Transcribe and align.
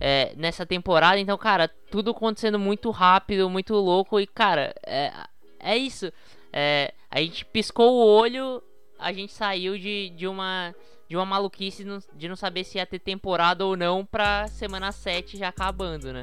é, 0.00 0.32
nessa 0.36 0.66
temporada. 0.66 1.18
Então, 1.18 1.36
cara, 1.38 1.68
tudo 1.90 2.10
acontecendo 2.10 2.58
muito 2.58 2.90
rápido, 2.90 3.48
muito 3.48 3.74
louco. 3.74 4.20
E, 4.20 4.26
cara, 4.26 4.74
é, 4.86 5.12
é 5.60 5.76
isso. 5.76 6.12
É, 6.52 6.92
a 7.10 7.20
gente 7.20 7.44
piscou 7.44 7.94
o 7.94 8.04
olho, 8.04 8.62
a 8.98 9.12
gente 9.12 9.32
saiu 9.32 9.78
de, 9.78 10.10
de 10.10 10.26
uma. 10.26 10.74
De 11.08 11.16
uma 11.16 11.24
maluquice 11.24 11.86
de 12.14 12.28
não 12.28 12.36
saber 12.36 12.64
se 12.64 12.76
ia 12.76 12.84
ter 12.84 12.98
temporada 12.98 13.64
ou 13.64 13.74
não 13.74 14.04
pra 14.04 14.46
semana 14.46 14.92
7 14.92 15.38
já 15.38 15.48
acabando, 15.48 16.12
né? 16.12 16.20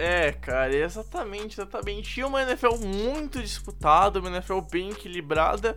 É, 0.00 0.32
cara, 0.32 0.74
exatamente, 0.74 1.60
exatamente. 1.60 2.10
Tinha 2.10 2.26
uma 2.26 2.40
NFL 2.40 2.76
muito 2.82 3.38
disputada, 3.38 4.18
uma 4.18 4.30
NFL 4.30 4.60
bem 4.62 4.92
equilibrada 4.92 5.76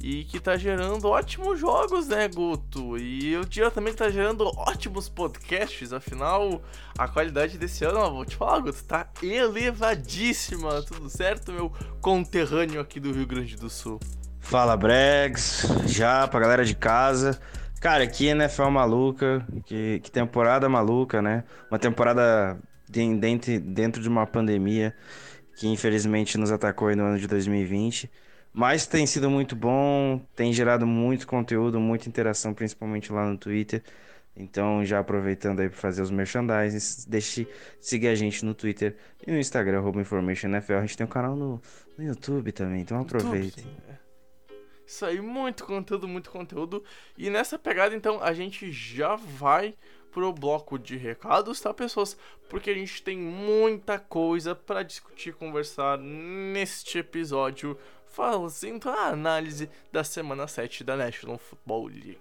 e 0.00 0.22
que 0.22 0.38
tá 0.38 0.56
gerando 0.56 1.08
ótimos 1.08 1.58
jogos, 1.58 2.06
né, 2.06 2.28
Guto? 2.28 2.96
E 2.96 3.32
eu 3.32 3.44
diria 3.44 3.68
também 3.68 3.92
tá 3.92 4.08
gerando 4.08 4.46
ótimos 4.56 5.08
podcasts, 5.08 5.92
afinal, 5.92 6.62
a 6.96 7.08
qualidade 7.08 7.58
desse 7.58 7.84
ano, 7.84 7.98
ó, 7.98 8.08
vou 8.08 8.24
te 8.24 8.36
falar, 8.36 8.60
Guto, 8.60 8.84
tá 8.84 9.08
elevadíssima, 9.20 10.80
tudo 10.82 11.10
certo, 11.10 11.50
meu 11.50 11.72
conterrâneo 12.00 12.80
aqui 12.80 13.00
do 13.00 13.10
Rio 13.10 13.26
Grande 13.26 13.56
do 13.56 13.68
Sul? 13.68 13.98
Fala, 14.38 14.76
Bregs, 14.76 15.66
já 15.86 16.28
pra 16.28 16.38
galera 16.38 16.64
de 16.64 16.76
casa. 16.76 17.40
Cara, 17.80 18.06
que 18.06 18.26
NFL 18.26 18.68
maluca, 18.68 19.44
que, 19.64 19.98
que 20.04 20.10
temporada 20.10 20.68
maluca, 20.68 21.20
né? 21.20 21.42
Uma 21.68 21.80
temporada 21.80 22.56
dentro, 22.88 23.60
dentro 23.60 24.02
de 24.02 24.08
uma 24.08 24.26
pandemia 24.26 24.94
que 25.56 25.66
infelizmente 25.66 26.36
nos 26.36 26.52
atacou 26.52 26.94
no 26.94 27.04
ano 27.04 27.18
de 27.18 27.26
2020. 27.26 28.10
Mas 28.52 28.86
tem 28.86 29.06
sido 29.06 29.28
muito 29.28 29.54
bom, 29.54 30.18
tem 30.34 30.52
gerado 30.52 30.86
muito 30.86 31.26
conteúdo, 31.26 31.78
muita 31.78 32.08
interação, 32.08 32.54
principalmente 32.54 33.12
lá 33.12 33.26
no 33.26 33.36
Twitter. 33.36 33.82
Então, 34.34 34.84
já 34.84 34.98
aproveitando 34.98 35.60
aí 35.60 35.68
para 35.68 35.78
fazer 35.78 36.02
os 36.02 36.10
merchandising, 36.10 37.06
deixe 37.08 37.48
seguir 37.80 38.08
a 38.08 38.14
gente 38.14 38.44
no 38.44 38.54
Twitter 38.54 38.96
e 39.26 39.30
no 39.30 39.38
Instagram, 39.38 39.82
InformationNFL. 39.94 40.74
A 40.74 40.80
gente 40.82 40.96
tem 40.96 41.06
um 41.06 41.08
canal 41.08 41.34
no, 41.34 41.60
no 41.96 42.04
YouTube 42.04 42.52
também, 42.52 42.82
então 42.82 43.00
aproveitem. 43.00 43.64
Isso 44.86 45.04
aí, 45.04 45.20
muito 45.20 45.64
conteúdo, 45.64 46.06
muito 46.06 46.30
conteúdo. 46.30 46.84
E 47.16 47.28
nessa 47.28 47.58
pegada, 47.58 47.94
então, 47.94 48.22
a 48.22 48.32
gente 48.32 48.70
já 48.70 49.16
vai 49.16 49.74
pro 50.16 50.32
bloco 50.32 50.78
de 50.78 50.96
recados, 50.96 51.60
tá, 51.60 51.74
pessoas? 51.74 52.16
Porque 52.48 52.70
a 52.70 52.74
gente 52.74 53.02
tem 53.02 53.18
muita 53.18 53.98
coisa 53.98 54.54
para 54.54 54.82
discutir, 54.82 55.34
conversar 55.34 55.98
neste 55.98 56.96
episódio, 56.96 57.78
fazendo 58.06 58.88
a 58.88 59.08
análise 59.08 59.68
da 59.92 60.02
semana 60.02 60.48
7 60.48 60.82
da 60.84 60.96
National 60.96 61.36
Football 61.36 61.88
League. 61.88 62.16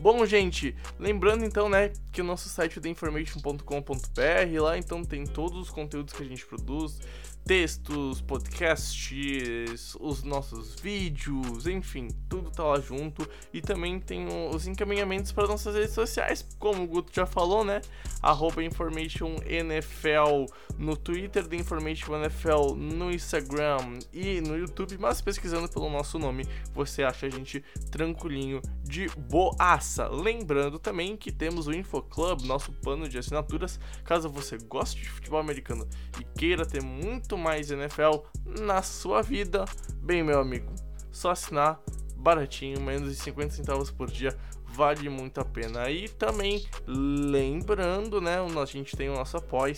Bom, 0.00 0.26
gente, 0.26 0.76
lembrando 0.98 1.42
então, 1.42 1.70
né, 1.70 1.94
que 2.12 2.20
o 2.20 2.24
nosso 2.24 2.50
site 2.50 2.78
é 2.78 2.82
theinformation.com.br, 2.82 4.60
lá 4.60 4.76
então 4.76 5.02
tem 5.02 5.24
todos 5.24 5.58
os 5.58 5.70
conteúdos 5.70 6.12
que 6.12 6.22
a 6.22 6.26
gente 6.26 6.44
produz, 6.44 7.00
textos, 7.46 8.20
podcasts, 8.20 9.96
os 10.00 10.24
nossos 10.24 10.74
vídeos, 10.80 11.68
enfim, 11.68 12.08
tudo 12.28 12.50
tá 12.50 12.64
lá 12.64 12.80
junto. 12.80 13.26
E 13.52 13.62
também 13.62 14.00
tem 14.00 14.26
os 14.52 14.66
encaminhamentos 14.66 15.30
para 15.30 15.46
nossas 15.46 15.76
redes 15.76 15.94
sociais, 15.94 16.44
como 16.58 16.82
o 16.82 16.86
Guto 16.86 17.12
já 17.14 17.24
falou, 17.24 17.64
né? 17.64 17.80
Arroba 18.20 18.64
InformationNFL 18.64 20.46
no 20.76 20.96
Twitter, 20.96 21.46
The 21.46 21.56
Information 21.56 22.16
NFL 22.16 22.74
no 22.76 23.12
Instagram 23.12 23.98
e 24.12 24.40
no 24.40 24.58
YouTube, 24.58 24.98
mas 24.98 25.20
pesquisando 25.20 25.68
pelo 25.68 25.88
nosso 25.88 26.18
nome, 26.18 26.44
você 26.74 27.04
acha 27.04 27.26
a 27.26 27.30
gente 27.30 27.62
tranquilinho 27.92 28.60
de 28.82 29.08
boaça. 29.10 30.08
Lembrando 30.08 30.80
também 30.80 31.16
que 31.16 31.30
temos 31.30 31.68
o 31.68 31.72
InfoClub, 31.72 32.44
nosso 32.44 32.72
plano 32.72 33.08
de 33.08 33.18
assinaturas, 33.18 33.78
caso 34.04 34.28
você 34.28 34.58
goste 34.58 35.02
de 35.02 35.08
futebol 35.08 35.38
americano 35.38 35.88
e 36.20 36.24
queira 36.38 36.66
ter 36.66 36.82
muito 36.82 37.35
mais 37.36 37.70
NFL 37.70 38.18
na 38.44 38.82
sua 38.82 39.22
vida, 39.22 39.64
bem, 40.02 40.22
meu 40.22 40.40
amigo, 40.40 40.72
só 41.10 41.30
assinar 41.30 41.80
baratinho, 42.16 42.80
menos 42.80 43.10
de 43.10 43.22
50 43.22 43.54
centavos 43.54 43.90
por 43.90 44.10
dia, 44.10 44.36
vale 44.64 45.08
muito 45.08 45.40
a 45.40 45.44
pena. 45.44 45.90
E 45.90 46.08
também 46.08 46.66
lembrando, 46.86 48.20
né, 48.20 48.36
a 48.38 48.64
gente 48.64 48.96
tem 48.96 49.08
o 49.08 49.14
nosso 49.14 49.36
apoia 49.36 49.74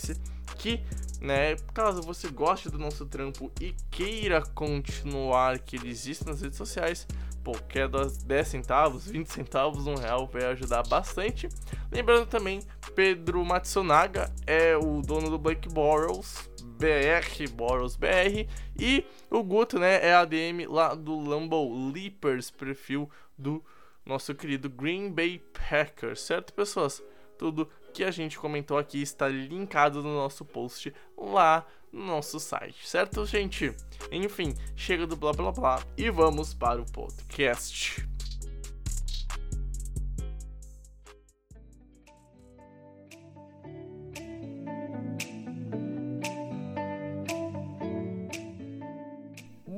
que, 0.56 0.80
né, 1.20 1.56
caso 1.72 2.02
você 2.02 2.28
goste 2.28 2.68
do 2.68 2.78
nosso 2.78 3.06
trampo 3.06 3.52
e 3.60 3.74
queira 3.90 4.42
continuar 4.54 5.58
que 5.58 5.76
ele 5.76 5.88
existe 5.88 6.26
nas 6.26 6.40
redes 6.40 6.56
sociais, 6.56 7.06
pô, 7.48 7.54
queda 7.66 8.06
10 8.26 8.46
centavos, 8.46 9.06
20 9.08 9.26
centavos, 9.28 9.86
1 9.86 9.94
real 9.94 10.26
vai 10.26 10.44
ajudar 10.44 10.86
bastante. 10.86 11.48
Lembrando 11.90 12.26
também, 12.26 12.60
Pedro 12.94 13.42
Matsunaga 13.42 14.30
é 14.46 14.76
o 14.76 15.00
dono 15.00 15.30
do 15.30 15.38
Black 15.38 15.66
Borrows, 15.66 16.50
BR, 16.62 17.50
Boros 17.50 17.96
BR, 17.96 18.46
e 18.78 19.02
o 19.30 19.42
Guto, 19.42 19.78
né, 19.78 20.06
é 20.06 20.12
ADM 20.12 20.66
lá 20.68 20.94
do 20.94 21.18
Lambo 21.18 21.90
Leapers, 21.90 22.50
perfil 22.50 23.08
do 23.38 23.64
nosso 24.04 24.34
querido 24.34 24.68
Green 24.68 25.10
Bay 25.10 25.38
Packers, 25.38 26.20
certo, 26.20 26.52
pessoas? 26.52 27.02
Tudo 27.38 27.66
que 27.94 28.04
a 28.04 28.10
gente 28.10 28.38
comentou 28.38 28.76
aqui 28.76 29.00
está 29.00 29.26
linkado 29.26 30.02
no 30.02 30.14
nosso 30.14 30.44
post 30.44 30.92
lá 31.16 31.64
no 31.92 32.06
nosso 32.06 32.38
site, 32.38 32.88
certo, 32.88 33.24
gente? 33.26 33.74
Enfim, 34.10 34.54
chega 34.76 35.06
do 35.06 35.16
blá 35.16 35.32
blá 35.32 35.52
blá 35.52 35.82
e 35.96 36.10
vamos 36.10 36.54
para 36.54 36.80
o 36.80 36.86
podcast. 36.86 38.08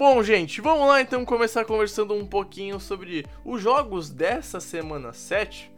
Bom, 0.01 0.23
gente, 0.23 0.63
vamos 0.63 0.89
lá 0.89 1.03
então 1.03 1.27
começar 1.27 1.63
conversando 1.67 2.15
um 2.15 2.27
pouquinho 2.27 2.81
sobre 2.81 3.27
os 3.45 3.61
jogos 3.61 4.09
dessa 4.09 4.59
semana 4.59 5.13
7. 5.13 5.71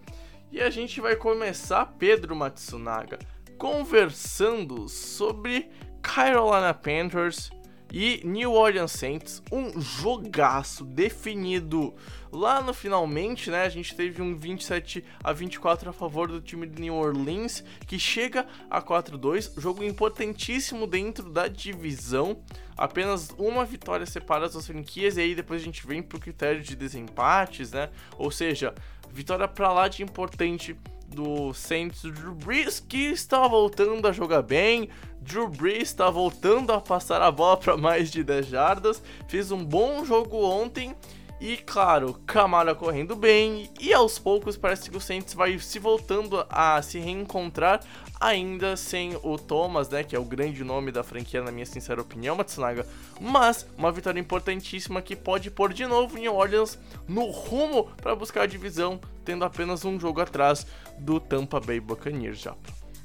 E 0.52 0.60
a 0.60 0.70
gente 0.70 1.00
vai 1.00 1.16
começar, 1.16 1.84
Pedro 1.98 2.36
Matsunaga, 2.36 3.18
conversando 3.58 4.88
sobre 4.88 5.68
Carolina 6.02 6.74
Panthers 6.74 7.50
e 7.92 8.22
New 8.24 8.52
Orleans 8.52 8.92
Saints, 8.92 9.42
um 9.52 9.78
jogaço 9.78 10.82
definido 10.82 11.94
lá 12.32 12.62
no 12.62 12.72
finalmente, 12.72 13.50
né? 13.50 13.64
A 13.64 13.68
gente 13.68 13.94
teve 13.94 14.22
um 14.22 14.34
27 14.34 15.04
a 15.22 15.30
24 15.32 15.90
a 15.90 15.92
favor 15.92 16.26
do 16.26 16.40
time 16.40 16.66
de 16.66 16.80
New 16.80 16.94
Orleans, 16.94 17.62
que 17.86 17.98
chega 17.98 18.46
a 18.70 18.80
4-2, 18.80 19.60
jogo 19.60 19.84
importantíssimo 19.84 20.86
dentro 20.86 21.30
da 21.30 21.48
divisão. 21.48 22.42
Apenas 22.78 23.28
uma 23.36 23.64
vitória 23.66 24.06
separa 24.06 24.46
as 24.46 24.66
franquias 24.66 25.18
e 25.18 25.20
aí 25.20 25.34
depois 25.34 25.60
a 25.60 25.64
gente 25.64 25.86
vem 25.86 26.02
pro 26.02 26.18
critério 26.18 26.62
de 26.62 26.74
desempates, 26.74 27.72
né? 27.72 27.90
Ou 28.16 28.30
seja, 28.30 28.74
vitória 29.10 29.46
para 29.46 29.70
lá 29.70 29.86
de 29.86 30.02
importante 30.02 30.74
do 31.12 31.52
Saints 31.54 32.02
do 32.02 32.10
Drew 32.10 32.34
Brees, 32.34 32.80
que 32.80 33.10
está 33.10 33.46
voltando 33.46 34.08
a 34.08 34.12
jogar 34.12 34.42
bem. 34.42 34.88
Drew 35.20 35.48
Brees 35.48 35.82
está 35.84 36.10
voltando 36.10 36.72
a 36.72 36.80
passar 36.80 37.22
a 37.22 37.30
bola 37.30 37.56
para 37.56 37.76
mais 37.76 38.10
de 38.10 38.24
10 38.24 38.46
jardas. 38.46 39.02
Fez 39.28 39.50
um 39.52 39.64
bom 39.64 40.04
jogo 40.04 40.38
ontem. 40.42 40.96
E 41.44 41.56
claro, 41.56 42.14
Camara 42.24 42.72
correndo 42.72 43.16
bem, 43.16 43.68
e 43.80 43.92
aos 43.92 44.16
poucos 44.16 44.56
parece 44.56 44.88
que 44.88 44.96
o 44.96 45.00
Saints 45.00 45.34
vai 45.34 45.58
se 45.58 45.80
voltando 45.80 46.46
a 46.48 46.80
se 46.82 47.00
reencontrar, 47.00 47.80
ainda 48.20 48.76
sem 48.76 49.18
o 49.24 49.36
Thomas, 49.36 49.88
né, 49.88 50.04
que 50.04 50.14
é 50.14 50.18
o 50.20 50.24
grande 50.24 50.62
nome 50.62 50.92
da 50.92 51.02
franquia 51.02 51.42
na 51.42 51.50
minha 51.50 51.66
sincera 51.66 52.00
opinião, 52.00 52.36
Matsunaga, 52.36 52.86
mas 53.20 53.66
uma 53.76 53.90
vitória 53.90 54.20
importantíssima 54.20 55.02
que 55.02 55.16
pode 55.16 55.50
pôr 55.50 55.72
de 55.72 55.84
novo 55.84 56.16
New 56.16 56.32
Orleans 56.32 56.78
no 57.08 57.28
rumo 57.32 57.90
para 58.00 58.14
buscar 58.14 58.42
a 58.42 58.46
divisão, 58.46 59.00
tendo 59.24 59.44
apenas 59.44 59.84
um 59.84 59.98
jogo 59.98 60.20
atrás 60.20 60.64
do 60.96 61.18
Tampa 61.18 61.58
Bay 61.58 61.80
Buccaneers 61.80 62.38
já. 62.38 62.54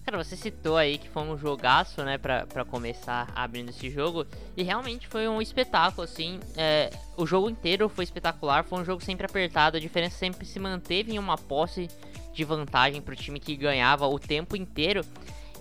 Cara, 0.10 0.24
você 0.24 0.38
citou 0.38 0.78
aí 0.78 0.98
que 0.98 1.10
foi 1.10 1.22
um 1.22 1.38
jogaço, 1.38 2.02
né, 2.02 2.18
pra, 2.18 2.46
pra 2.46 2.64
começar 2.64 3.30
abrindo 3.36 3.72
esse 3.72 3.90
jogo. 3.90 4.26
E 4.56 4.64
realmente 4.64 5.06
foi 5.06 5.28
um 5.28 5.42
espetáculo, 5.42 6.04
assim. 6.04 6.40
É, 6.56 6.90
o 7.18 7.26
jogo 7.28 7.50
inteiro 7.50 7.90
foi 7.90 8.06
espetacular, 8.06 8.64
foi 8.64 8.80
um 8.80 8.86
jogo 8.86 9.04
sempre 9.04 9.26
apertado. 9.26 9.76
A 9.76 9.82
diferença 9.82 10.18
sempre 10.18 10.46
se 10.46 10.58
manteve 10.60 11.14
em 11.14 11.20
uma 11.20 11.38
posse 11.38 11.90
de 12.34 12.44
vantagem 12.46 13.02
pro 13.02 13.18
time 13.18 13.38
que 13.38 13.54
ganhava 13.58 14.08
o 14.08 14.18
tempo 14.18 14.56
inteiro. 14.56 15.02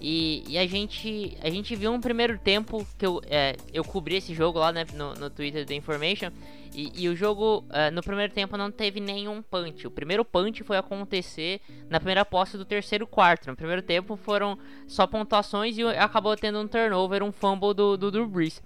E, 0.00 0.44
e, 0.48 0.58
a, 0.58 0.66
gente, 0.66 1.36
a 1.42 1.48
gente 1.48 1.74
viu 1.74 1.92
um 1.92 2.00
primeiro 2.00 2.38
tempo 2.38 2.86
que 2.98 3.06
eu, 3.06 3.20
é, 3.26 3.56
eu 3.72 3.82
cobri 3.82 4.16
esse 4.16 4.34
jogo 4.34 4.58
lá 4.58 4.72
né, 4.72 4.84
no, 4.94 5.14
no 5.14 5.30
Twitter 5.30 5.64
da 5.64 5.74
Information. 5.74 6.30
E, 6.74 6.92
e 6.94 7.08
o 7.08 7.16
jogo, 7.16 7.64
uh, 7.70 7.90
no 7.92 8.02
primeiro 8.02 8.32
tempo, 8.32 8.56
não 8.56 8.70
teve 8.70 9.00
nenhum 9.00 9.40
punch. 9.40 9.86
O 9.86 9.90
primeiro 9.90 10.24
punch 10.24 10.62
foi 10.62 10.76
acontecer 10.76 11.60
na 11.88 11.98
primeira 11.98 12.24
posse 12.24 12.58
do 12.58 12.64
terceiro 12.66 13.06
quarto. 13.06 13.48
No 13.48 13.56
primeiro 13.56 13.80
tempo 13.80 14.16
foram 14.16 14.58
só 14.86 15.06
pontuações 15.06 15.78
e 15.78 15.82
acabou 15.82 16.36
tendo 16.36 16.60
um 16.60 16.68
turnover, 16.68 17.22
um 17.22 17.32
fumble 17.32 17.72
do, 17.72 17.96
do 17.96 18.10
Drew 18.10 18.26
Brees. 18.26 18.58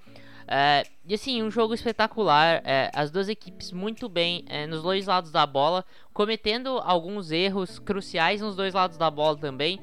Uh, 0.50 0.82
e 1.06 1.14
assim, 1.14 1.40
um 1.40 1.50
jogo 1.50 1.72
espetacular. 1.72 2.58
Uh, 2.58 2.90
as 2.92 3.12
duas 3.12 3.28
equipes 3.28 3.70
muito 3.70 4.08
bem 4.08 4.44
uh, 4.50 4.68
nos 4.68 4.82
dois 4.82 5.06
lados 5.06 5.30
da 5.30 5.46
bola, 5.46 5.84
cometendo 6.12 6.80
alguns 6.82 7.30
erros 7.30 7.78
cruciais 7.78 8.40
nos 8.40 8.56
dois 8.56 8.74
lados 8.74 8.98
da 8.98 9.08
bola 9.08 9.36
também. 9.36 9.78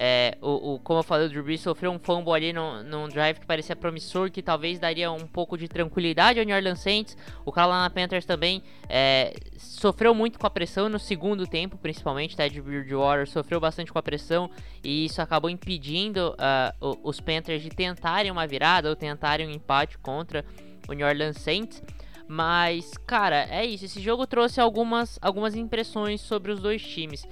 É, 0.00 0.38
o, 0.40 0.74
o, 0.74 0.78
como 0.78 1.00
eu 1.00 1.02
falei, 1.02 1.26
o 1.26 1.28
Drew 1.28 1.42
Brees 1.42 1.60
sofreu 1.60 1.90
um 1.90 1.98
fumble 1.98 2.32
ali 2.32 2.52
no, 2.52 2.84
num 2.84 3.08
drive 3.08 3.40
que 3.40 3.46
parecia 3.46 3.74
promissor, 3.74 4.30
que 4.30 4.40
talvez 4.40 4.78
daria 4.78 5.10
um 5.10 5.26
pouco 5.26 5.58
de 5.58 5.66
tranquilidade 5.66 6.38
ao 6.38 6.46
New 6.46 6.54
Orleans 6.54 6.78
Saints. 6.78 7.16
O 7.44 7.50
Carolina 7.50 7.90
Panthers 7.90 8.24
também 8.24 8.62
é, 8.88 9.34
sofreu 9.58 10.14
muito 10.14 10.38
com 10.38 10.46
a 10.46 10.50
pressão 10.50 10.88
no 10.88 11.00
segundo 11.00 11.48
tempo, 11.48 11.76
principalmente. 11.76 12.36
Ted 12.36 12.60
Bridgewater 12.60 13.28
sofreu 13.28 13.58
bastante 13.58 13.92
com 13.92 13.98
a 13.98 14.02
pressão 14.02 14.48
e 14.84 15.06
isso 15.06 15.20
acabou 15.20 15.50
impedindo 15.50 16.32
uh, 16.80 16.98
os 17.02 17.20
Panthers 17.20 17.60
de 17.60 17.70
tentarem 17.70 18.30
uma 18.30 18.46
virada 18.46 18.88
ou 18.88 18.94
tentarem 18.94 19.48
um 19.48 19.50
empate 19.50 19.98
contra 19.98 20.44
o 20.88 20.92
New 20.92 21.06
Orleans 21.06 21.38
Saints. 21.38 21.82
Mas, 22.28 22.92
cara, 23.06 23.48
é 23.50 23.66
isso. 23.66 23.86
Esse 23.86 24.00
jogo 24.00 24.26
trouxe 24.28 24.60
algumas, 24.60 25.18
algumas 25.20 25.56
impressões 25.56 26.20
sobre 26.20 26.52
os 26.52 26.60
dois 26.60 26.82
times. 26.82 27.26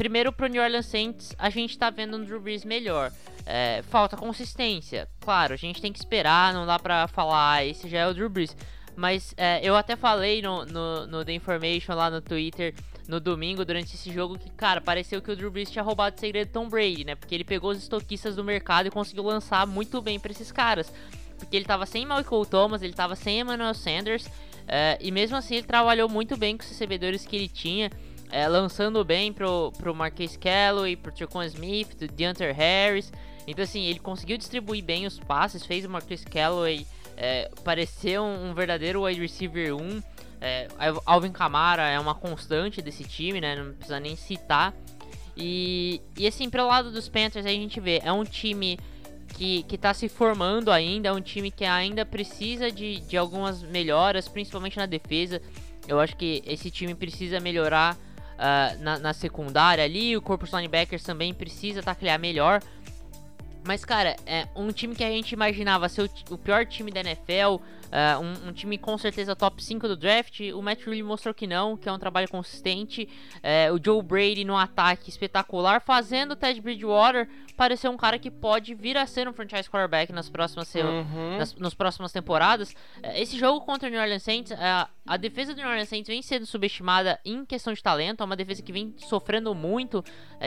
Primeiro, 0.00 0.32
pro 0.32 0.46
New 0.46 0.62
Orleans 0.62 0.86
Saints, 0.86 1.34
a 1.38 1.50
gente 1.50 1.76
tá 1.76 1.90
vendo 1.90 2.16
um 2.16 2.24
Drew 2.24 2.40
Brees 2.40 2.64
melhor. 2.64 3.12
É, 3.44 3.82
falta 3.90 4.16
consistência. 4.16 5.06
Claro, 5.20 5.52
a 5.52 5.58
gente 5.58 5.78
tem 5.78 5.92
que 5.92 5.98
esperar, 5.98 6.54
não 6.54 6.64
dá 6.64 6.78
pra 6.78 7.06
falar, 7.06 7.56
ah, 7.56 7.66
esse 7.66 7.86
já 7.86 7.98
é 7.98 8.08
o 8.08 8.14
Drew 8.14 8.30
Brees. 8.30 8.56
Mas 8.96 9.34
é, 9.36 9.60
eu 9.62 9.76
até 9.76 9.96
falei 9.96 10.40
no, 10.40 10.64
no, 10.64 11.06
no, 11.06 11.22
The 11.22 11.34
Information 11.34 11.94
lá 11.94 12.08
no 12.08 12.22
Twitter 12.22 12.74
no 13.06 13.20
domingo, 13.20 13.62
durante 13.62 13.94
esse 13.94 14.10
jogo, 14.10 14.38
que, 14.38 14.48
cara, 14.48 14.80
pareceu 14.80 15.20
que 15.20 15.32
o 15.32 15.36
Drew 15.36 15.50
Brees 15.50 15.70
tinha 15.70 15.82
roubado 15.82 16.16
o 16.16 16.18
segredo 16.18 16.48
do 16.48 16.52
Tom 16.52 16.66
Brady, 16.66 17.04
né? 17.04 17.14
Porque 17.14 17.34
ele 17.34 17.44
pegou 17.44 17.70
os 17.70 17.76
estoquistas 17.76 18.34
do 18.34 18.42
mercado 18.42 18.86
e 18.86 18.90
conseguiu 18.90 19.24
lançar 19.24 19.66
muito 19.66 20.00
bem 20.00 20.18
para 20.18 20.32
esses 20.32 20.50
caras. 20.50 20.90
Porque 21.38 21.54
ele 21.54 21.66
tava 21.66 21.84
sem 21.84 22.06
Michael 22.06 22.46
Thomas, 22.48 22.80
ele 22.80 22.94
tava 22.94 23.14
sem 23.14 23.40
Emmanuel 23.40 23.74
Sanders, 23.74 24.26
é, 24.66 24.96
e 24.98 25.10
mesmo 25.10 25.36
assim 25.36 25.56
ele 25.56 25.66
trabalhou 25.66 26.08
muito 26.08 26.38
bem 26.38 26.56
com 26.56 26.62
os 26.62 26.70
recebedores 26.70 27.26
que 27.26 27.36
ele 27.36 27.48
tinha 27.48 27.90
é, 28.30 28.46
lançando 28.48 29.04
bem 29.04 29.32
pro, 29.32 29.72
pro 29.72 29.94
Marquês 29.94 30.36
Calloway, 30.36 30.96
pro 30.96 31.12
Tricon 31.12 31.42
Smith, 31.44 31.96
do 31.96 32.06
Deontay 32.06 32.52
Harris. 32.52 33.12
Então, 33.46 33.64
assim, 33.64 33.84
ele 33.84 33.98
conseguiu 33.98 34.36
distribuir 34.36 34.84
bem 34.84 35.06
os 35.06 35.18
passes, 35.18 35.66
fez 35.66 35.84
o 35.84 35.90
Marquês 35.90 36.24
Calloway 36.24 36.86
é, 37.16 37.50
parecer 37.64 38.20
um, 38.20 38.50
um, 38.50 38.54
verdadeiro 38.54 39.04
wide 39.04 39.20
receiver 39.20 39.74
1. 39.74 40.02
É, 40.40 40.68
Alvin 41.04 41.32
Kamara 41.32 41.88
é 41.88 41.98
uma 41.98 42.14
constante 42.14 42.80
desse 42.80 43.04
time, 43.04 43.40
né? 43.40 43.56
Não 43.56 43.74
precisa 43.74 44.00
nem 44.00 44.16
citar. 44.16 44.74
E, 45.36 46.00
e 46.16 46.26
assim, 46.26 46.48
pelo 46.48 46.68
lado 46.68 46.90
dos 46.90 47.08
Panthers, 47.08 47.46
a 47.46 47.50
gente 47.50 47.80
vê, 47.80 48.00
é 48.04 48.12
um 48.12 48.24
time 48.24 48.78
que, 49.34 49.62
que 49.64 49.76
tá 49.76 49.92
se 49.92 50.08
formando 50.08 50.70
ainda, 50.70 51.08
é 51.08 51.12
um 51.12 51.20
time 51.20 51.50
que 51.50 51.64
ainda 51.64 52.04
precisa 52.06 52.70
de, 52.70 53.00
de 53.00 53.16
algumas 53.16 53.62
melhoras, 53.62 54.28
principalmente 54.28 54.76
na 54.76 54.86
defesa. 54.86 55.40
Eu 55.88 55.98
acho 55.98 56.16
que 56.16 56.42
esse 56.46 56.70
time 56.70 56.94
precisa 56.94 57.40
melhorar 57.40 57.96
uh, 58.40 58.82
na, 58.82 58.98
na, 58.98 59.12
secundária 59.12 59.84
ali. 59.84 60.16
O 60.16 60.22
corpo 60.22 60.46
de 60.46 60.56
linebackers 60.56 61.02
também 61.02 61.34
precisa 61.34 61.82
taclear 61.82 62.18
melhor. 62.18 62.62
Mas, 63.64 63.84
cara, 63.84 64.16
é 64.26 64.48
um 64.56 64.72
time 64.72 64.94
que 64.94 65.04
a 65.04 65.10
gente 65.10 65.32
imaginava 65.32 65.88
ser 65.88 66.02
o, 66.02 66.10
o 66.30 66.38
pior 66.38 66.64
time 66.64 66.90
da 66.90 67.00
NFL, 67.00 67.62
uh, 67.90 68.20
um, 68.20 68.48
um, 68.48 68.52
time 68.52 68.78
com 68.78 68.96
certeza 68.96 69.36
top 69.36 69.62
5 69.62 69.86
do 69.86 69.96
draft. 69.96 70.40
O 70.54 70.62
Matt 70.62 70.84
Rule 70.86 71.02
mostrou 71.02 71.34
que 71.34 71.46
não, 71.46 71.76
que 71.76 71.88
é 71.88 71.92
um 71.92 71.98
trabalho 71.98 72.28
consistente. 72.28 73.08
Uh, 73.36 73.74
o 73.74 73.80
Joe 73.84 74.02
Brady 74.02 74.44
no 74.44 74.56
ataque 74.56 75.10
espetacular, 75.10 75.80
fazendo 75.80 76.32
o 76.32 76.36
Ted 76.36 76.60
Bridgewater 76.60 77.28
parecer 77.56 77.88
um 77.88 77.96
cara 77.96 78.18
que 78.18 78.30
pode 78.30 78.74
vir 78.74 78.96
a 78.96 79.06
ser 79.06 79.28
um 79.28 79.34
franchise 79.34 79.68
quarterback 79.68 80.10
nas 80.14 80.30
próximas, 80.30 80.74
uhum. 80.74 81.36
nas, 81.36 81.54
nas 81.56 81.74
próximas 81.74 82.10
temporadas. 82.10 82.70
Uh, 82.70 83.16
esse 83.16 83.38
jogo 83.38 83.60
contra 83.60 83.88
o 83.88 83.92
New 83.92 84.00
Orleans 84.00 84.22
Saints, 84.22 84.52
a 85.06 85.16
defesa 85.18 85.52
do 85.52 85.58
New 85.58 85.68
Orleans 85.68 85.88
Saints 85.88 86.08
vem 86.08 86.22
sendo 86.22 86.46
subestimada 86.46 87.20
em 87.24 87.44
questão 87.44 87.74
de 87.74 87.82
talento, 87.82 88.22
é 88.22 88.24
uma 88.24 88.36
defesa 88.36 88.62
que 88.62 88.72
vem 88.72 88.94
sofrendo 88.96 89.54
muito 89.54 90.02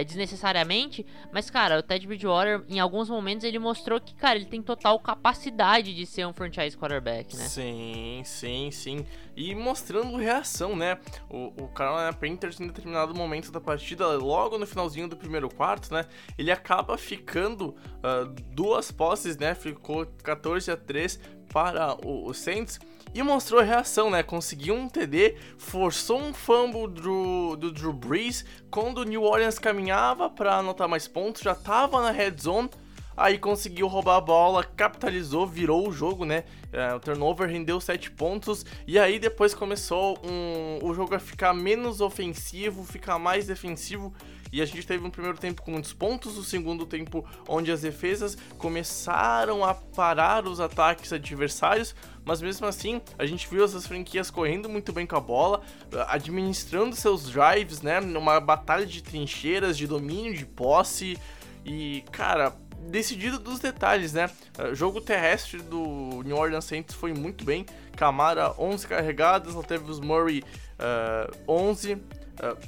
desnecessariamente. 0.05 1.05
Mas, 1.31 1.49
cara, 1.49 1.79
o 1.79 1.83
Ted 1.83 2.07
Bridgewater, 2.07 2.63
em 2.67 2.79
alguns 2.79 3.03
alguns 3.03 3.09
momentos 3.09 3.43
ele 3.43 3.59
mostrou 3.59 3.99
que, 3.99 4.13
cara, 4.13 4.37
ele 4.37 4.45
tem 4.45 4.61
total 4.61 4.99
capacidade 4.99 5.93
de 5.93 6.05
ser 6.05 6.25
um 6.25 6.33
franchise 6.33 6.77
quarterback, 6.77 7.32
né? 7.37 7.47
Sim, 7.47 8.21
sim, 8.25 8.71
sim. 8.71 9.05
E 9.35 9.53
mostrando 9.55 10.15
reação, 10.17 10.75
né? 10.75 10.97
O, 11.29 11.63
o 11.63 11.67
Carolina 11.69 12.13
Panthers, 12.13 12.59
em 12.59 12.67
determinado 12.67 13.13
momento 13.15 13.51
da 13.51 13.59
partida, 13.59 14.07
logo 14.17 14.57
no 14.57 14.67
finalzinho 14.67 15.07
do 15.07 15.15
primeiro 15.15 15.49
quarto, 15.49 15.93
né? 15.93 16.05
Ele 16.37 16.51
acaba 16.51 16.97
ficando 16.97 17.69
uh, 17.69 18.25
duas 18.51 18.91
posses, 18.91 19.37
né? 19.37 19.55
Ficou 19.55 20.05
14 20.23 20.71
a 20.71 20.77
3 20.77 21.19
para 21.49 21.95
o, 22.05 22.27
o 22.27 22.33
Saints 22.33 22.79
e 23.13 23.21
mostrou 23.21 23.59
a 23.59 23.63
reação, 23.63 24.09
né? 24.09 24.23
Conseguiu 24.23 24.73
um 24.73 24.89
TD, 24.89 25.35
forçou 25.57 26.19
um 26.19 26.33
fumble 26.33 26.87
do, 26.87 27.55
do 27.55 27.71
Drew 27.71 27.93
Brees 27.93 28.43
quando 28.71 28.99
o 28.99 29.03
New 29.03 29.23
Orleans 29.23 29.59
caminhava 29.59 30.29
para 30.29 30.57
anotar 30.57 30.87
mais 30.87 31.07
pontos, 31.07 31.41
já 31.41 31.51
estava 31.51 32.01
na 32.01 32.11
red 32.11 32.35
zone 32.39 32.69
Aí 33.15 33.37
conseguiu 33.37 33.87
roubar 33.87 34.17
a 34.17 34.21
bola, 34.21 34.63
capitalizou, 34.63 35.45
virou 35.45 35.87
o 35.87 35.91
jogo, 35.91 36.25
né? 36.25 36.43
É, 36.71 36.93
o 36.93 36.99
turnover 36.99 37.47
rendeu 37.47 37.79
7 37.79 38.11
pontos. 38.11 38.65
E 38.87 38.97
aí 38.97 39.19
depois 39.19 39.53
começou 39.53 40.19
um, 40.23 40.79
o 40.83 40.93
jogo 40.93 41.15
a 41.15 41.19
ficar 41.19 41.53
menos 41.53 42.01
ofensivo, 42.01 42.83
ficar 42.83 43.19
mais 43.19 43.45
defensivo. 43.47 44.13
E 44.53 44.61
a 44.61 44.65
gente 44.65 44.85
teve 44.85 45.03
um 45.03 45.09
primeiro 45.09 45.35
tempo 45.35 45.63
com 45.63 45.71
muitos 45.71 45.93
pontos, 45.93 46.37
o 46.37 46.43
segundo 46.43 46.85
tempo 46.85 47.25
onde 47.47 47.71
as 47.71 47.81
defesas 47.81 48.37
começaram 48.59 49.65
a 49.65 49.73
parar 49.73 50.45
os 50.45 50.59
ataques 50.59 51.11
adversários, 51.11 51.95
mas 52.23 52.39
mesmo 52.39 52.67
assim 52.67 53.01
a 53.17 53.25
gente 53.25 53.47
viu 53.49 53.65
essas 53.65 53.87
franquias 53.87 54.29
correndo 54.29 54.69
muito 54.69 54.93
bem 54.93 55.07
com 55.07 55.15
a 55.15 55.19
bola, 55.19 55.63
administrando 56.07 56.95
seus 56.95 57.31
drives, 57.31 57.81
né? 57.81 57.99
Numa 57.99 58.39
batalha 58.39 58.85
de 58.85 59.01
trincheiras, 59.01 59.75
de 59.75 59.87
domínio 59.87 60.35
de 60.35 60.45
posse. 60.45 61.17
E, 61.65 62.03
cara, 62.11 62.51
decidido 62.89 63.39
dos 63.39 63.59
detalhes, 63.59 64.13
né? 64.13 64.29
O 64.71 64.75
jogo 64.75 65.01
terrestre 65.01 65.61
do 65.61 66.21
New 66.23 66.35
Orleans 66.35 66.65
Saints 66.65 66.95
foi 66.95 67.13
muito 67.13 67.43
bem. 67.43 67.65
Camara 67.95 68.53
11 68.57 68.87
carregadas, 68.87 69.53
Latavius 69.53 69.99
Murray 69.99 70.43
uh, 70.79 71.51
11. 71.51 71.93
Uh, 71.93 71.99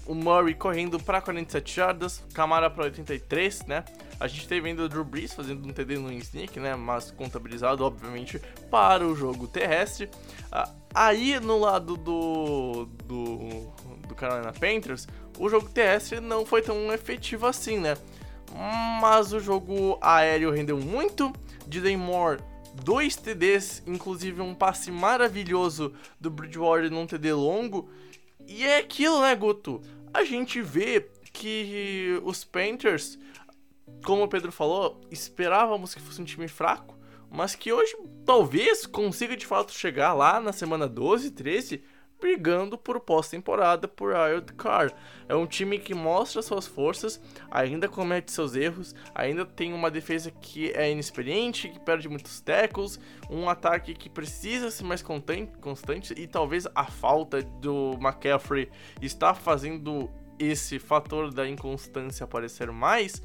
o 0.06 0.14
Murray 0.14 0.54
correndo 0.54 1.00
para 1.00 1.20
47 1.20 1.76
jardas, 1.76 2.24
Camara 2.34 2.70
para 2.70 2.84
83, 2.84 3.66
né? 3.66 3.84
A 4.20 4.28
gente 4.28 4.48
teve 4.48 4.70
ainda 4.70 4.84
o 4.84 4.90
Drew 4.90 5.04
Brees 5.04 5.34
fazendo 5.34 5.68
um 5.68 5.74
TD 5.74 5.98
no 5.98 6.12
sneak, 6.14 6.60
né? 6.60 6.76
Mas 6.76 7.12
contabilizado, 7.12 7.84
obviamente, 7.84 8.40
para 8.70 9.06
o 9.06 9.16
jogo 9.16 9.48
terrestre. 9.48 10.06
Uh, 10.52 10.72
aí 10.94 11.40
no 11.40 11.60
lado 11.60 11.98
do, 11.98 12.86
do, 13.06 13.74
do 14.08 14.16
Carolina 14.16 14.54
Panthers, 14.54 15.08
o 15.38 15.50
jogo 15.50 15.68
terrestre 15.70 16.20
não 16.20 16.46
foi 16.46 16.62
tão 16.62 16.94
efetivo 16.94 17.48
assim, 17.48 17.80
né? 17.80 17.98
Mas 19.02 19.34
o 19.34 19.40
jogo 19.40 19.98
aéreo 20.02 20.52
rendeu 20.52 20.78
muito. 20.78 21.34
Dylan 21.68 21.98
Moore, 21.98 22.42
dois 22.84 23.16
TDs, 23.16 23.84
inclusive 23.88 24.42
um 24.42 24.54
passe 24.54 24.92
maravilhoso 24.92 25.94
do 26.20 26.30
Bridgewater 26.30 26.92
num 26.92 27.08
TD 27.08 27.34
longo. 27.34 27.90
E 28.48 28.64
é 28.64 28.78
aquilo, 28.78 29.22
né, 29.22 29.36
Guto? 29.36 29.82
A 30.14 30.24
gente 30.24 30.62
vê 30.62 31.10
que 31.34 32.20
os 32.24 32.44
Panthers, 32.44 33.20
como 34.06 34.24
o 34.24 34.28
Pedro 34.28 34.52
falou, 34.52 35.02
esperávamos 35.12 35.94
que 35.94 36.02
fosse 36.02 36.22
um 36.22 36.26
time 36.26 36.48
fraco, 36.48 36.98
mas 37.30 37.56
que 37.56 37.74
hoje 37.74 37.96
talvez 38.26 38.86
consiga 38.86 39.36
de 39.36 39.46
fato 39.46 39.74
chegar 39.74 40.14
lá 40.14 40.40
na 40.40 40.54
semana 40.54 40.88
12, 40.88 41.32
13 41.32 41.84
brigando 42.26 42.76
por 42.76 43.00
pós-temporada 43.00 43.88
por 43.88 44.12
Wild 44.12 44.52
Card. 44.54 44.96
É 45.30 45.36
um 45.36 45.46
time 45.46 45.78
que 45.78 45.94
mostra 45.94 46.42
suas 46.42 46.66
forças, 46.66 47.22
ainda 47.52 47.88
comete 47.88 48.32
seus 48.32 48.56
erros, 48.56 48.96
ainda 49.14 49.46
tem 49.46 49.72
uma 49.74 49.92
defesa 49.92 50.32
que 50.32 50.72
é 50.72 50.92
inexperiente, 50.92 51.70
que 51.70 51.80
perde 51.80 52.10
muitos 52.10 52.42
tackles, 52.42 53.00
um 53.30 53.48
ataque 53.48 53.94
que 53.94 54.10
precisa 54.10 54.72
ser 54.72 54.86
mais 54.86 55.04
constante 55.04 56.16
e 56.18 56.26
talvez 56.26 56.66
a 56.74 56.86
falta 56.86 57.44
do 57.44 57.92
McCaffrey 58.02 58.72
está 59.00 59.36
fazendo 59.36 60.10
esse 60.40 60.80
fator 60.80 61.32
da 61.32 61.48
inconstância 61.48 62.24
aparecer 62.24 62.72
mais. 62.72 63.22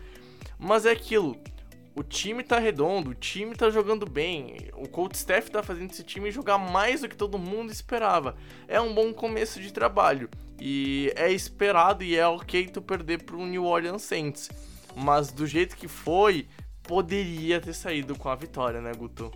Mas 0.58 0.84
é 0.84 0.90
aquilo, 0.90 1.38
o 1.94 2.02
time 2.02 2.42
tá 2.42 2.58
redondo, 2.58 3.10
o 3.10 3.14
time 3.14 3.54
tá 3.54 3.68
jogando 3.68 4.08
bem. 4.08 4.70
O 4.74 4.88
coach 4.88 5.14
staff 5.14 5.50
tá 5.50 5.62
fazendo 5.62 5.90
esse 5.90 6.04
time 6.04 6.30
jogar 6.30 6.58
mais 6.58 7.00
do 7.00 7.08
que 7.08 7.16
todo 7.16 7.38
mundo 7.38 7.72
esperava. 7.72 8.36
É 8.68 8.80
um 8.80 8.94
bom 8.94 9.12
começo 9.12 9.60
de 9.60 9.72
trabalho 9.72 10.28
e 10.60 11.12
é 11.16 11.32
esperado 11.32 12.04
e 12.04 12.16
é 12.16 12.26
ok 12.26 12.68
tu 12.68 12.80
perder 12.80 13.22
pro 13.24 13.44
New 13.44 13.64
Orleans 13.64 14.02
Saints. 14.02 14.50
Mas 14.94 15.32
do 15.32 15.46
jeito 15.46 15.76
que 15.76 15.88
foi, 15.88 16.46
poderia 16.82 17.60
ter 17.60 17.74
saído 17.74 18.16
com 18.16 18.28
a 18.28 18.34
vitória, 18.34 18.80
né, 18.80 18.92
Guto? 18.96 19.32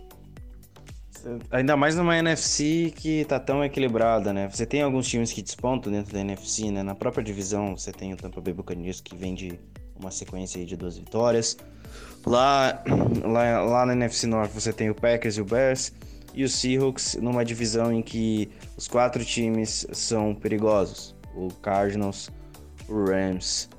Ainda 1.49 1.75
mais 1.75 1.95
numa 1.95 2.17
NFC 2.17 2.93
que 2.95 3.25
tá 3.25 3.39
tão 3.39 3.63
equilibrada, 3.63 4.31
né? 4.31 4.47
Você 4.47 4.65
tem 4.65 4.81
alguns 4.81 5.07
times 5.07 5.33
que 5.33 5.41
despontam 5.41 5.91
dentro 5.91 6.13
da 6.13 6.19
NFC, 6.19 6.69
né? 6.69 6.83
Na 6.83 6.93
própria 6.93 7.23
divisão, 7.23 7.75
você 7.75 7.91
tem 7.91 8.13
o 8.13 8.17
Tampa 8.17 8.39
Bay 8.39 8.53
Buccaneers 8.53 9.01
que 9.01 9.15
vem 9.15 9.33
de 9.33 9.59
uma 9.99 10.11
sequência 10.11 10.63
de 10.63 10.77
duas 10.77 10.97
vitórias. 10.97 11.57
Lá, 12.25 12.83
lá, 13.23 13.61
lá 13.61 13.85
na 13.85 13.93
NFC 13.93 14.25
North 14.25 14.51
você 14.51 14.73
tem 14.73 14.89
o 14.89 14.95
Packers 14.95 15.37
e 15.37 15.41
o 15.41 15.45
Bears 15.45 15.93
e 16.33 16.43
o 16.43 16.49
Seahawks 16.49 17.15
numa 17.21 17.45
divisão 17.45 17.93
em 17.93 18.01
que 18.01 18.49
os 18.75 18.87
quatro 18.87 19.23
times 19.23 19.85
são 19.93 20.33
perigosos: 20.33 21.15
o 21.35 21.49
Cardinals, 21.61 22.29
o 22.89 23.05
Rams 23.05 23.69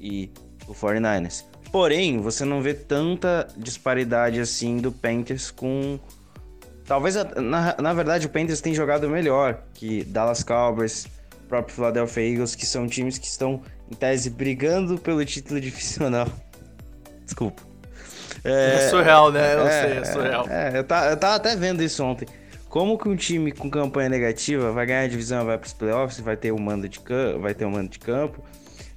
e 0.00 0.30
o 0.66 0.74
49ers. 0.74 1.44
Porém, 1.70 2.18
você 2.20 2.44
não 2.44 2.62
vê 2.62 2.72
tanta 2.72 3.46
disparidade 3.56 4.40
assim 4.40 4.78
do 4.78 4.90
Panthers 4.90 5.50
com. 5.50 5.98
Talvez, 6.86 7.16
na, 7.36 7.76
na 7.78 7.92
verdade, 7.92 8.26
o 8.26 8.30
Panthers 8.30 8.62
tem 8.62 8.72
jogado 8.72 9.10
melhor 9.10 9.62
que 9.74 10.02
Dallas 10.04 10.42
Cowboys, 10.42 11.06
próprio 11.46 11.74
Philadelphia 11.74 12.22
Eagles, 12.22 12.54
que 12.54 12.64
são 12.64 12.86
times 12.86 13.18
que 13.18 13.26
estão, 13.26 13.60
em 13.90 13.94
tese, 13.94 14.30
brigando 14.30 14.96
pelo 14.96 15.22
título 15.26 15.60
divisional. 15.60 16.26
Desculpa. 17.22 17.62
É, 18.48 18.74
é 18.74 18.88
surreal, 18.88 19.32
né? 19.32 19.54
Eu 19.54 19.66
é, 19.66 19.82
sei, 19.82 19.98
é 19.98 20.04
surreal. 20.04 20.46
É, 20.48 20.78
eu, 20.78 20.84
tá, 20.84 21.10
eu 21.10 21.16
tava 21.16 21.36
até 21.36 21.54
vendo 21.56 21.82
isso 21.82 22.02
ontem. 22.04 22.26
Como 22.68 22.98
que 22.98 23.08
um 23.08 23.16
time 23.16 23.50
com 23.50 23.70
campanha 23.70 24.08
negativa 24.08 24.70
vai 24.72 24.84
ganhar 24.84 25.02
a 25.02 25.08
divisão, 25.08 25.44
vai 25.44 25.56
para 25.56 25.66
os 25.66 25.72
playoffs, 25.72 26.20
vai 26.20 26.36
ter 26.36 26.52
o 26.52 26.56
um 26.56 26.58
mando 26.60 26.88
de 26.88 27.00
campo, 27.00 27.40
vai 27.40 27.54
ter 27.54 27.64
um 27.64 27.70
mando 27.70 27.88
de 27.88 27.98
campo. 27.98 28.44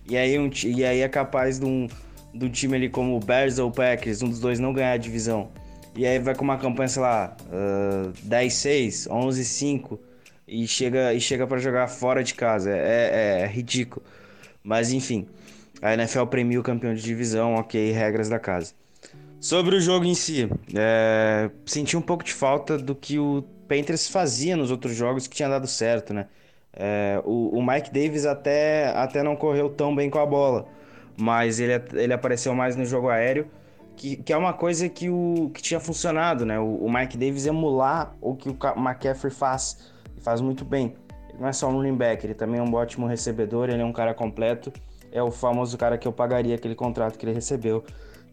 E 0.08 0.18
aí, 0.18 0.38
um, 0.38 0.50
e 0.66 0.84
aí 0.84 1.00
é 1.00 1.08
capaz 1.08 1.58
de 1.60 1.66
um, 1.66 1.88
de 2.34 2.46
um 2.46 2.50
time 2.50 2.76
ali 2.76 2.90
como 2.90 3.16
o 3.16 3.20
Bears 3.20 3.60
ou 3.60 3.70
o 3.70 3.72
Packers, 3.72 4.22
um 4.22 4.30
dos 4.30 4.40
dois 4.40 4.60
não 4.60 4.74
ganhar 4.74 4.92
a 4.92 4.98
divisão. 4.98 5.50
E 5.96 6.06
aí 6.06 6.20
vai 6.20 6.36
com 6.36 6.44
uma 6.44 6.58
campanha, 6.58 6.88
sei 6.88 7.02
lá, 7.02 7.36
uh, 7.48 8.12
10-6, 8.28 9.08
11-5 9.08 10.00
e 10.48 10.68
chega, 10.68 11.14
e 11.14 11.22
chega 11.22 11.46
para 11.46 11.58
jogar 11.58 11.88
fora 11.88 12.24
de 12.24 12.34
casa. 12.34 12.72
É, 12.72 12.78
é, 12.78 13.42
é, 13.42 13.48
ridículo. 13.48 14.06
Mas 14.64 14.92
enfim, 14.92 15.28
a 15.82 15.94
NFL 15.94 16.26
premia 16.26 16.60
o 16.60 16.64
campeão 16.64 16.94
de 16.94 17.02
divisão, 17.02 17.56
ok, 17.56 17.92
regras 17.92 18.30
da 18.30 18.40
casa. 18.40 18.74
Sobre 19.42 19.76
o 19.76 19.82
jogo 19.82 20.06
em 20.06 20.14
si, 20.14 20.48
é, 20.76 21.50
senti 21.66 21.98
um 21.98 22.02
pouco 22.02 22.24
de 22.24 22.32
falta 22.32 22.78
do 22.78 22.94
que 22.94 23.18
o 23.18 23.44
Panthers 23.68 24.08
fazia 24.08 24.56
nos 24.56 24.70
outros 24.70 24.96
jogos 24.96 25.26
que 25.26 25.36
tinha 25.36 25.50
dado 25.50 25.66
certo, 25.66 26.14
né? 26.14 26.28
É, 26.72 27.20
o, 27.26 27.58
o, 27.58 27.66
Mike 27.66 27.92
Davis 27.92 28.24
até, 28.24 28.90
até 28.90 29.24
não 29.24 29.36
correu 29.36 29.68
tão 29.68 29.96
bem 29.96 30.12
com 30.12 30.20
a 30.20 30.26
bola, 30.28 30.68
mas 31.18 31.60
ele, 31.60 31.74
ele 31.94 32.14
apareceu 32.14 32.54
mais 32.54 32.76
no 32.76 32.86
jogo 32.86 33.10
aéreo, 33.10 33.48
que, 33.98 34.18
que 34.18 34.32
é 34.32 34.38
uma 34.38 34.54
coisa 34.54 34.88
que, 34.88 35.10
o, 35.10 35.50
que 35.52 35.60
tinha 35.60 35.80
funcionado, 35.80 36.46
né? 36.46 36.60
O, 36.60 36.76
o 36.76 36.94
Mike 36.94 37.18
Davis 37.18 37.48
emular 37.48 38.16
o 38.22 38.36
que 38.36 38.48
o 38.48 38.58
McCaffrey 38.78 39.34
faz, 39.34 39.92
e 40.16 40.22
faz 40.22 40.40
muito 40.40 40.64
bem. 40.64 40.94
Ele 41.30 41.40
não 41.40 41.48
é 41.48 41.54
só 41.54 41.68
um 41.68 41.78
running 41.78 41.98
back, 41.98 42.24
ele 42.24 42.36
também 42.36 42.60
é 42.60 42.64
um 42.64 42.72
ótimo 42.76 43.08
recebedor, 43.08 43.72
ele 43.72 43.82
é 43.82 43.86
um 43.86 43.92
cara 43.92 44.14
completo, 44.14 44.72
é 45.12 45.24
o 45.24 45.32
famoso 45.32 45.80
cara 45.80 45.98
que 45.98 46.08
eu 46.08 46.14
pagaria 46.14 46.54
aquele 46.54 46.76
contrato 46.76 47.18
que 47.18 47.26
ele 47.26 47.34
recebeu, 47.34 47.84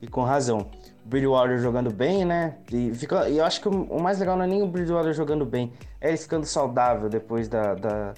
e 0.02 0.06
com 0.06 0.22
razão. 0.22 0.70
Bridgewater 1.08 1.58
jogando 1.58 1.90
bem, 1.90 2.24
né? 2.24 2.56
E 2.72 2.92
fica, 2.94 3.28
eu 3.28 3.44
acho 3.44 3.60
que 3.60 3.68
o 3.68 4.00
mais 4.00 4.18
legal 4.18 4.36
não 4.36 4.44
é 4.44 4.48
nem 4.48 4.62
o 4.62 4.66
Bridgewater 4.66 5.12
jogando 5.12 5.44
bem, 5.44 5.72
é 6.00 6.08
ele 6.08 6.16
ficando 6.16 6.44
saudável 6.44 7.08
depois 7.08 7.48
da, 7.48 7.74
da 7.74 8.14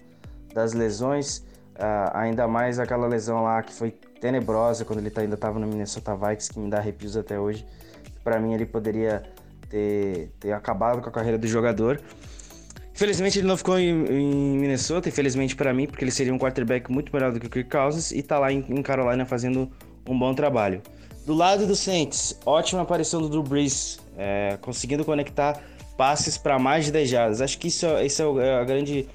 das 0.54 0.72
lesões. 0.72 1.38
Uh, 1.76 2.10
ainda 2.12 2.46
mais 2.46 2.78
aquela 2.78 3.06
lesão 3.06 3.42
lá 3.42 3.62
que 3.62 3.72
foi 3.72 3.90
tenebrosa 4.20 4.84
quando 4.84 4.98
ele 4.98 5.08
tá, 5.08 5.22
ainda 5.22 5.34
estava 5.34 5.58
no 5.58 5.66
Minnesota 5.66 6.14
Vikings, 6.14 6.52
que 6.52 6.58
me 6.58 6.68
dá 6.68 6.78
arrepios 6.78 7.16
até 7.16 7.38
hoje. 7.38 7.64
Para 8.22 8.38
mim, 8.38 8.52
ele 8.52 8.66
poderia 8.66 9.22
ter, 9.68 10.30
ter 10.38 10.52
acabado 10.52 11.00
com 11.00 11.08
a 11.08 11.12
carreira 11.12 11.38
do 11.38 11.46
jogador. 11.46 12.00
Infelizmente, 12.94 13.38
ele 13.38 13.48
não 13.48 13.56
ficou 13.56 13.78
em, 13.78 13.88
em 13.88 14.58
Minnesota, 14.58 15.08
infelizmente 15.08 15.56
para 15.56 15.72
mim, 15.72 15.86
porque 15.86 16.04
ele 16.04 16.10
seria 16.10 16.34
um 16.34 16.38
quarterback 16.38 16.92
muito 16.92 17.10
melhor 17.14 17.32
do 17.32 17.40
que 17.40 17.46
o 17.46 17.50
Kirk 17.50 17.70
Cousins 17.70 18.10
e 18.10 18.22
tá 18.22 18.38
lá 18.38 18.52
em, 18.52 18.62
em 18.68 18.82
Carolina 18.82 19.24
fazendo 19.24 19.70
um 20.06 20.18
bom 20.18 20.34
trabalho. 20.34 20.82
Do 21.26 21.34
lado 21.34 21.66
do 21.66 21.76
Saints, 21.76 22.38
ótima 22.46 22.82
aparição 22.82 23.20
do 23.20 23.28
Drew 23.28 23.42
Brees, 23.42 24.00
é, 24.16 24.58
conseguindo 24.60 25.04
conectar 25.04 25.60
passes 25.96 26.38
para 26.38 26.58
mais 26.58 26.86
de 26.86 26.92
10 26.92 27.08
jardas. 27.08 27.40
Acho 27.40 27.58
que 27.58 27.68
isso, 27.68 27.86
isso 27.98 28.40
é 28.40 28.54
a 28.54 28.64
grande, 28.64 29.06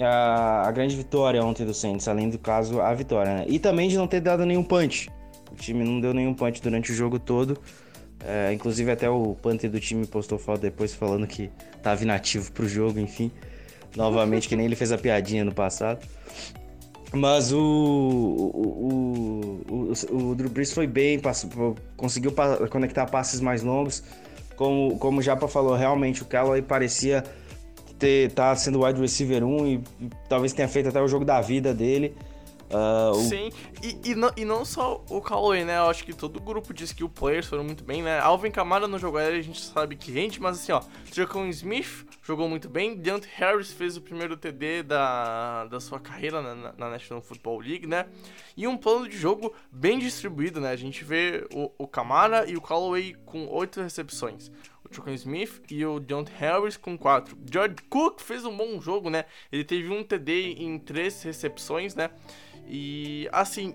a, 0.00 0.68
a, 0.68 0.72
grande 0.72 0.96
vitória 0.96 1.44
ontem 1.44 1.66
do 1.66 1.74
Saints, 1.74 2.08
além 2.08 2.30
do 2.30 2.38
caso, 2.38 2.80
a 2.80 2.94
vitória. 2.94 3.34
Né? 3.34 3.44
E 3.46 3.58
também 3.58 3.88
de 3.88 3.98
não 3.98 4.06
ter 4.06 4.20
dado 4.20 4.46
nenhum 4.46 4.62
punch. 4.62 5.10
O 5.52 5.54
time 5.54 5.84
não 5.84 6.00
deu 6.00 6.14
nenhum 6.14 6.32
punch 6.32 6.62
durante 6.62 6.92
o 6.92 6.94
jogo 6.94 7.18
todo. 7.18 7.58
É, 8.24 8.52
inclusive 8.52 8.90
até 8.90 9.08
o 9.08 9.34
punter 9.34 9.70
do 9.70 9.80
time 9.80 10.06
postou 10.06 10.38
foto 10.38 10.60
depois 10.60 10.94
falando 10.94 11.26
que 11.26 11.50
estava 11.76 12.02
inativo 12.02 12.52
para 12.52 12.64
o 12.64 12.68
jogo, 12.68 12.98
enfim. 12.98 13.30
Novamente, 13.96 14.48
que 14.48 14.54
nem 14.54 14.66
ele 14.66 14.76
fez 14.76 14.92
a 14.92 14.98
piadinha 14.98 15.44
no 15.44 15.52
passado. 15.52 16.06
Mas 17.12 17.52
o, 17.52 17.58
o, 17.58 19.62
o, 19.68 20.16
o, 20.16 20.34
Drew 20.34 20.48
Brees 20.48 20.72
foi 20.72 20.86
bem, 20.86 21.20
conseguiu 21.96 22.32
conectar 22.70 23.06
passes 23.06 23.40
mais 23.40 23.62
longos. 23.62 24.02
Como, 24.56 24.98
como 24.98 25.18
o 25.18 25.22
Japa 25.22 25.48
falou, 25.48 25.74
realmente 25.74 26.22
o 26.22 26.24
Callaway 26.24 26.62
parecia 26.62 27.24
ter, 27.98 28.30
tá 28.32 28.54
sendo 28.54 28.84
wide 28.84 29.00
receiver 29.00 29.42
1 29.42 29.66
e, 29.66 29.82
talvez 30.28 30.52
tenha 30.52 30.68
feito 30.68 30.88
até 30.88 31.00
o 31.00 31.08
jogo 31.08 31.24
da 31.24 31.40
vida 31.40 31.74
dele. 31.74 32.14
O... 32.72 33.14
Sim, 33.14 33.50
e, 34.04 34.14
não, 34.14 34.30
e 34.36 34.44
não 34.44 34.64
só 34.64 35.04
o 35.10 35.20
Callaway, 35.20 35.64
né? 35.64 35.78
Eu 35.78 35.90
acho 35.90 36.04
que 36.04 36.12
todo 36.12 36.36
o 36.36 36.40
grupo 36.40 36.72
de 36.72 36.84
skill 36.84 37.08
players 37.08 37.46
foram 37.46 37.64
muito 37.64 37.82
bem, 37.82 38.02
né? 38.02 38.20
Alvin 38.20 38.52
Kamara 38.52 38.86
não 38.86 38.98
jogou 38.98 39.18
a 39.18 39.40
gente 39.40 39.60
sabe 39.60 39.96
que 39.96 40.12
rende, 40.12 40.40
mas 40.40 40.58
assim, 40.58 40.70
ó, 40.70 40.80
Jacon 41.12 41.48
Smith 41.48 42.06
jogou 42.22 42.48
muito 42.48 42.68
bem, 42.68 42.96
Deontay 42.96 43.30
Harris 43.34 43.72
fez 43.72 43.96
o 43.96 44.00
primeiro 44.00 44.36
TD 44.36 44.82
da, 44.82 45.66
da 45.66 45.80
sua 45.80 45.98
carreira 45.98 46.42
na, 46.42 46.72
na 46.72 46.90
National 46.90 47.22
Football 47.22 47.60
League, 47.60 47.86
né? 47.86 48.06
E 48.56 48.66
um 48.66 48.76
plano 48.76 49.08
de 49.08 49.16
jogo 49.16 49.54
bem 49.70 49.98
distribuído, 49.98 50.60
né? 50.60 50.70
A 50.70 50.76
gente 50.76 51.04
vê 51.04 51.46
o, 51.52 51.70
o 51.78 51.86
Kamara 51.86 52.48
e 52.48 52.56
o 52.56 52.60
Callaway 52.60 53.14
com 53.24 53.46
oito 53.48 53.80
recepções. 53.80 54.50
O 54.84 54.94
Jacon 54.94 55.12
Smith 55.12 55.62
e 55.70 55.84
o 55.84 55.98
Deontay 56.00 56.34
Harris 56.36 56.76
com 56.76 56.96
quatro. 56.96 57.36
George 57.50 57.76
Cook 57.88 58.20
fez 58.20 58.44
um 58.44 58.56
bom 58.56 58.80
jogo, 58.80 59.08
né? 59.08 59.24
Ele 59.50 59.64
teve 59.64 59.88
um 59.88 60.04
TD 60.04 60.54
em 60.58 60.78
três 60.78 61.22
recepções, 61.22 61.94
né? 61.94 62.10
E 62.66 63.28
assim, 63.32 63.74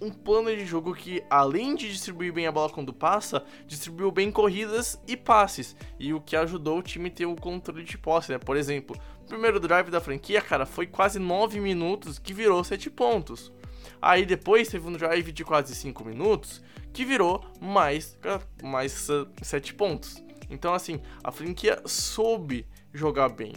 um 0.00 0.10
plano 0.10 0.54
de 0.54 0.64
jogo 0.66 0.94
que, 0.94 1.22
além 1.30 1.74
de 1.74 1.90
distribuir 1.90 2.32
bem 2.32 2.46
a 2.46 2.52
bola 2.52 2.70
quando 2.70 2.92
passa, 2.92 3.44
distribuiu 3.66 4.10
bem 4.10 4.30
corridas 4.30 5.00
e 5.06 5.16
passes, 5.16 5.74
e 5.98 6.12
o 6.12 6.20
que 6.20 6.36
ajudou 6.36 6.78
o 6.78 6.82
time 6.82 7.08
a 7.08 7.12
ter 7.12 7.26
o 7.26 7.36
controle 7.36 7.82
de 7.82 7.96
posse, 7.96 8.32
né? 8.32 8.38
Por 8.38 8.56
exemplo, 8.56 8.96
o 9.22 9.24
primeiro 9.26 9.58
drive 9.58 9.90
da 9.90 10.00
franquia, 10.00 10.40
cara, 10.42 10.66
foi 10.66 10.86
quase 10.86 11.18
9 11.18 11.60
minutos 11.60 12.18
que 12.18 12.34
virou 12.34 12.62
7 12.62 12.90
pontos. 12.90 13.52
Aí 14.00 14.26
depois 14.26 14.68
teve 14.68 14.86
um 14.86 14.92
drive 14.92 15.32
de 15.32 15.44
quase 15.44 15.74
5 15.74 16.04
minutos 16.04 16.62
que 16.92 17.04
virou 17.04 17.44
mais, 17.60 18.18
mais 18.62 19.08
7 19.42 19.74
pontos. 19.74 20.22
Então, 20.50 20.74
assim, 20.74 21.00
a 21.24 21.32
franquia 21.32 21.80
soube 21.86 22.66
jogar 22.92 23.28
bem 23.28 23.52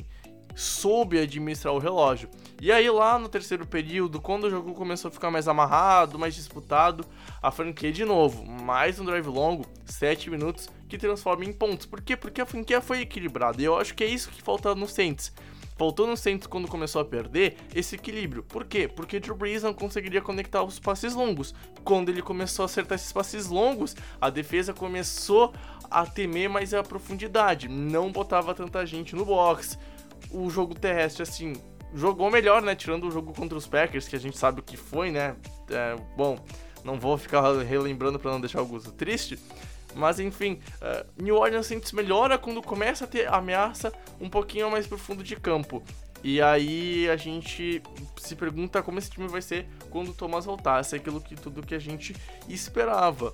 soube 0.60 1.18
administrar 1.18 1.74
o 1.74 1.80
relógio. 1.80 2.30
E 2.62 2.72
aí 2.72 2.90
lá 2.90 3.18
no 3.18 3.30
terceiro 3.30 3.66
período, 3.66 4.20
quando 4.20 4.44
o 4.44 4.50
jogo 4.50 4.74
começou 4.74 5.08
a 5.08 5.12
ficar 5.12 5.32
mais 5.32 5.48
amarrado, 5.48 6.20
mais 6.20 6.36
disputado, 6.36 7.06
a 7.42 7.50
franquia 7.50 7.92
de 7.92 8.04
novo, 8.04 8.46
mais 8.46 9.00
um 9.00 9.06
drive 9.06 9.28
longo, 9.28 9.66
7 9.86 10.30
minutos, 10.30 10.70
que 10.90 10.98
transforma 10.98 11.46
em 11.46 11.54
pontos. 11.54 11.86
Por 11.86 12.02
quê? 12.02 12.18
Porque 12.18 12.42
a 12.42 12.46
franquia 12.46 12.82
foi 12.82 13.00
equilibrada. 13.00 13.62
E 13.62 13.66
eu 13.66 13.78
acho 13.78 13.96
que 13.96 14.04
é 14.04 14.08
isso 14.08 14.30
que 14.30 14.42
falta 14.42 14.76
no 14.76 14.86
Saints. 14.86 15.32
Faltou 15.78 16.06
no 16.06 16.18
Saints 16.18 16.46
quando 16.46 16.68
começou 16.68 17.02
a 17.02 17.06
perder 17.06 17.56
esse 17.74 17.96
equilíbrio. 17.96 18.44
Por 18.44 18.66
quê? 18.66 18.86
Porque 18.86 19.18
Drew 19.18 19.38
Brees 19.38 19.64
não 19.64 19.74
conseguiria 19.74 20.22
conectar 20.22 20.62
os 20.62 20.78
passes 20.78 21.14
longos. 21.14 21.56
Quando 21.86 22.10
ele 22.10 22.22
começou 22.22 22.64
a 22.64 22.66
acertar 22.66 22.98
esses 22.98 23.14
passes 23.14 23.48
longos, 23.48 23.96
a 24.20 24.30
defesa 24.30 24.74
começou 24.74 25.54
a 25.90 26.06
temer 26.06 26.50
mais 26.50 26.74
a 26.74 26.84
profundidade. 26.84 27.70
Não 27.70 28.12
botava 28.12 28.54
tanta 28.54 28.86
gente 28.86 29.16
no 29.16 29.24
box 29.24 29.80
o 30.32 30.50
jogo 30.50 30.76
terrestre, 30.76 31.24
assim, 31.24 31.54
jogou 31.94 32.30
melhor, 32.30 32.62
né? 32.62 32.76
Tirando 32.76 33.08
o 33.08 33.12
jogo 33.12 33.34
contra 33.34 33.58
os 33.58 33.68
Packers, 33.68 34.08
que 34.08 34.16
a 34.16 34.20
gente 34.20 34.38
sabe 34.38 34.60
o 34.60 34.64
que 34.64 34.78
foi, 34.78 35.12
né? 35.12 35.36
É, 35.70 35.96
bom, 36.16 36.38
não 36.84 37.00
vou 37.00 37.18
ficar 37.18 37.42
relembrando 37.64 38.20
para 38.20 38.32
não 38.32 38.40
deixar 38.40 38.62
o 38.62 38.66
Gusto 38.66 38.92
triste. 38.92 39.40
Mas 39.96 40.20
enfim, 40.20 40.60
uh, 40.82 41.22
New 41.22 41.36
Orleans 41.36 41.66
Saints 41.66 41.92
melhora 41.92 42.38
quando 42.38 42.62
começa 42.62 43.06
a 43.06 43.08
ter 43.08 43.28
ameaça 43.28 43.92
um 44.22 44.30
pouquinho 44.30 44.70
mais 44.70 44.86
pro 44.86 44.98
fundo 44.98 45.24
de 45.24 45.36
campo. 45.36 45.84
E 46.24 46.42
aí 46.42 47.10
a 47.10 47.16
gente 47.16 47.82
se 48.18 48.36
pergunta 48.36 48.84
como 48.84 49.00
esse 49.00 49.10
time 49.10 49.28
vai 49.28 49.42
ser 49.42 49.68
quando 49.90 50.10
o 50.10 50.14
Thomas 50.14 50.46
voltar. 50.46 50.84
Se 50.84 50.96
é 50.96 51.00
aquilo 51.00 51.22
que 51.22 51.36
tudo 51.36 51.66
que 51.66 51.74
a 51.74 51.80
gente 51.80 52.16
esperava. 52.48 53.34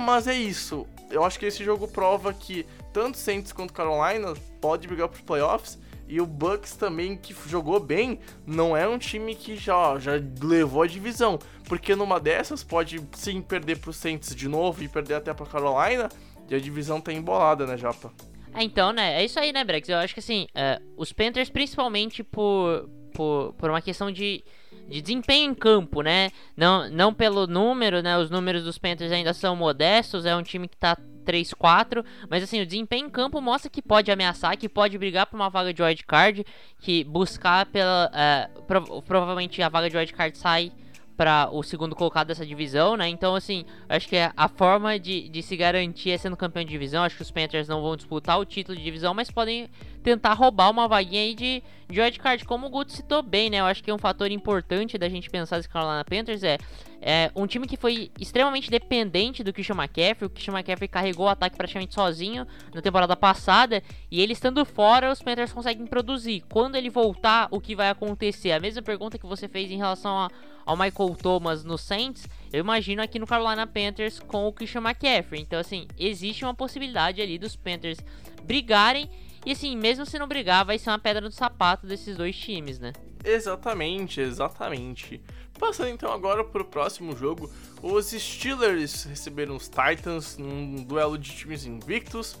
Mas 0.00 0.26
é 0.26 0.34
isso. 0.34 0.86
Eu 1.10 1.24
acho 1.24 1.38
que 1.38 1.46
esse 1.46 1.64
jogo 1.64 1.88
prova 1.88 2.32
que 2.32 2.66
tanto 2.92 3.18
Saints 3.18 3.52
quanto 3.52 3.72
Carolina 3.72 4.34
pode 4.60 4.86
brigar 4.86 5.08
pros 5.08 5.22
playoffs 5.22 5.78
e 6.06 6.20
o 6.20 6.26
Bucks 6.26 6.76
também, 6.76 7.16
que 7.16 7.34
jogou 7.48 7.80
bem, 7.80 8.18
não 8.46 8.76
é 8.76 8.86
um 8.86 8.98
time 8.98 9.34
que 9.34 9.56
já, 9.56 9.98
já 9.98 10.12
levou 10.42 10.82
a 10.82 10.86
divisão. 10.86 11.38
Porque 11.66 11.96
numa 11.96 12.20
dessas 12.20 12.62
pode 12.62 13.00
sim 13.12 13.40
perder 13.40 13.78
pro 13.78 13.92
Saints 13.92 14.34
de 14.34 14.48
novo 14.48 14.82
e 14.82 14.88
perder 14.88 15.14
até 15.14 15.32
pra 15.32 15.46
Carolina. 15.46 16.08
E 16.48 16.54
a 16.54 16.58
divisão 16.58 17.00
tá 17.00 17.12
embolada, 17.12 17.66
né, 17.66 17.76
Japa? 17.76 18.12
É, 18.52 18.62
então, 18.62 18.92
né? 18.92 19.20
É 19.20 19.24
isso 19.24 19.40
aí, 19.40 19.52
né, 19.52 19.64
Brex? 19.64 19.88
Eu 19.88 19.96
acho 19.96 20.14
que 20.14 20.20
assim, 20.20 20.46
uh, 20.54 20.82
os 20.96 21.12
Panthers, 21.12 21.48
principalmente 21.48 22.22
por, 22.22 22.88
por, 23.14 23.54
por 23.54 23.70
uma 23.70 23.80
questão 23.80 24.12
de, 24.12 24.44
de 24.86 25.00
desempenho 25.00 25.50
em 25.50 25.54
campo, 25.54 26.02
né? 26.02 26.30
Não, 26.54 26.88
não 26.90 27.14
pelo 27.14 27.46
número, 27.46 28.02
né? 28.02 28.16
Os 28.18 28.30
números 28.30 28.62
dos 28.62 28.78
Panthers 28.78 29.10
ainda 29.10 29.32
são 29.32 29.56
modestos. 29.56 30.26
É 30.26 30.36
um 30.36 30.42
time 30.42 30.68
que 30.68 30.76
tá 30.76 30.96
3-4, 31.24 32.04
mas 32.28 32.42
assim, 32.42 32.60
o 32.60 32.66
desempenho 32.66 33.06
em 33.06 33.10
campo 33.10 33.40
mostra 33.40 33.70
que 33.70 33.82
pode 33.82 34.10
ameaçar, 34.10 34.56
que 34.56 34.68
pode 34.68 34.96
brigar 34.98 35.26
por 35.26 35.36
uma 35.36 35.50
vaga 35.50 35.72
de 35.72 35.82
wildcard, 35.82 36.44
que 36.80 37.04
buscar 37.04 37.66
pela. 37.66 38.10
Uh, 38.12 38.62
prov 38.62 39.02
provavelmente 39.02 39.62
a 39.62 39.68
vaga 39.68 39.88
de 39.88 39.96
wildcard 39.96 40.36
sai 40.36 40.72
para 41.16 41.48
o 41.52 41.62
segundo 41.62 41.94
colocado 41.94 42.28
dessa 42.28 42.44
divisão, 42.44 42.96
né? 42.96 43.08
Então, 43.08 43.34
assim, 43.34 43.64
acho 43.88 44.08
que 44.08 44.16
a 44.16 44.48
forma 44.48 44.98
de, 44.98 45.28
de 45.28 45.42
se 45.42 45.56
garantir 45.56 46.10
é 46.10 46.18
sendo 46.18 46.36
campeão 46.36 46.64
de 46.64 46.70
divisão. 46.70 47.04
Acho 47.04 47.16
que 47.16 47.22
os 47.22 47.30
Panthers 47.30 47.68
não 47.68 47.82
vão 47.82 47.96
disputar 47.96 48.38
o 48.38 48.44
título 48.44 48.76
de 48.76 48.82
divisão, 48.82 49.14
mas 49.14 49.30
podem 49.30 49.68
tentar 50.04 50.34
roubar 50.34 50.70
uma 50.70 50.86
vaguinha 50.86 51.22
aí 51.22 51.34
de, 51.34 51.62
de 51.88 51.98
wildcard, 51.98 52.44
como 52.44 52.66
o 52.66 52.70
Guto 52.70 52.92
citou 52.92 53.22
bem, 53.22 53.48
né? 53.48 53.60
Eu 53.60 53.64
acho 53.64 53.82
que 53.82 53.90
um 53.90 53.96
fator 53.96 54.30
importante 54.30 54.98
da 54.98 55.08
gente 55.08 55.30
pensar 55.30 55.56
nesse 55.56 55.68
Carolina 55.68 56.04
Panthers 56.04 56.42
é, 56.42 56.58
é 57.00 57.32
um 57.34 57.46
time 57.46 57.66
que 57.66 57.78
foi 57.78 58.10
extremamente 58.20 58.70
dependente 58.70 59.42
do 59.42 59.50
Christian 59.50 59.76
McCaffrey. 59.76 60.26
O 60.26 60.30
Christian 60.30 60.52
McCaffrey 60.52 60.88
carregou 60.88 61.24
o 61.24 61.28
ataque 61.28 61.56
praticamente 61.56 61.94
sozinho 61.94 62.46
na 62.74 62.82
temporada 62.82 63.16
passada 63.16 63.82
e 64.10 64.20
ele 64.20 64.34
estando 64.34 64.62
fora, 64.66 65.10
os 65.10 65.22
Panthers 65.22 65.54
conseguem 65.54 65.86
produzir. 65.86 66.44
Quando 66.50 66.76
ele 66.76 66.90
voltar, 66.90 67.48
o 67.50 67.58
que 67.58 67.74
vai 67.74 67.88
acontecer? 67.88 68.52
A 68.52 68.60
mesma 68.60 68.82
pergunta 68.82 69.18
que 69.18 69.26
você 69.26 69.48
fez 69.48 69.70
em 69.70 69.78
relação 69.78 70.18
a, 70.18 70.30
ao 70.66 70.76
Michael 70.76 71.16
Thomas 71.16 71.64
no 71.64 71.78
Saints, 71.78 72.28
eu 72.52 72.60
imagino 72.60 73.00
aqui 73.00 73.18
no 73.18 73.26
Carolina 73.26 73.66
Panthers 73.66 74.20
com 74.20 74.46
o 74.46 74.52
Christian 74.52 74.82
McCaffrey. 74.82 75.40
Então, 75.40 75.58
assim, 75.58 75.88
existe 75.98 76.44
uma 76.44 76.54
possibilidade 76.54 77.22
ali 77.22 77.38
dos 77.38 77.56
Panthers 77.56 77.98
brigarem 78.44 79.08
e 79.44 79.52
assim, 79.52 79.76
mesmo 79.76 80.06
se 80.06 80.18
não 80.18 80.26
brigar, 80.26 80.64
vai 80.64 80.78
ser 80.78 80.90
uma 80.90 80.98
pedra 80.98 81.20
no 81.20 81.32
sapato 81.32 81.86
desses 81.86 82.16
dois 82.16 82.36
times, 82.36 82.78
né? 82.78 82.92
Exatamente, 83.24 84.20
exatamente. 84.20 85.20
Passando 85.58 85.88
então 85.88 86.12
agora 86.12 86.44
para 86.44 86.62
o 86.62 86.64
próximo 86.64 87.16
jogo, 87.16 87.50
os 87.82 88.10
Steelers 88.10 89.04
receberam 89.04 89.56
os 89.56 89.68
Titans 89.68 90.36
num 90.36 90.82
duelo 90.84 91.16
de 91.16 91.30
times 91.30 91.64
invictos 91.64 92.36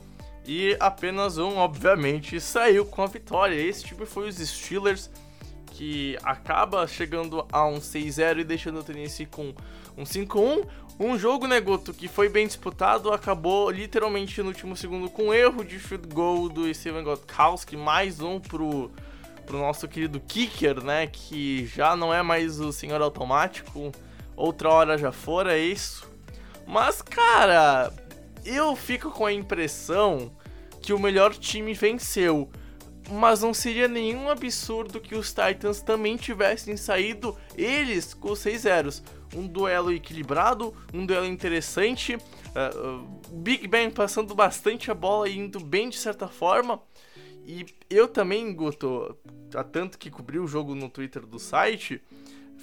e 0.46 0.76
apenas 0.78 1.38
um, 1.38 1.56
obviamente, 1.56 2.38
saiu 2.40 2.84
com 2.84 3.02
a 3.02 3.06
vitória. 3.06 3.54
Esse 3.54 3.84
time 3.84 4.04
foi 4.04 4.28
os 4.28 4.36
Steelers 4.36 5.10
que 5.74 6.16
acaba 6.22 6.86
chegando 6.86 7.46
a 7.50 7.66
um 7.66 7.78
6-0 7.78 8.40
e 8.40 8.44
deixando 8.44 8.80
o 8.80 8.84
Tennessee 8.84 9.26
com 9.26 9.54
um 9.96 10.04
5-1. 10.04 10.66
Um 10.98 11.18
jogo, 11.18 11.48
né, 11.48 11.60
Guto, 11.60 11.92
que 11.92 12.06
foi 12.06 12.28
bem 12.28 12.46
disputado, 12.46 13.12
acabou 13.12 13.68
literalmente 13.68 14.40
no 14.40 14.48
último 14.48 14.76
segundo 14.76 15.10
com 15.10 15.34
erro 15.34 15.64
de 15.64 15.76
field 15.78 16.06
goal 16.06 16.48
do 16.48 16.72
Steven 16.72 17.02
Gotkowski, 17.02 17.76
mais 17.76 18.20
um 18.20 18.38
pro, 18.38 18.92
pro 19.44 19.58
nosso 19.58 19.88
querido 19.88 20.20
kicker, 20.20 20.84
né, 20.84 21.08
que 21.08 21.66
já 21.66 21.96
não 21.96 22.14
é 22.14 22.22
mais 22.22 22.60
o 22.60 22.72
senhor 22.72 23.02
automático, 23.02 23.90
outra 24.36 24.68
hora 24.70 24.96
já 24.96 25.10
fora, 25.10 25.58
é 25.58 25.60
isso. 25.60 26.08
Mas, 26.64 27.02
cara, 27.02 27.92
eu 28.44 28.76
fico 28.76 29.10
com 29.10 29.26
a 29.26 29.32
impressão 29.32 30.30
que 30.80 30.92
o 30.92 30.98
melhor 30.98 31.34
time 31.34 31.74
venceu 31.74 32.48
mas 33.10 33.42
não 33.42 33.52
seria 33.52 33.86
nenhum 33.86 34.28
absurdo 34.28 35.00
que 35.00 35.14
os 35.14 35.28
Titans 35.32 35.80
também 35.80 36.16
tivessem 36.16 36.76
saído 36.76 37.36
eles 37.56 38.14
com 38.14 38.34
6 38.34 38.60
zeros. 38.62 39.02
Um 39.34 39.46
duelo 39.46 39.92
equilibrado, 39.92 40.74
um 40.92 41.04
duelo 41.04 41.26
interessante, 41.26 42.14
uh, 42.14 42.20
uh, 43.02 43.32
Big 43.32 43.66
Ben 43.66 43.90
passando 43.90 44.34
bastante 44.34 44.90
a 44.90 44.94
bola 44.94 45.28
e 45.28 45.36
indo 45.36 45.58
bem 45.58 45.88
de 45.88 45.98
certa 45.98 46.28
forma. 46.28 46.80
E 47.46 47.66
eu 47.90 48.08
também, 48.08 48.54
Guto, 48.54 49.16
há 49.54 49.62
tanto 49.62 49.98
que 49.98 50.10
cobri 50.10 50.38
o 50.38 50.46
jogo 50.46 50.74
no 50.74 50.88
Twitter 50.88 51.26
do 51.26 51.38
site, 51.38 52.00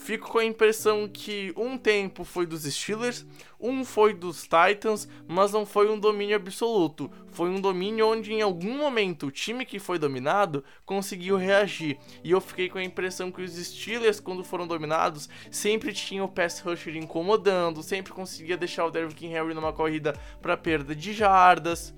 fico 0.02 0.30
com 0.30 0.40
a 0.40 0.46
impressão 0.46 1.08
que 1.08 1.54
um 1.56 1.78
tempo 1.78 2.24
foi 2.24 2.46
dos 2.46 2.64
Steelers, 2.64 3.26
um 3.60 3.86
foi 3.86 4.14
dos 4.14 4.44
Titans, 4.44 5.08
mas 5.28 5.52
não 5.52 5.66
foi 5.66 5.90
um 5.90 6.00
domínio 6.00 6.36
absoluto. 6.36 7.10
Foi 7.32 7.50
um 7.50 7.62
domínio 7.62 8.08
onde 8.08 8.34
em 8.34 8.42
algum 8.42 8.78
momento 8.78 9.28
o 9.28 9.32
time 9.32 9.64
que 9.64 9.78
foi 9.80 10.00
dominado 10.00 10.64
conseguiu 10.86 11.38
reagir. 11.38 12.00
E 12.24 12.32
eu 12.32 12.42
fiquei 12.42 12.68
com 12.68 12.80
a 12.80 12.84
impressão 12.84 13.32
que 13.32 13.44
os 13.44 13.54
Steelers, 13.54 14.20
quando 14.20 14.44
foram 14.44 14.66
dominados, 14.66 15.30
sempre 15.52 15.94
tinham 15.94 16.26
o 16.26 16.30
pass 16.30 16.60
rusher 16.60 16.98
incomodando, 16.98 17.84
sempre 17.84 18.12
conseguia 18.12 18.58
deixar 18.58 18.86
o 18.86 18.92
Derrick 18.92 19.26
Henry 19.26 19.54
numa 19.54 19.72
corrida 19.72 20.14
para 20.42 20.58
perda 20.58 20.96
de 20.96 21.14
jardas. 21.14 21.94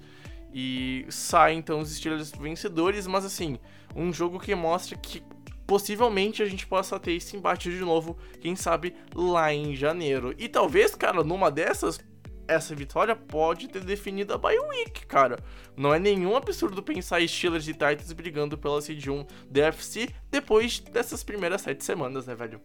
E 0.53 1.05
saem 1.09 1.59
então 1.59 1.79
os 1.79 1.89
Steelers 1.89 2.31
vencedores, 2.31 3.07
mas 3.07 3.25
assim, 3.25 3.57
um 3.95 4.11
jogo 4.11 4.39
que 4.39 4.53
mostra 4.53 4.97
que 4.97 5.23
possivelmente 5.65 6.41
a 6.43 6.45
gente 6.45 6.67
possa 6.67 6.99
ter 6.99 7.13
esse 7.13 7.35
embate 7.35 7.69
de 7.69 7.79
novo, 7.79 8.17
quem 8.39 8.55
sabe 8.55 8.95
lá 9.13 9.53
em 9.53 9.75
janeiro. 9.75 10.33
E 10.37 10.47
talvez, 10.47 10.95
cara, 10.95 11.23
numa 11.23 11.49
dessas, 11.49 11.99
essa 12.47 12.75
vitória 12.75 13.15
pode 13.15 13.67
ter 13.67 13.83
definido 13.83 14.33
a 14.33 14.37
bye 14.37 14.57
week, 14.59 15.05
cara. 15.05 15.39
Não 15.75 15.93
é 15.93 15.99
nenhum 15.99 16.35
absurdo 16.35 16.83
pensar 16.83 17.25
Steelers 17.27 17.67
e 17.67 17.73
Titans 17.73 18.11
brigando 18.11 18.57
pela 18.57 18.81
seed 18.81 19.07
1 19.07 19.25
DFC 19.49 20.09
depois 20.29 20.79
dessas 20.79 21.23
primeiras 21.23 21.61
sete 21.61 21.83
semanas, 21.83 22.27
né, 22.27 22.35
velho? 22.35 22.61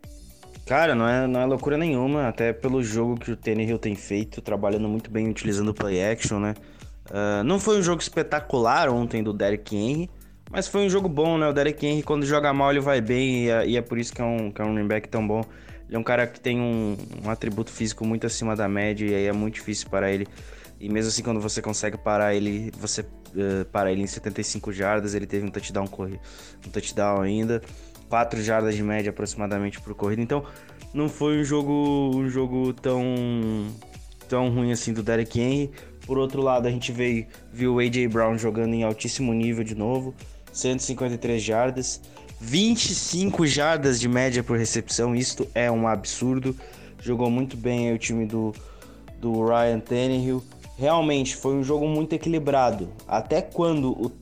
Cara, 0.67 0.95
não 0.95 1.09
é, 1.09 1.27
não 1.27 1.41
é 1.41 1.47
loucura 1.47 1.79
nenhuma, 1.79 2.29
até 2.29 2.53
pelo 2.53 2.83
jogo 2.83 3.19
que 3.19 3.31
o 3.31 3.37
Tannehill 3.37 3.79
tem 3.79 3.95
feito, 3.95 4.43
trabalhando 4.43 4.87
muito 4.87 5.11
bem 5.11 5.29
utilizando 5.29 5.73
play 5.73 6.05
action, 6.05 6.39
né? 6.39 6.55
Uh, 7.07 7.43
não 7.43 7.59
foi 7.59 7.79
um 7.79 7.83
jogo 7.83 8.03
espetacular 8.03 8.91
ontem 8.91 9.23
do 9.23 9.33
Derek 9.33 9.75
Henry, 9.75 10.11
mas 10.51 10.67
foi 10.67 10.87
um 10.87 10.91
jogo 10.91 11.09
bom, 11.09 11.37
né? 11.39 11.47
O 11.49 11.53
Derek 11.53 11.87
Henry, 11.87 12.03
quando 12.03 12.25
joga 12.25 12.53
mal, 12.53 12.71
ele 12.71 12.81
vai 12.81 13.01
bem, 13.01 13.45
e 13.45 13.51
é, 13.51 13.67
e 13.69 13.77
é 13.77 13.83
por 13.83 13.99
isso 13.99 14.13
que 14.13 14.21
é, 14.21 14.25
um, 14.25 14.51
que 14.51 14.61
é 14.61 14.65
um 14.65 14.69
running 14.69 14.87
back 14.87 15.09
tão 15.09 15.27
bom. 15.27 15.43
Ele 15.87 15.97
é 15.97 15.99
um 15.99 16.03
cara 16.03 16.27
que 16.27 16.41
tem 16.41 16.61
um, 16.61 16.97
um 17.25 17.31
atributo 17.31 17.71
físico 17.71 18.07
muito 18.07 18.27
acima 18.27 18.55
da 18.55 18.69
média, 18.69 19.07
e 19.07 19.15
aí 19.15 19.27
é 19.27 19.33
muito 19.33 19.55
difícil 19.55 19.89
para 19.89 20.11
ele. 20.11 20.27
E 20.81 20.89
mesmo 20.89 21.09
assim, 21.09 21.23
quando 21.23 21.41
você 21.41 21.61
consegue 21.61 21.99
parar 21.99 22.35
ele, 22.35 22.71
você 22.79 23.01
uh, 23.03 23.65
para 23.73 23.91
ele 23.91 24.03
em 24.03 24.07
75 24.07 24.73
jardas, 24.73 25.15
ele 25.15 25.27
teve 25.27 25.47
um 25.47 25.51
touchdown, 25.51 25.87
corri 25.87 26.21
um 26.67 26.71
touchdown 26.71 27.21
ainda. 27.21 27.63
4 28.09 28.43
jardas 28.43 28.75
de 28.75 28.83
média 28.83 29.11
aproximadamente 29.11 29.81
por 29.81 29.95
corrida. 29.95 30.23
Então, 30.23 30.45
não 30.95 31.09
foi 31.09 31.39
um 31.39 31.45
jogo, 31.45 32.11
um 32.15 32.29
jogo 32.29 32.73
tão, 32.73 33.05
tão 34.29 34.49
ruim 34.51 34.73
assim 34.73 34.93
do 34.93 35.03
Derek 35.03 35.39
Henry. 35.39 35.71
Por 36.07 36.17
outro 36.17 36.41
lado, 36.41 36.67
a 36.67 36.71
gente 36.71 36.91
veio, 36.91 37.27
viu 37.53 37.75
o 37.75 37.79
A.J. 37.81 38.09
Brown 38.09 38.39
jogando 38.39 38.73
em 38.73 38.83
altíssimo 38.83 39.35
nível 39.35 39.63
de 39.63 39.75
novo, 39.75 40.15
153 40.59 41.43
jardas, 41.43 42.01
25 42.41 43.47
jardas 43.47 44.01
de 44.01 44.09
média 44.09 44.43
por 44.43 44.59
recepção, 44.59 45.15
isto 45.15 45.47
é 45.55 45.71
um 45.71 45.87
absurdo. 45.87 46.57
Jogou 47.01 47.31
muito 47.31 47.57
bem 47.57 47.93
o 47.93 47.99
time 47.99 48.27
do, 48.27 48.53
do 49.21 49.45
Ryan 49.45 49.81
Tannehill. 49.81 50.43
Realmente 50.77 51.37
foi 51.37 51.55
um 51.55 51.63
jogo 51.63 51.87
muito 51.87 52.13
equilibrado. 52.13 52.89
Até 53.07 53.41
quando 53.41 53.93
o, 53.93 54.13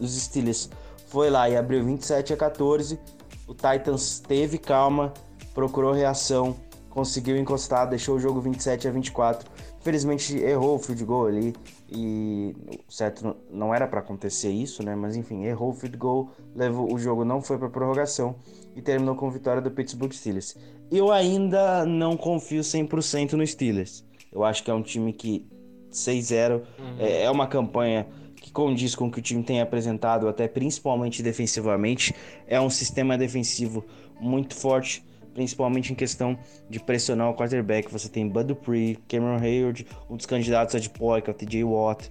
os 0.00 0.22
Steelers 0.22 0.70
foi 1.08 1.30
lá 1.30 1.48
e 1.48 1.56
abriu 1.56 1.84
27 1.84 2.32
a 2.32 2.36
14, 2.36 2.98
o 3.46 3.54
Titans 3.54 4.18
teve 4.18 4.58
calma, 4.58 5.12
procurou 5.54 5.92
reação, 5.92 6.56
conseguiu 6.90 7.36
encostar, 7.36 7.88
deixou 7.88 8.16
o 8.16 8.20
jogo 8.20 8.40
27 8.40 8.88
a 8.88 8.90
24. 8.90 9.48
Infelizmente 9.80 10.36
errou 10.36 10.76
o 10.76 10.78
field 10.78 11.04
goal 11.04 11.26
ali 11.26 11.54
e 11.88 12.54
certo 12.88 13.36
não 13.50 13.74
era 13.74 13.86
para 13.86 14.00
acontecer 14.00 14.50
isso, 14.50 14.82
né? 14.82 14.94
Mas 14.96 15.16
enfim, 15.16 15.44
errou 15.44 15.70
o 15.70 15.74
field 15.74 15.96
goal, 15.96 16.30
levou 16.54 16.92
o 16.92 16.98
jogo 16.98 17.24
não 17.24 17.40
foi 17.40 17.58
para 17.58 17.68
prorrogação 17.68 18.36
e 18.74 18.82
terminou 18.82 19.14
com 19.14 19.30
vitória 19.30 19.62
do 19.62 19.70
Pittsburgh 19.70 20.12
Steelers. 20.12 20.56
Eu 20.90 21.10
ainda 21.10 21.84
não 21.86 22.16
confio 22.16 22.60
100% 22.60 23.32
no 23.32 23.46
Steelers. 23.46 24.04
Eu 24.32 24.44
acho 24.44 24.62
que 24.62 24.70
é 24.70 24.74
um 24.74 24.82
time 24.82 25.12
que 25.12 25.46
6-0 25.90 26.52
uhum. 26.52 26.62
é, 26.98 27.22
é 27.22 27.30
uma 27.30 27.46
campanha 27.46 28.06
que 28.36 28.52
condiz 28.52 28.94
com 28.94 29.06
o 29.06 29.10
que 29.10 29.18
o 29.18 29.22
time 29.22 29.42
tem 29.42 29.60
apresentado, 29.60 30.28
até 30.28 30.46
principalmente 30.46 31.22
defensivamente. 31.22 32.14
É 32.46 32.60
um 32.60 32.70
sistema 32.70 33.16
defensivo 33.16 33.84
muito 34.20 34.54
forte, 34.54 35.04
principalmente 35.36 35.92
em 35.92 35.94
questão 35.94 36.38
de 36.70 36.80
pressionar 36.80 37.28
o 37.28 37.34
quarterback. 37.34 37.92
Você 37.92 38.08
tem 38.08 38.26
Bud 38.26 38.46
Dupree, 38.46 38.96
Cameron 39.06 39.36
Hayward, 39.36 39.86
um 40.08 40.16
dos 40.16 40.24
candidatos 40.24 40.74
a 40.74 40.78
depoy, 40.78 41.20
que 41.20 41.30
é 41.30 41.34
TJ 41.34 41.62
Watt. 41.62 42.10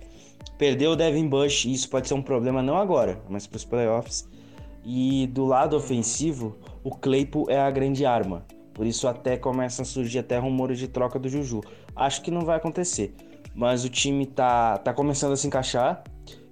Perdeu 0.59 0.91
o 0.91 0.95
Devin 0.95 1.27
Bush, 1.27 1.65
e 1.65 1.73
isso 1.73 1.89
pode 1.89 2.07
ser 2.07 2.13
um 2.13 2.21
problema 2.21 2.61
não 2.61 2.77
agora, 2.77 3.19
mas 3.27 3.47
para 3.47 3.57
os 3.57 3.65
playoffs. 3.65 4.29
E 4.85 5.25
do 5.33 5.43
lado 5.43 5.75
ofensivo, 5.75 6.55
o 6.83 6.91
Claypool 6.91 7.49
é 7.49 7.59
a 7.59 7.71
grande 7.71 8.05
arma. 8.05 8.45
Por 8.75 8.85
isso 8.85 9.07
até 9.07 9.35
começam 9.35 9.81
a 9.81 9.85
surgir 9.85 10.19
até 10.19 10.37
rumores 10.37 10.77
de 10.77 10.87
troca 10.87 11.17
do 11.17 11.27
Juju. 11.27 11.61
Acho 11.95 12.21
que 12.21 12.29
não 12.29 12.41
vai 12.41 12.57
acontecer. 12.57 13.15
Mas 13.55 13.83
o 13.83 13.89
time 13.89 14.27
tá, 14.27 14.77
tá 14.77 14.93
começando 14.93 15.31
a 15.31 15.37
se 15.37 15.47
encaixar. 15.47 16.03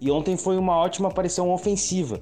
E 0.01 0.09
ontem 0.09 0.35
foi 0.35 0.57
uma 0.57 0.75
ótima 0.75 1.09
aparição 1.09 1.51
ofensiva. 1.51 2.19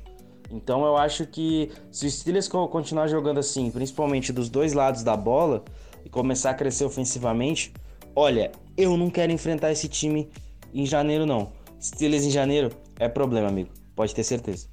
Então 0.51 0.85
eu 0.85 0.97
acho 0.97 1.25
que 1.25 1.71
se 1.91 2.05
o 2.05 2.11
Steelers 2.11 2.47
continuar 2.47 3.07
jogando 3.07 3.39
assim, 3.39 3.71
principalmente 3.71 4.33
dos 4.33 4.49
dois 4.49 4.73
lados 4.73 5.03
da 5.03 5.15
bola, 5.15 5.63
e 6.05 6.09
começar 6.09 6.51
a 6.51 6.53
crescer 6.53 6.85
ofensivamente, 6.85 7.73
olha, 8.15 8.51
eu 8.77 8.97
não 8.97 9.09
quero 9.09 9.31
enfrentar 9.31 9.71
esse 9.71 9.87
time 9.87 10.29
em 10.73 10.85
janeiro 10.85 11.25
não. 11.25 11.51
Steelers 11.81 12.23
em 12.23 12.31
janeiro 12.31 12.69
é 12.99 13.07
problema, 13.07 13.47
amigo. 13.47 13.69
Pode 13.95 14.13
ter 14.13 14.23
certeza. 14.23 14.67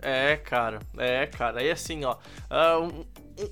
É, 0.00 0.36
cara. 0.36 0.80
É, 0.98 1.26
cara. 1.26 1.62
E 1.62 1.70
assim, 1.70 2.04
ó. 2.04 2.16
Uh, 2.50 3.06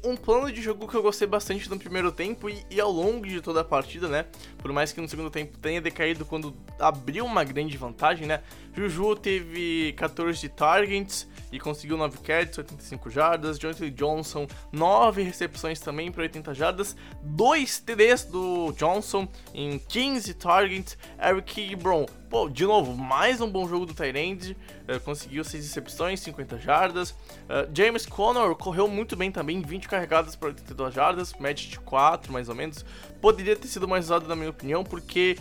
um, 0.05 0.17
plano 0.17 0.53
de 0.53 0.61
jogo 0.61 0.87
que 0.87 0.95
eu 0.95 1.03
gostei 1.03 1.27
bastante 1.27 1.69
no 1.71 1.79
primeiro 1.79 2.13
tempo 2.13 2.51
e, 2.51 2.65
e, 2.71 2.81
ao 2.81 2.91
longo 2.91 3.27
de 3.27 3.41
toda 3.41 3.61
a 3.61 3.65
partida, 3.65 4.09
né? 4.09 4.27
Por 4.59 4.73
mais 4.73 4.93
que 4.93 5.01
no 5.01 5.09
segundo 5.09 5.31
tempo 5.31 5.59
tenha 5.59 5.81
decaído 5.81 6.25
quando 6.25 6.55
abriu 6.79 7.25
uma 7.25 7.45
grande 7.45 7.77
vantagem, 7.77 8.27
né? 8.27 8.43
Juju 8.75 9.17
teve 9.17 9.95
14 9.97 10.49
targets 10.51 11.27
e 11.53 11.59
conseguiu 11.59 11.97
9 11.97 12.19
catches, 12.19 12.59
85 12.59 13.11
jardas. 13.11 13.59
Jonathan 13.59 13.91
Johnson, 13.91 14.47
9 14.73 15.23
recepções 15.23 15.81
também 15.81 16.11
para 16.11 16.23
80 16.23 16.55
jardas. 16.55 16.97
2 17.23 17.81
TDs 17.81 18.25
do 18.25 18.73
Johnson 18.73 19.27
em 19.55 19.79
15 19.79 20.35
targets. 20.35 20.99
Eric 21.23 21.77
Brown, 21.77 22.07
pô, 22.29 22.49
de 22.49 22.65
novo, 22.65 22.97
mais 22.97 23.41
um 23.41 23.51
bom 23.51 23.69
jogo 23.69 23.87
do 23.87 23.95
Tyrande. 23.95 24.57
Uh, 24.89 25.01
conseguiu 25.01 25.45
6 25.45 25.65
recepções, 25.65 26.21
50 26.21 26.59
jardas. 26.59 27.11
Uh, 27.11 27.69
James 27.73 28.07
Conner 28.07 28.55
correu 28.55 28.89
muito 28.89 29.17
bem 29.17 29.31
também, 29.31 29.61
20 29.61 29.89
carregadas 29.89 30.37
para 30.37 30.49
82 30.49 30.95
jardas, 30.95 31.33
match 31.39 31.69
de 31.69 31.81
4 31.81 32.33
mais 32.33 32.49
ou 32.49 32.55
menos. 32.55 32.85
Poderia 33.21 33.57
ter 33.57 33.69
sido 33.69 33.87
mais 33.87 34.07
usado, 34.07 34.27
na 34.27 34.37
minha 34.37 34.51
opinião, 34.51 34.83
porque 34.83 35.37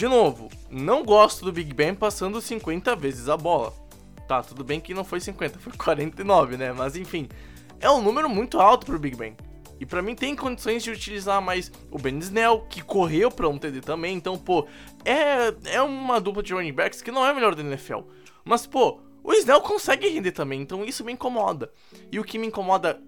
de 0.00 0.08
novo, 0.08 0.48
não 0.70 1.04
gosto 1.04 1.44
do 1.44 1.52
Big 1.52 1.74
Ben 1.74 1.94
passando 1.94 2.40
50 2.40 2.96
vezes 2.96 3.28
a 3.28 3.36
bola. 3.36 3.74
Tá, 4.30 4.44
tudo 4.44 4.62
bem 4.62 4.78
que 4.78 4.94
não 4.94 5.02
foi 5.02 5.18
50, 5.18 5.58
foi 5.58 5.72
49, 5.72 6.56
né? 6.56 6.72
Mas 6.72 6.94
enfim, 6.94 7.28
é 7.80 7.90
um 7.90 8.00
número 8.00 8.28
muito 8.28 8.60
alto 8.60 8.86
pro 8.86 8.96
Big 8.96 9.16
Ben. 9.16 9.36
E 9.80 9.84
para 9.84 10.00
mim 10.00 10.14
tem 10.14 10.36
condições 10.36 10.84
de 10.84 10.90
utilizar 10.92 11.42
mais 11.42 11.72
o 11.90 11.98
Ben 11.98 12.16
Snell, 12.20 12.60
que 12.70 12.80
correu 12.80 13.28
pra 13.28 13.48
um 13.48 13.58
TD 13.58 13.80
também. 13.80 14.14
Então, 14.14 14.38
pô, 14.38 14.68
é, 15.04 15.52
é 15.74 15.82
uma 15.82 16.20
dupla 16.20 16.44
de 16.44 16.54
running 16.54 16.72
backs 16.72 17.02
que 17.02 17.10
não 17.10 17.26
é 17.26 17.30
a 17.30 17.34
melhor 17.34 17.56
da 17.56 17.62
NFL. 17.62 18.02
Mas, 18.44 18.68
pô, 18.68 19.00
o 19.24 19.32
Snell 19.32 19.60
consegue 19.62 20.06
render 20.06 20.30
também, 20.30 20.60
então 20.60 20.84
isso 20.84 21.04
me 21.04 21.12
incomoda. 21.12 21.72
E 22.12 22.20
o 22.20 22.22
que 22.22 22.38
me 22.38 22.46
incomoda 22.46 23.02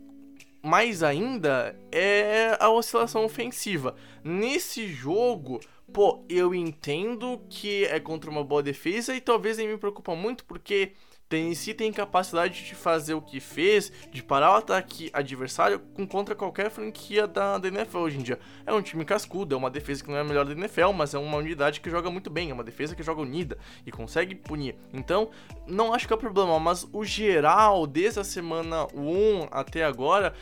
mais 0.60 1.04
ainda 1.04 1.78
é 1.92 2.56
a 2.58 2.68
oscilação 2.68 3.24
ofensiva. 3.24 3.94
Nesse 4.24 4.88
jogo, 4.88 5.60
pô, 5.92 6.24
eu 6.28 6.52
entendo 6.52 7.40
que 7.48 7.84
é 7.84 8.00
contra 8.00 8.28
uma 8.28 8.42
boa 8.42 8.60
defesa 8.60 9.14
e 9.14 9.20
talvez 9.20 9.58
nem 9.58 9.68
me 9.68 9.78
preocupa 9.78 10.16
muito 10.16 10.44
porque 10.44 10.94
Tennessee 11.32 11.72
tem 11.72 11.90
capacidade 11.90 12.62
de 12.62 12.74
fazer 12.74 13.14
o 13.14 13.22
que 13.22 13.40
fez, 13.40 13.90
de 14.12 14.22
parar 14.22 14.52
o 14.52 14.56
ataque 14.56 15.08
adversário 15.14 15.80
contra 16.10 16.34
qualquer 16.34 16.70
franquia 16.70 17.26
da, 17.26 17.56
da 17.56 17.68
NFL 17.68 18.00
hoje 18.00 18.18
em 18.18 18.22
dia. 18.22 18.38
É 18.66 18.72
um 18.74 18.82
time 18.82 19.02
cascudo, 19.02 19.54
é 19.54 19.58
uma 19.58 19.70
defesa 19.70 20.04
que 20.04 20.10
não 20.10 20.18
é 20.18 20.20
a 20.20 20.24
melhor 20.24 20.44
da 20.44 20.52
NFL, 20.52 20.90
mas 20.92 21.14
é 21.14 21.18
uma 21.18 21.38
unidade 21.38 21.80
que 21.80 21.88
joga 21.88 22.10
muito 22.10 22.28
bem, 22.28 22.50
é 22.50 22.52
uma 22.52 22.62
defesa 22.62 22.94
que 22.94 23.02
joga 23.02 23.22
unida 23.22 23.56
e 23.86 23.90
consegue 23.90 24.34
punir. 24.34 24.76
Então, 24.92 25.30
não 25.66 25.94
acho 25.94 26.06
que 26.06 26.12
é 26.12 26.16
problema, 26.18 26.60
mas 26.60 26.86
o 26.92 27.02
geral, 27.02 27.86
desde 27.86 28.20
a 28.20 28.24
semana 28.24 28.86
1 28.94 29.48
até 29.50 29.84
agora, 29.84 30.34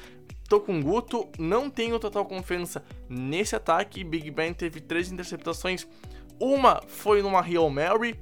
Tô 0.49 0.59
com 0.59 0.83
Guto, 0.83 1.29
não 1.39 1.71
tenho 1.71 2.01
total 2.01 2.25
confiança 2.25 2.83
nesse 3.09 3.55
ataque. 3.55 4.03
Big 4.03 4.33
Ben 4.33 4.53
teve 4.53 4.81
três 4.81 5.13
interceptações. 5.13 5.87
Uma 6.41 6.83
foi 6.89 7.23
numa 7.23 7.41
Real 7.41 7.71
Mary, 7.71 8.19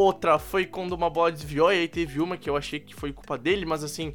outra 0.00 0.38
foi 0.38 0.66
quando 0.66 0.92
uma 0.92 1.10
bola 1.10 1.30
desviou, 1.30 1.72
e 1.72 1.78
aí 1.78 1.88
teve 1.88 2.20
uma 2.20 2.36
que 2.36 2.48
eu 2.48 2.56
achei 2.56 2.80
que 2.80 2.94
foi 2.94 3.12
culpa 3.12 3.36
dele, 3.36 3.66
mas 3.66 3.84
assim, 3.84 4.14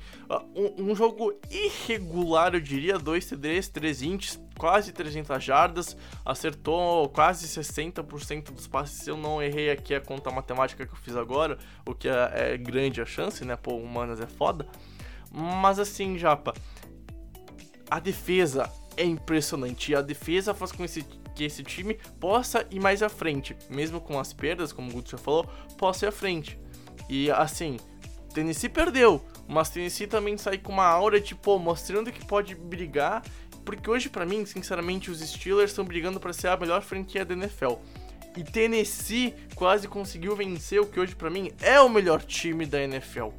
um, 0.56 0.92
um 0.92 0.96
jogo 0.96 1.34
irregular, 1.50 2.54
eu 2.54 2.60
diria, 2.60 2.98
2 2.98 3.26
TDs, 3.26 3.70
3 3.70 4.02
ints, 4.02 4.40
quase 4.58 4.92
300 4.92 5.44
jardas, 5.44 5.98
acertou 6.26 7.10
quase 7.10 7.48
60% 7.48 8.52
dos 8.52 8.68
passes, 8.68 9.04
se 9.04 9.10
eu 9.10 9.18
não 9.18 9.42
errei 9.42 9.70
aqui 9.70 9.94
a 9.94 10.02
conta 10.02 10.32
matemática 10.32 10.86
que 10.86 10.94
eu 10.94 10.98
fiz 10.98 11.16
agora, 11.16 11.58
o 11.86 11.94
que 11.94 12.08
é, 12.08 12.54
é 12.54 12.58
grande 12.58 13.02
a 13.02 13.06
chance, 13.06 13.46
né, 13.46 13.56
pô, 13.56 13.76
humanas 13.76 14.20
é 14.20 14.28
foda, 14.28 14.68
mas 15.32 15.80
assim, 15.80 16.18
Japa, 16.18 16.54
a 17.90 18.00
defesa 18.00 18.72
é 18.98 19.04
impressionante. 19.04 19.94
A 19.96 20.02
defesa 20.02 20.54
faz 20.54 20.72
com 20.72 20.84
esse, 20.84 21.06
que 21.36 21.44
esse 21.44 21.62
time 21.64 21.96
possa 22.20 22.66
ir 22.72 22.80
mais 22.80 23.04
à 23.04 23.10
frente. 23.10 23.56
Mesmo 23.70 24.00
com 24.00 24.20
as 24.20 24.34
perdas, 24.34 24.72
como 24.72 24.90
o 24.90 24.94
Guto 24.94 25.12
já 25.12 25.18
falou, 25.18 25.46
possa 25.78 26.06
ir 26.06 26.10
à 26.10 26.12
frente. 26.12 26.58
E 27.10 27.30
assim, 27.30 27.78
Tennessee 28.34 28.70
perdeu. 28.70 29.24
Mas 29.48 29.70
Tennessee 29.70 30.08
também 30.08 30.38
sai 30.38 30.58
com 30.58 30.72
uma 30.72 30.86
aura, 30.86 31.22
tipo, 31.22 31.60
mostrando 31.60 32.12
que 32.12 32.26
pode 32.26 32.56
brigar. 32.56 33.22
Porque 33.64 33.90
hoje, 33.90 34.10
para 34.10 34.26
mim, 34.26 34.46
sinceramente, 34.46 35.12
os 35.12 35.20
Steelers 35.20 35.72
estão 35.72 35.86
brigando 35.86 36.20
para 36.20 36.34
ser 36.34 36.48
a 36.48 36.58
melhor 36.58 36.82
franquia 36.82 37.26
da 37.26 37.34
NFL. 37.34 37.74
E 38.38 38.44
Tennessee 38.44 39.34
quase 39.56 39.88
conseguiu 39.88 40.36
vencer 40.36 40.82
o 40.82 40.86
que 40.86 41.00
hoje, 41.00 41.16
para 41.16 41.30
mim, 41.30 41.52
é 41.62 41.80
o 41.80 41.90
melhor 41.90 42.22
time 42.22 42.66
da 42.66 42.82
NFL. 42.82 43.30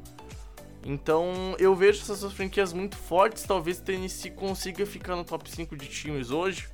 Então 0.87 1.53
eu 1.59 1.75
vejo 1.75 2.01
essas 2.01 2.31
franquias 2.31 2.71
muito 2.71 2.95
fortes. 2.95 3.43
Talvez 3.43 3.79
Tennessee 3.79 4.31
consiga 4.31 4.85
ficar 4.85 5.15
no 5.15 5.25
top 5.25 5.49
5 5.51 5.75
de 5.75 5.85
times 5.85 6.31
hoje, 6.31 6.67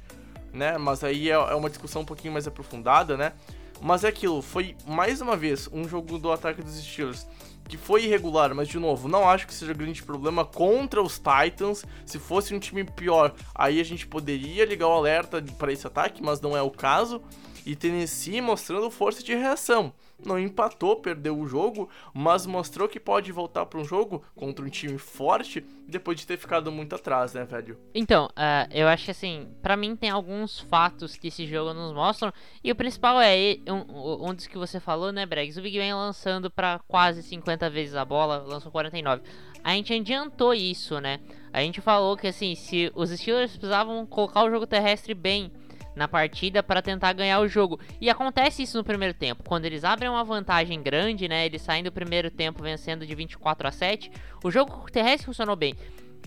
né? 0.53 0.77
Mas 0.77 1.03
aí 1.03 1.29
é, 1.29 1.33
é 1.33 1.55
uma 1.55 1.69
discussão 1.69 2.03
um 2.03 2.05
pouquinho 2.05 2.33
mais 2.33 2.47
aprofundada, 2.47 3.17
né? 3.17 3.33
Mas 3.81 4.03
é 4.03 4.07
aquilo, 4.07 4.41
foi 4.41 4.77
mais 4.87 5.19
uma 5.19 5.35
vez 5.35 5.67
um 5.73 5.87
jogo 5.87 6.17
do 6.17 6.31
ataque 6.31 6.61
dos 6.61 6.75
Steelers 6.75 7.27
que 7.67 7.77
foi 7.77 8.03
irregular, 8.03 8.53
mas 8.53 8.67
de 8.67 8.77
novo, 8.77 9.07
não 9.07 9.27
acho 9.27 9.47
que 9.47 9.53
seja 9.53 9.73
grande 9.73 10.03
problema 10.03 10.43
contra 10.45 11.01
os 11.01 11.17
Titans. 11.17 11.85
Se 12.05 12.19
fosse 12.19 12.53
um 12.53 12.59
time 12.59 12.83
pior, 12.83 13.33
aí 13.55 13.79
a 13.79 13.83
gente 13.85 14.05
poderia 14.05 14.65
ligar 14.65 14.87
o 14.87 14.91
alerta 14.91 15.41
para 15.57 15.71
esse 15.71 15.87
ataque, 15.87 16.21
mas 16.21 16.41
não 16.41 16.55
é 16.55 16.61
o 16.61 16.69
caso. 16.69 17.21
E 17.65 17.75
Tennessee 17.75 18.41
mostrando 18.41 18.91
força 18.91 19.23
de 19.23 19.33
reação 19.33 19.93
não 20.25 20.39
empatou, 20.39 20.95
perdeu 20.97 21.37
o 21.37 21.47
jogo, 21.47 21.89
mas 22.13 22.45
mostrou 22.45 22.87
que 22.87 22.99
pode 22.99 23.31
voltar 23.31 23.65
para 23.65 23.79
um 23.79 23.85
jogo 23.85 24.23
contra 24.35 24.63
um 24.63 24.69
time 24.69 24.97
forte 24.97 25.65
depois 25.87 26.19
de 26.19 26.25
ter 26.25 26.37
ficado 26.37 26.71
muito 26.71 26.95
atrás, 26.95 27.33
né, 27.33 27.43
velho? 27.45 27.77
Então, 27.93 28.25
uh, 28.27 28.69
eu 28.71 28.87
acho 28.87 29.05
que 29.05 29.11
assim, 29.11 29.49
para 29.61 29.75
mim 29.75 29.95
tem 29.95 30.09
alguns 30.09 30.59
fatos 30.59 31.15
que 31.15 31.27
esse 31.27 31.45
jogo 31.45 31.73
nos 31.73 31.93
mostram, 31.93 32.31
e 32.63 32.71
o 32.71 32.75
principal 32.75 33.19
é 33.21 33.57
um, 33.67 34.29
um 34.29 34.33
dos 34.33 34.47
que 34.47 34.57
você 34.57 34.79
falou, 34.79 35.11
né, 35.11 35.25
Bregs? 35.25 35.57
O 35.57 35.61
Big 35.61 35.77
Ben 35.77 35.93
lançando 35.93 36.49
para 36.49 36.79
quase 36.87 37.21
50 37.23 37.69
vezes 37.69 37.95
a 37.95 38.05
bola, 38.05 38.37
lançou 38.37 38.71
49. 38.71 39.21
A 39.63 39.71
gente 39.71 39.93
adiantou 39.93 40.53
isso, 40.53 40.99
né? 40.99 41.19
A 41.51 41.61
gente 41.61 41.79
falou 41.79 42.17
que 42.17 42.27
assim, 42.27 42.55
se 42.55 42.91
os 42.95 43.09
Steelers 43.11 43.51
precisavam 43.51 44.05
colocar 44.05 44.43
o 44.43 44.49
jogo 44.49 44.67
terrestre 44.67 45.13
bem 45.13 45.51
na 45.95 46.07
partida 46.07 46.63
para 46.63 46.81
tentar 46.81 47.13
ganhar 47.13 47.39
o 47.39 47.47
jogo. 47.47 47.79
E 48.01 48.09
acontece 48.09 48.63
isso 48.63 48.77
no 48.77 48.83
primeiro 48.83 49.13
tempo. 49.13 49.43
Quando 49.43 49.65
eles 49.65 49.83
abrem 49.83 50.09
uma 50.09 50.23
vantagem 50.23 50.81
grande, 50.81 51.27
né? 51.27 51.45
Eles 51.45 51.61
saem 51.61 51.83
do 51.83 51.91
primeiro 51.91 52.31
tempo 52.31 52.63
vencendo 52.63 53.05
de 53.05 53.13
24 53.13 53.67
a 53.67 53.71
7. 53.71 54.11
O 54.43 54.51
jogo 54.51 54.89
terrestre 54.91 55.25
funcionou 55.25 55.55
bem. 55.55 55.75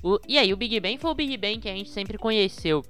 O, 0.03 0.19
e 0.29 0.39
aí, 0.39 0.53
o 0.53 0.57
Big 0.57 0.79
Ben 0.81 0.99
foi 0.99 1.11
o 1.11 1.15
Big 1.15 1.37
Ben 1.37 1.59
que 1.59 1.69
a 1.69 1.75
gente 1.75 1.91
sempre 1.91 2.19
conheceu. 2.19 2.83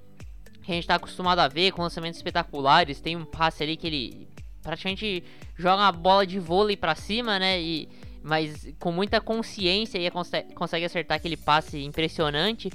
Que 0.63 0.73
a 0.73 0.75
gente 0.75 0.87
tá 0.87 0.97
acostumado 0.97 1.39
a 1.39 1.49
ver 1.49 1.73
com 1.73 1.83
lançamentos 1.83 2.19
espetaculares. 2.19 3.01
Tem 3.01 3.17
um 3.17 3.25
passe 3.25 3.63
ali 3.63 3.77
que 3.77 3.87
ele 3.87 4.29
praticamente 4.63 5.23
joga 5.55 5.83
uma 5.83 5.93
bola 5.93 6.27
de 6.27 6.39
vôlei 6.39 6.77
para 6.77 6.95
cima, 6.95 7.39
né? 7.39 7.61
E, 7.61 7.89
mas 8.23 8.69
com 8.81 8.91
muita 8.91 9.21
consciência 9.21 9.99
e 9.99 10.11
consegue 10.55 10.85
acertar 10.85 11.17
aquele 11.17 11.37
passe 11.37 11.83
impressionante. 11.83 12.71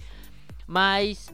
Mas 0.65 1.29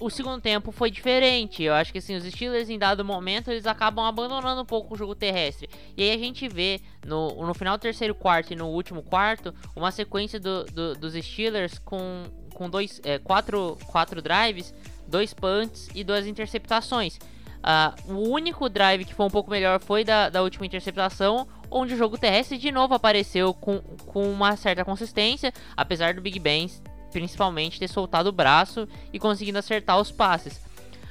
o 0.00 0.08
segundo 0.08 0.40
tempo 0.40 0.72
foi 0.72 0.90
diferente. 0.90 1.62
Eu 1.62 1.74
acho 1.74 1.92
que 1.92 1.98
assim, 1.98 2.16
os 2.16 2.24
Steelers 2.24 2.70
em 2.70 2.78
dado 2.78 3.04
momento 3.04 3.50
eles 3.50 3.66
acabam 3.66 4.04
abandonando 4.04 4.62
um 4.62 4.64
pouco 4.64 4.94
o 4.94 4.96
jogo 4.96 5.14
terrestre. 5.14 5.68
E 5.96 6.02
aí 6.02 6.12
a 6.12 6.18
gente 6.18 6.48
vê 6.48 6.80
no, 7.06 7.46
no 7.46 7.54
final 7.54 7.76
do 7.76 7.80
terceiro 7.80 8.14
quarto 8.14 8.52
e 8.52 8.56
no 8.56 8.68
último 8.68 9.02
quarto 9.02 9.54
uma 9.76 9.90
sequência 9.90 10.40
do, 10.40 10.64
do, 10.64 10.94
dos 10.94 11.12
Steelers 11.14 11.78
com, 11.78 12.24
com 12.54 12.68
dois, 12.68 13.00
é, 13.04 13.18
quatro, 13.18 13.76
quatro 13.86 14.22
drives, 14.22 14.74
dois 15.06 15.34
punts 15.34 15.88
e 15.94 16.02
duas 16.02 16.26
interceptações. 16.26 17.18
Uh, 17.60 18.14
o 18.14 18.30
único 18.30 18.70
drive 18.70 19.04
que 19.04 19.12
foi 19.12 19.26
um 19.26 19.30
pouco 19.30 19.50
melhor 19.50 19.80
foi 19.80 20.02
da, 20.02 20.30
da 20.30 20.42
última 20.42 20.64
interceptação, 20.64 21.46
onde 21.70 21.92
o 21.92 21.96
jogo 21.96 22.16
terrestre 22.16 22.56
de 22.56 22.72
novo 22.72 22.94
apareceu 22.94 23.52
com, 23.52 23.80
com 24.06 24.32
uma 24.32 24.56
certa 24.56 24.82
consistência, 24.82 25.52
apesar 25.76 26.14
do 26.14 26.22
Big 26.22 26.38
Ben 26.38 26.70
principalmente 27.10 27.78
ter 27.78 27.88
soltado 27.88 28.28
o 28.28 28.32
braço 28.32 28.88
e 29.12 29.18
conseguindo 29.18 29.58
acertar 29.58 29.98
os 30.00 30.10
passes. 30.10 30.60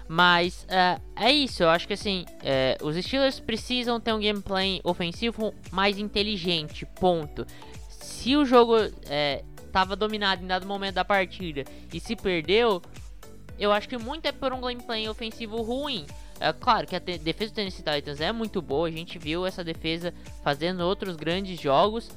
Mas 0.08 0.64
uh, 0.64 1.00
é 1.16 1.32
isso, 1.32 1.62
eu 1.62 1.70
acho 1.70 1.88
que 1.88 1.94
assim, 1.94 2.26
uh, 2.42 2.86
os 2.86 2.96
Steelers 2.96 3.40
precisam 3.40 4.00
ter 4.00 4.12
um 4.12 4.20
gameplay 4.20 4.82
ofensivo 4.84 5.54
mais 5.72 6.00
inteligente, 6.00 6.84
ponto. 7.00 7.46
Se 7.88 8.36
o 8.36 8.44
jogo 8.44 8.76
estava 9.64 9.94
uh, 9.94 9.96
dominado 9.96 10.44
em 10.44 10.48
dado 10.48 10.66
momento 10.66 10.96
da 10.96 11.06
partida 11.06 11.64
e 11.94 12.00
se 12.00 12.16
perdeu, 12.16 12.82
eu 13.60 13.72
acho 13.72 13.88
que 13.88 14.00
muito 14.00 14.26
é 14.26 14.32
por 14.32 14.52
um 14.52 14.62
gameplay 14.62 15.08
ofensivo 15.08 15.62
ruim. 15.62 16.08
É 16.40 16.54
claro 16.54 16.88
que 16.88 16.96
a 16.96 17.00
defesa 17.00 17.52
do 17.52 17.56
Tennessee 17.56 17.84
Titans 17.84 18.22
é 18.22 18.32
muito 18.32 18.62
boa, 18.62 18.88
a 18.88 18.92
gente 18.92 19.20
viu 19.20 19.46
essa 19.46 19.64
defesa 19.64 20.14
fazendo 20.42 20.80
outros 20.80 21.18
grandes 21.18 21.60
jogos, 21.60 22.10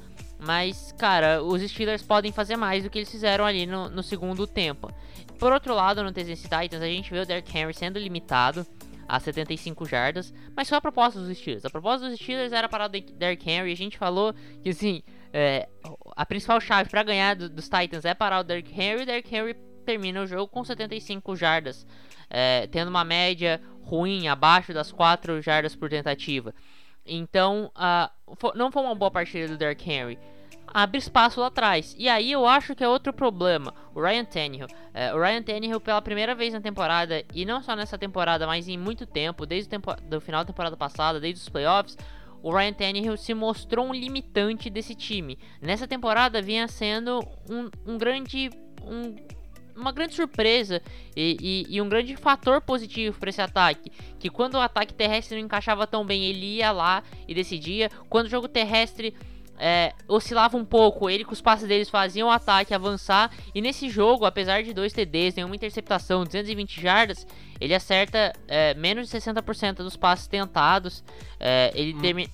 mas, 0.45 0.91
cara, 0.93 1.41
os 1.41 1.61
Steelers 1.61 2.03
podem 2.03 2.31
fazer 2.31 2.55
mais 2.55 2.83
do 2.83 2.89
que 2.89 2.99
eles 2.99 3.11
fizeram 3.11 3.45
ali 3.45 3.65
no, 3.65 3.89
no 3.89 4.03
segundo 4.03 4.45
tempo. 4.45 4.91
Por 5.39 5.51
outro 5.51 5.73
lado, 5.73 6.03
no 6.03 6.11
Tennessee 6.11 6.49
Titans, 6.49 6.81
a 6.81 6.87
gente 6.87 7.11
vê 7.11 7.19
o 7.19 7.25
Derrick 7.25 7.57
Henry 7.57 7.73
sendo 7.73 7.99
limitado 7.99 8.65
a 9.07 9.19
75 9.19 9.85
jardas, 9.85 10.33
mas 10.55 10.69
foi 10.69 10.77
a 10.77 10.81
proposta 10.81 11.19
dos 11.19 11.37
Steelers. 11.37 11.65
A 11.65 11.69
proposta 11.69 12.09
dos 12.09 12.19
Steelers 12.19 12.53
era 12.53 12.69
parar 12.69 12.85
o 12.85 12.89
Derrick 12.89 13.49
Henry. 13.49 13.71
A 13.71 13.75
gente 13.75 13.97
falou 13.97 14.33
que, 14.61 14.69
assim, 14.69 15.01
é, 15.31 15.67
a 16.15 16.25
principal 16.25 16.59
chave 16.61 16.89
para 16.89 17.03
ganhar 17.03 17.35
do, 17.35 17.49
dos 17.49 17.69
Titans 17.69 18.05
é 18.05 18.13
parar 18.13 18.39
o 18.39 18.43
Derrick 18.43 18.71
Henry. 18.71 19.03
O 19.03 19.05
Derrick 19.05 19.35
Henry 19.35 19.55
termina 19.85 20.21
o 20.21 20.27
jogo 20.27 20.47
com 20.47 20.63
75 20.63 21.35
jardas, 21.35 21.85
é, 22.29 22.67
tendo 22.67 22.87
uma 22.87 23.03
média 23.03 23.61
ruim, 23.81 24.27
abaixo 24.27 24.73
das 24.73 24.91
4 24.91 25.41
jardas 25.41 25.75
por 25.75 25.89
tentativa. 25.89 26.53
Então, 27.05 27.69
uh, 27.75 28.09
não 28.55 28.71
foi 28.71 28.83
uma 28.83 28.95
boa 28.95 29.11
partida 29.11 29.47
do 29.47 29.57
Derrick 29.57 29.89
Henry 29.89 30.17
abre 30.73 30.97
espaço 30.97 31.39
lá 31.39 31.47
atrás. 31.47 31.95
E 31.97 32.09
aí 32.09 32.31
eu 32.31 32.45
acho 32.47 32.75
que 32.75 32.83
é 32.83 32.87
outro 32.87 33.13
problema. 33.13 33.73
O 33.93 34.01
Ryan 34.01 34.25
Tannehill. 34.25 34.67
É, 34.93 35.13
o 35.13 35.21
Ryan 35.21 35.43
Tannehill, 35.43 35.79
pela 35.79 36.01
primeira 36.01 36.33
vez 36.33 36.53
na 36.53 36.59
temporada, 36.59 37.23
e 37.33 37.45
não 37.45 37.61
só 37.61 37.75
nessa 37.75 37.97
temporada, 37.97 38.47
mas 38.47 38.67
em 38.67 38.77
muito 38.77 39.05
tempo, 39.05 39.45
desde 39.45 39.67
o 39.67 39.69
tempo, 39.69 39.95
do 40.03 40.19
final 40.19 40.41
da 40.43 40.47
temporada 40.47 40.75
passada, 40.75 41.19
desde 41.19 41.41
os 41.41 41.49
playoffs, 41.49 41.97
o 42.41 42.51
Ryan 42.51 42.73
Tannehill 42.73 43.17
se 43.17 43.33
mostrou 43.33 43.85
um 43.85 43.93
limitante 43.93 44.69
desse 44.69 44.95
time. 44.95 45.37
Nessa 45.61 45.87
temporada 45.87 46.41
vinha 46.41 46.67
sendo 46.67 47.19
um, 47.49 47.69
um 47.85 47.97
grande. 47.97 48.49
Um, 48.81 49.15
uma 49.75 49.91
grande 49.91 50.13
surpresa 50.13 50.81
e, 51.15 51.65
e, 51.69 51.75
e, 51.75 51.81
um 51.81 51.89
grande 51.89 52.15
fator 52.15 52.61
positivo 52.61 53.19
para 53.19 53.29
esse 53.29 53.41
ataque. 53.41 53.91
Que 54.19 54.29
quando 54.29 54.55
o 54.55 54.59
ataque 54.59 54.93
terrestre 54.93 55.37
não 55.37 55.45
encaixava 55.45 55.87
tão 55.87 56.05
bem, 56.05 56.23
ele 56.25 56.57
ia 56.57 56.71
lá 56.71 57.03
e 57.27 57.33
decidia. 57.33 57.89
Quando 58.09 58.27
o 58.27 58.29
jogo 58.29 58.47
terrestre 58.47 59.13
é, 59.57 59.93
oscilava 60.07 60.57
um 60.57 60.65
pouco, 60.65 61.09
ele 61.09 61.23
com 61.23 61.33
os 61.33 61.41
passes 61.41 61.67
deles 61.67 61.89
faziam 61.89 62.27
o 62.27 62.31
ataque 62.31 62.73
avançar. 62.73 63.31
E 63.53 63.61
nesse 63.61 63.89
jogo, 63.89 64.25
apesar 64.25 64.63
de 64.63 64.73
dois 64.73 64.93
TDs, 64.93 65.35
nenhuma 65.35 65.55
interceptação, 65.55 66.23
220 66.23 66.81
jardas, 66.81 67.25
ele 67.59 67.73
acerta 67.73 68.33
é, 68.47 68.73
menos 68.73 69.09
de 69.09 69.17
60% 69.17 69.75
dos 69.77 69.95
passes 69.95 70.27
tentados. 70.27 71.03
É, 71.39 71.71
ele 71.75 71.93
hum. 71.93 72.01
termina. 72.01 72.29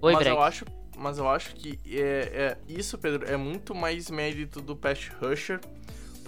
Oi, 0.00 0.12
mas 0.12 0.26
eu 0.26 0.40
acho, 0.40 0.64
mas 0.96 1.18
eu 1.18 1.28
acho 1.28 1.54
que 1.56 1.78
é, 1.86 1.98
é, 2.00 2.58
isso, 2.68 2.96
Pedro, 2.98 3.28
é 3.28 3.36
muito 3.36 3.74
mais 3.74 4.10
mérito 4.10 4.60
do 4.60 4.76
Pass 4.76 5.10
Rusher. 5.20 5.60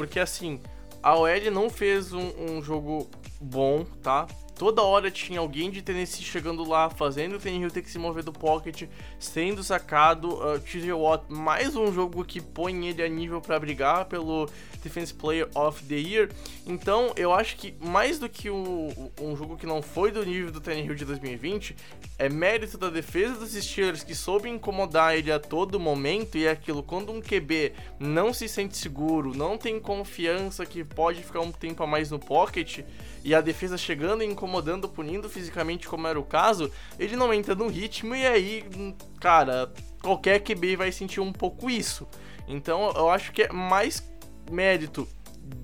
Porque 0.00 0.18
assim, 0.18 0.58
a 1.02 1.14
OL 1.14 1.50
não 1.52 1.68
fez 1.68 2.14
um, 2.14 2.32
um 2.38 2.62
jogo 2.62 3.06
bom, 3.38 3.84
tá? 4.02 4.26
Toda 4.54 4.80
hora 4.80 5.10
tinha 5.10 5.40
alguém 5.40 5.70
de 5.70 5.82
Tennessee 5.82 6.24
chegando 6.24 6.66
lá, 6.66 6.88
fazendo 6.88 7.36
o 7.36 7.38
Tannehill 7.38 7.70
ter 7.70 7.82
que 7.82 7.90
se 7.90 7.98
mover 7.98 8.24
do 8.24 8.32
pocket, 8.32 8.88
sendo 9.18 9.62
sacado. 9.62 10.36
Uh, 10.36 10.58
TJ 10.58 10.94
Watt, 10.94 11.24
mais 11.28 11.76
um 11.76 11.92
jogo 11.92 12.24
que 12.24 12.40
põe 12.40 12.86
ele 12.86 13.02
a 13.02 13.08
nível 13.10 13.42
para 13.42 13.60
brigar 13.60 14.06
pelo 14.06 14.48
Defense 14.80 15.12
Player 15.12 15.48
of 15.54 15.82
the 15.84 15.96
Year. 15.96 16.30
Então, 16.66 17.12
eu 17.16 17.32
acho 17.32 17.56
que 17.56 17.74
mais 17.80 18.18
do 18.18 18.28
que 18.28 18.50
o, 18.50 19.10
um 19.20 19.36
jogo 19.36 19.56
que 19.56 19.66
não 19.66 19.82
foi 19.82 20.10
do 20.10 20.24
nível 20.24 20.50
do 20.50 20.60
Tannehill 20.60 20.94
de 20.94 21.04
2020, 21.04 21.76
é 22.18 22.28
mérito 22.28 22.76
da 22.76 22.90
defesa 22.90 23.34
dos 23.34 23.52
Steelers 23.52 24.02
que 24.02 24.14
soube 24.14 24.48
incomodar 24.48 25.16
ele 25.16 25.32
a 25.32 25.38
todo 25.38 25.80
momento 25.80 26.36
e 26.36 26.46
é 26.46 26.50
aquilo, 26.50 26.82
quando 26.82 27.12
um 27.12 27.20
QB 27.20 27.72
não 27.98 28.32
se 28.32 28.48
sente 28.48 28.76
seguro, 28.76 29.36
não 29.36 29.56
tem 29.56 29.80
confiança 29.80 30.66
que 30.66 30.84
pode 30.84 31.22
ficar 31.22 31.40
um 31.40 31.52
tempo 31.52 31.82
a 31.82 31.86
mais 31.86 32.10
no 32.10 32.18
pocket, 32.18 32.80
e 33.22 33.34
a 33.34 33.40
defesa 33.40 33.76
chegando 33.76 34.22
e 34.22 34.26
incomodando, 34.26 34.88
punindo 34.88 35.28
fisicamente, 35.28 35.86
como 35.86 36.06
era 36.06 36.18
o 36.18 36.24
caso, 36.24 36.70
ele 36.98 37.16
não 37.16 37.32
entra 37.32 37.54
no 37.54 37.68
ritmo 37.68 38.14
e 38.14 38.26
aí, 38.26 38.64
cara, 39.20 39.72
qualquer 40.02 40.40
QB 40.40 40.76
vai 40.76 40.92
sentir 40.92 41.20
um 41.20 41.32
pouco 41.32 41.68
isso. 41.68 42.08
Então 42.48 42.92
eu 42.96 43.08
acho 43.08 43.32
que 43.32 43.42
é 43.42 43.52
mais 43.52 44.00
mérito 44.50 45.08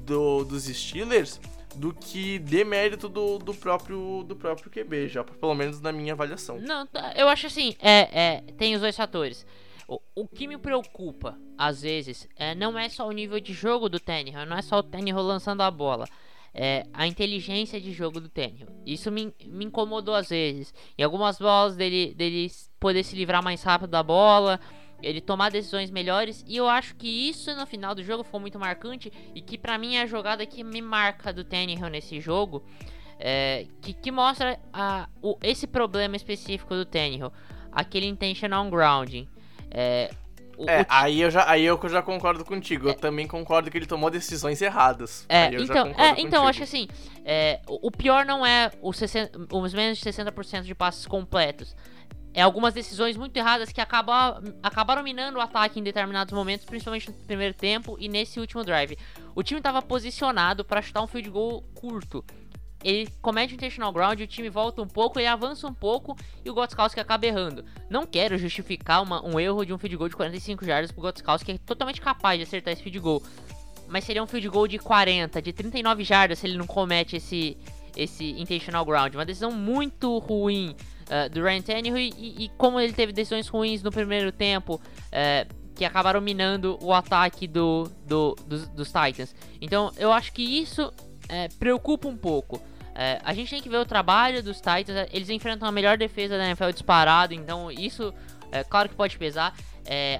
do, 0.04 0.44
dos 0.44 0.64
Steelers 0.64 1.40
do 1.74 1.92
que 1.92 2.38
demérito 2.38 3.08
do, 3.08 3.38
do 3.38 3.52
próprio 3.52 4.24
do 4.26 4.34
próprio 4.34 4.70
QB, 4.70 5.08
já 5.08 5.22
pelo 5.22 5.54
menos 5.54 5.80
na 5.80 5.92
minha 5.92 6.14
avaliação. 6.14 6.58
Não, 6.58 6.86
tá, 6.86 7.12
eu 7.14 7.28
acho 7.28 7.46
assim, 7.46 7.74
é, 7.80 8.08
é 8.12 8.40
tem 8.56 8.74
os 8.74 8.80
dois 8.80 8.96
fatores. 8.96 9.46
O, 9.86 10.00
o 10.14 10.26
que 10.26 10.48
me 10.48 10.56
preocupa, 10.56 11.38
às 11.56 11.82
vezes, 11.82 12.26
é, 12.34 12.54
não 12.54 12.78
é 12.78 12.88
só 12.88 13.06
o 13.06 13.12
nível 13.12 13.38
de 13.38 13.52
jogo 13.52 13.88
do 13.88 14.00
Tannehill, 14.00 14.46
não 14.46 14.56
é 14.56 14.62
só 14.62 14.78
o 14.78 14.82
Tannehill 14.82 15.20
lançando 15.20 15.60
a 15.60 15.70
bola 15.70 16.06
é, 16.58 16.86
a 16.94 17.06
inteligência 17.06 17.78
de 17.78 17.92
jogo 17.92 18.18
do 18.18 18.30
Tannehill. 18.30 18.68
Isso 18.86 19.12
me, 19.12 19.32
me 19.44 19.66
incomodou 19.66 20.14
às 20.14 20.30
vezes. 20.30 20.72
Em 20.96 21.02
algumas 21.02 21.38
bolas 21.38 21.76
dele, 21.76 22.14
dele 22.14 22.50
poder 22.80 23.04
se 23.04 23.14
livrar 23.14 23.44
mais 23.44 23.62
rápido 23.62 23.90
da 23.90 24.02
bola, 24.02 24.58
ele 25.02 25.20
tomar 25.20 25.50
decisões 25.50 25.90
melhores. 25.90 26.44
E 26.46 26.56
eu 26.56 26.68
acho 26.68 26.94
que 26.96 27.28
isso 27.28 27.54
no 27.54 27.66
final 27.66 27.94
do 27.94 28.02
jogo 28.02 28.22
foi 28.24 28.40
muito 28.40 28.58
marcante. 28.58 29.12
E 29.34 29.40
que 29.40 29.58
para 29.58 29.78
mim 29.78 29.96
é 29.96 30.02
a 30.02 30.06
jogada 30.06 30.44
que 30.46 30.62
me 30.64 30.80
marca 30.80 31.32
do 31.32 31.44
Tannehill 31.44 31.88
nesse 31.88 32.20
jogo. 32.20 32.64
É, 33.18 33.66
que, 33.80 33.94
que 33.94 34.10
mostra 34.10 34.58
a, 34.72 35.08
o, 35.22 35.38
esse 35.42 35.66
problema 35.66 36.16
específico 36.16 36.74
do 36.74 36.84
Tannehill. 36.84 37.32
Aquele 37.72 38.06
intentional 38.06 38.68
grounding. 38.70 39.28
É, 39.70 40.10
o, 40.56 40.68
é, 40.68 40.82
o... 40.82 40.86
aí 40.88 41.20
eu 41.20 41.30
já 41.30 41.48
aí 41.48 41.64
eu 41.64 41.78
já 41.88 42.02
concordo 42.02 42.44
contigo. 42.44 42.88
É. 42.88 42.92
Eu 42.92 42.94
também 42.94 43.26
concordo 43.26 43.70
que 43.70 43.76
ele 43.76 43.86
tomou 43.86 44.10
decisões 44.10 44.60
erradas. 44.62 45.26
É, 45.28 45.46
então, 45.54 45.86
é, 45.88 46.20
então 46.20 46.46
acho 46.46 46.58
que 46.58 46.64
assim, 46.64 46.88
é, 47.24 47.60
o 47.66 47.90
pior 47.90 48.24
não 48.24 48.44
é 48.44 48.70
os, 48.80 48.96
60, 48.96 49.38
os 49.52 49.74
menos 49.74 49.98
de 49.98 50.04
60% 50.04 50.62
de 50.62 50.74
passes 50.74 51.06
completos. 51.06 51.76
É, 52.36 52.42
algumas 52.42 52.74
decisões 52.74 53.16
muito 53.16 53.34
erradas 53.34 53.72
que 53.72 53.80
acabam, 53.80 54.44
acabaram 54.62 55.02
minando 55.02 55.38
o 55.38 55.40
ataque 55.40 55.80
em 55.80 55.82
determinados 55.82 56.34
momentos, 56.34 56.66
principalmente 56.66 57.08
no 57.08 57.14
primeiro 57.14 57.54
tempo 57.54 57.96
e 57.98 58.10
nesse 58.10 58.38
último 58.38 58.62
drive. 58.62 58.98
O 59.34 59.42
time 59.42 59.58
estava 59.58 59.80
posicionado 59.80 60.62
para 60.62 60.82
chutar 60.82 61.00
um 61.00 61.06
field 61.06 61.30
goal 61.30 61.62
curto. 61.74 62.22
Ele 62.84 63.10
comete 63.22 63.54
um 63.54 63.56
intentional 63.56 63.90
ground, 63.90 64.20
o 64.20 64.26
time 64.26 64.50
volta 64.50 64.82
um 64.82 64.86
pouco, 64.86 65.18
ele 65.18 65.26
avança 65.26 65.66
um 65.66 65.72
pouco 65.72 66.14
e 66.44 66.50
o 66.50 66.52
Gotskowski 66.52 67.00
acaba 67.00 67.24
errando. 67.24 67.64
Não 67.88 68.04
quero 68.04 68.36
justificar 68.36 69.02
uma, 69.02 69.24
um 69.26 69.40
erro 69.40 69.64
de 69.64 69.72
um 69.72 69.78
field 69.78 69.96
goal 69.96 70.08
de 70.10 70.16
45 70.16 70.62
jardas 70.62 70.92
pro 70.92 71.00
Gotskowski, 71.00 71.46
que 71.46 71.52
é 71.52 71.58
totalmente 71.58 72.02
capaz 72.02 72.38
de 72.38 72.42
acertar 72.42 72.74
esse 72.74 72.82
field 72.82 72.98
goal. 72.98 73.22
Mas 73.88 74.04
seria 74.04 74.22
um 74.22 74.26
field 74.26 74.46
goal 74.50 74.68
de 74.68 74.78
40, 74.78 75.40
de 75.40 75.54
39 75.54 76.04
jardas 76.04 76.38
se 76.38 76.46
ele 76.46 76.58
não 76.58 76.66
comete 76.66 77.16
esse, 77.16 77.56
esse 77.96 78.32
intentional 78.32 78.84
ground. 78.84 79.14
Uma 79.14 79.24
decisão 79.24 79.52
muito 79.52 80.18
ruim 80.18 80.76
uh, 81.06 81.30
do 81.30 81.42
Ryan 81.42 81.62
Tannehill 81.62 81.96
e, 81.96 82.44
e, 82.44 82.50
como 82.56 82.80
ele 82.80 82.92
teve 82.92 83.12
decisões 83.12 83.48
ruins 83.48 83.82
no 83.82 83.90
primeiro 83.90 84.32
tempo, 84.32 84.74
uh, 84.74 85.54
que 85.74 85.84
acabaram 85.84 86.20
minando 86.20 86.78
o 86.80 86.92
ataque 86.92 87.46
do, 87.46 87.90
do 88.06 88.34
dos, 88.46 88.68
dos, 88.68 88.88
Titans. 88.88 89.34
Então 89.60 89.92
eu 89.96 90.12
acho 90.12 90.32
que 90.32 90.42
isso 90.42 90.86
uh, 90.88 91.54
preocupa 91.58 92.08
um 92.08 92.16
pouco. 92.16 92.60
a 93.22 93.34
gente 93.34 93.50
tem 93.50 93.60
que 93.60 93.68
ver 93.68 93.76
o 93.76 93.84
trabalho 93.84 94.42
dos 94.42 94.56
Titans. 94.56 95.08
Eles 95.12 95.28
enfrentam 95.28 95.68
a 95.68 95.72
melhor 95.72 95.98
defesa 95.98 96.38
da 96.38 96.46
NFL 96.46 96.70
disparado, 96.70 97.34
então 97.34 97.70
isso, 97.70 98.12
é 98.50 98.64
claro 98.64 98.88
que 98.88 98.94
pode 98.94 99.18
pesar. 99.18 99.54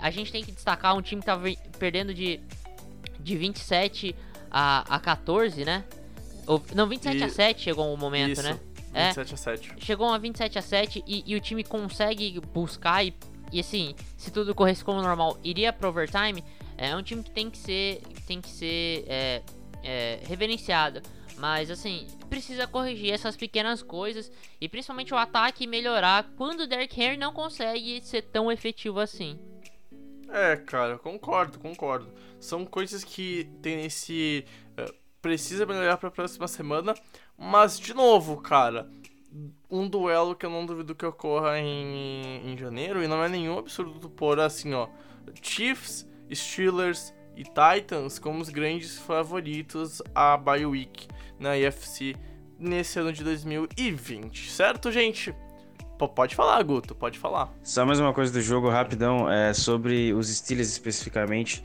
a 0.03 0.11
gente 0.11 0.31
tem 0.31 0.45
que 0.45 0.53
destacar 0.53 0.95
um 0.95 1.01
time 1.01 1.23
que 1.23 1.31
estava 1.31 1.49
perdendo 1.79 2.13
de, 2.13 2.39
de 3.19 3.37
27 3.37 4.15
a, 4.51 4.97
a 4.97 5.01
14, 5.01 5.65
né? 5.65 5.85
Não, 6.75 6.87
27 6.87 7.19
e... 7.19 7.25
a 7.25 7.29
7 7.29 7.63
chegou 7.63 7.93
um 7.93 7.97
momento, 7.97 8.33
isso. 8.33 8.43
né? 8.43 8.61
27 8.97 9.31
é, 9.31 9.35
a 9.35 9.37
7. 9.37 9.75
Chegou 9.79 10.09
a 10.09 10.19
27 10.19 10.59
a 10.59 10.63
7 10.63 11.05
e, 11.07 11.23
e 11.27 11.37
o 11.37 11.41
time 11.41 11.63
consegue 11.63 12.41
buscar 12.53 13.05
e, 13.05 13.15
e, 13.53 13.61
assim, 13.61 13.95
se 14.17 14.31
tudo 14.31 14.55
corresse 14.55 14.85
como 14.85 15.03
normal, 15.03 15.39
iria 15.45 15.73
pro 15.73 15.89
overtime. 15.89 16.43
É 16.77 16.95
um 16.97 17.03
time 17.03 17.23
que 17.23 17.31
tem 17.31 17.51
que 17.51 17.59
ser, 17.59 18.03
tem 18.27 18.41
que 18.41 18.49
ser 18.49 19.05
é, 19.07 19.43
é, 19.83 20.21
reverenciado. 20.25 21.03
Mas 21.39 21.71
assim, 21.71 22.07
precisa 22.31 22.67
corrigir 22.67 23.13
essas 23.13 23.37
pequenas 23.37 23.83
coisas 23.83 24.33
e 24.59 24.69
principalmente 24.69 25.13
o 25.13 25.19
ataque 25.19 25.67
melhorar 25.67 26.33
quando 26.37 26.61
o 26.61 26.67
Derrick 26.67 26.99
Henry 26.99 27.17
não 27.17 27.33
consegue 27.33 28.01
ser 28.03 28.23
tão 28.23 28.51
efetivo 28.51 29.01
assim. 29.01 29.39
É, 30.31 30.57
cara, 30.57 30.99
concordo, 30.99 31.59
concordo. 31.59 32.13
São 32.41 32.65
coisas 32.65 33.05
que 33.05 33.45
tem 33.61 33.85
esse 33.85 34.45
uh, 34.79 34.93
precisa 35.21 35.67
melhorar 35.67 35.97
para 35.99 36.09
a 36.09 36.13
próxima 36.13 36.49
semana, 36.49 36.95
mas, 37.39 37.79
de 37.79 37.93
novo, 37.93 38.41
cara, 38.41 38.89
um 39.71 39.89
duelo 39.89 40.35
que 40.35 40.47
eu 40.47 40.51
não 40.51 40.65
duvido 40.65 40.95
que 40.95 41.05
ocorra 41.05 41.59
em, 41.59 42.43
em 42.45 42.57
janeiro, 42.57 43.03
e 43.03 43.09
não 43.09 43.23
é 43.23 43.29
nenhum 43.29 43.59
absurdo 43.59 44.09
pôr 44.09 44.41
assim, 44.41 44.73
ó, 44.73 44.89
Chiefs, 45.43 46.07
Steelers 46.33 47.13
e 47.37 47.43
Titans 47.43 48.19
como 48.19 48.41
os 48.41 48.49
grandes 48.49 48.99
favoritos 48.99 50.01
a 50.15 50.37
bye 50.37 50.65
week 50.65 51.07
na 51.39 51.51
AFC 51.53 52.17
nesse 52.59 52.99
ano 52.99 53.13
de 53.13 53.23
2020, 53.23 54.51
certo, 54.51 54.91
gente? 54.91 55.35
P 55.99 56.09
pode 56.09 56.35
falar, 56.35 56.63
Guto, 56.63 56.95
pode 56.95 57.19
falar. 57.19 57.53
Só 57.63 57.85
mais 57.85 57.99
uma 57.99 58.13
coisa 58.13 58.33
do 58.33 58.41
jogo 58.41 58.69
rapidão, 58.69 59.31
é 59.31 59.55
sobre 59.55 60.13
os 60.13 60.29
Steelers 60.29 60.71
especificamente 60.71 61.65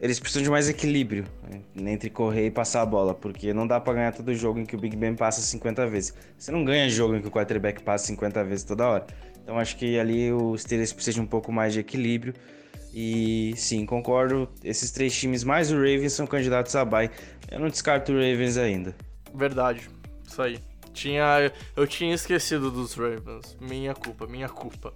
eles 0.00 0.18
precisam 0.18 0.42
de 0.42 0.48
mais 0.48 0.68
equilíbrio 0.68 1.26
né, 1.74 1.92
entre 1.92 2.08
correr 2.08 2.46
e 2.46 2.50
passar 2.50 2.80
a 2.80 2.86
bola, 2.86 3.14
porque 3.14 3.52
não 3.52 3.66
dá 3.66 3.78
para 3.78 3.92
ganhar 3.92 4.12
todo 4.12 4.34
jogo 4.34 4.58
em 4.58 4.64
que 4.64 4.74
o 4.74 4.78
Big 4.78 4.96
Ben 4.96 5.14
passa 5.14 5.42
50 5.42 5.86
vezes. 5.88 6.14
Você 6.38 6.50
não 6.50 6.64
ganha 6.64 6.88
jogo 6.88 7.14
em 7.14 7.20
que 7.20 7.28
o 7.28 7.30
quarterback 7.30 7.82
passa 7.82 8.06
50 8.06 8.42
vezes 8.44 8.64
toda 8.64 8.88
hora. 8.88 9.06
Então 9.42 9.58
acho 9.58 9.76
que 9.76 9.98
ali 9.98 10.32
o 10.32 10.56
Steelers 10.56 10.92
precisa 10.92 11.16
de 11.16 11.20
um 11.20 11.26
pouco 11.26 11.52
mais 11.52 11.74
de 11.74 11.80
equilíbrio. 11.80 12.32
E 12.94 13.52
sim, 13.56 13.84
concordo. 13.84 14.48
Esses 14.64 14.90
três 14.90 15.14
times 15.14 15.44
mais 15.44 15.70
o 15.70 15.76
Ravens 15.76 16.14
são 16.14 16.26
candidatos 16.26 16.74
a 16.74 16.84
bye. 16.84 17.10
Eu 17.50 17.60
não 17.60 17.68
descarto 17.68 18.10
o 18.10 18.14
Ravens 18.14 18.56
ainda. 18.56 18.96
Verdade, 19.34 19.88
isso 20.26 20.40
aí. 20.40 20.58
Tinha, 20.94 21.52
eu 21.76 21.86
tinha 21.86 22.14
esquecido 22.14 22.70
dos 22.70 22.94
Ravens. 22.94 23.56
Minha 23.60 23.94
culpa, 23.94 24.26
minha 24.26 24.48
culpa. 24.48 24.94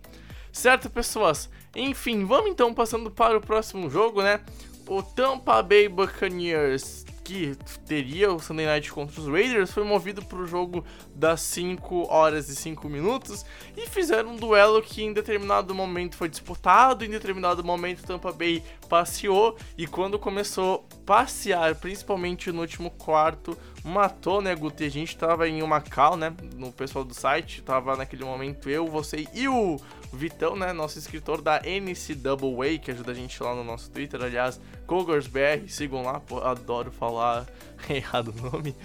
Certo, 0.50 0.88
pessoas? 0.88 1.50
Enfim, 1.74 2.24
vamos 2.24 2.50
então 2.50 2.72
passando 2.72 3.10
para 3.10 3.36
o 3.36 3.40
próximo 3.40 3.90
jogo, 3.90 4.22
né? 4.22 4.40
O 4.88 5.02
Tampa 5.02 5.62
Bay 5.62 5.88
Buccaneers, 5.88 7.04
que 7.24 7.56
teria 7.86 8.30
o 8.30 8.38
Sunday 8.38 8.66
Night 8.66 8.92
contra 8.92 9.18
os 9.18 9.26
Raiders, 9.26 9.72
foi 9.72 9.82
movido 9.82 10.22
para 10.22 10.38
o 10.38 10.46
jogo 10.46 10.84
das 11.14 11.40
5 11.40 12.12
horas 12.12 12.50
e 12.50 12.54
5 12.54 12.86
minutos 12.88 13.46
e 13.74 13.88
fizeram 13.88 14.32
um 14.32 14.36
duelo 14.36 14.82
que 14.82 15.02
em 15.02 15.12
determinado 15.12 15.74
momento 15.74 16.16
foi 16.16 16.28
disputado, 16.28 17.02
em 17.02 17.08
determinado 17.08 17.64
momento 17.64 18.04
Tampa 18.04 18.30
Bay 18.30 18.62
passeou 18.94 19.56
e 19.76 19.88
quando 19.88 20.20
começou 20.20 20.86
a 20.88 20.96
passear, 21.04 21.74
principalmente 21.74 22.52
no 22.52 22.60
último 22.60 22.92
quarto, 22.92 23.58
matou, 23.82 24.40
né, 24.40 24.54
Guto? 24.54 24.84
E 24.84 24.86
a 24.86 24.88
gente 24.88 25.16
tava 25.16 25.48
em 25.48 25.62
uma 25.62 25.80
cal, 25.80 26.16
né, 26.16 26.32
no 26.54 26.70
pessoal 26.70 27.04
do 27.04 27.12
site, 27.12 27.60
tava 27.60 27.96
naquele 27.96 28.24
momento 28.24 28.70
eu, 28.70 28.86
você 28.86 29.26
e 29.34 29.48
o 29.48 29.80
Vitão, 30.12 30.54
né, 30.54 30.72
nosso 30.72 30.96
escritor 30.96 31.42
da 31.42 31.58
NCAA, 31.58 32.78
que 32.80 32.92
ajuda 32.92 33.10
a 33.10 33.14
gente 33.16 33.42
lá 33.42 33.52
no 33.52 33.64
nosso 33.64 33.90
Twitter, 33.90 34.22
aliás, 34.22 34.60
CogersBR, 34.86 35.68
sigam 35.68 36.02
lá, 36.02 36.20
pô, 36.20 36.38
adoro 36.38 36.92
falar 36.92 37.44
errado 37.90 38.28
o 38.28 38.48
nome. 38.48 38.76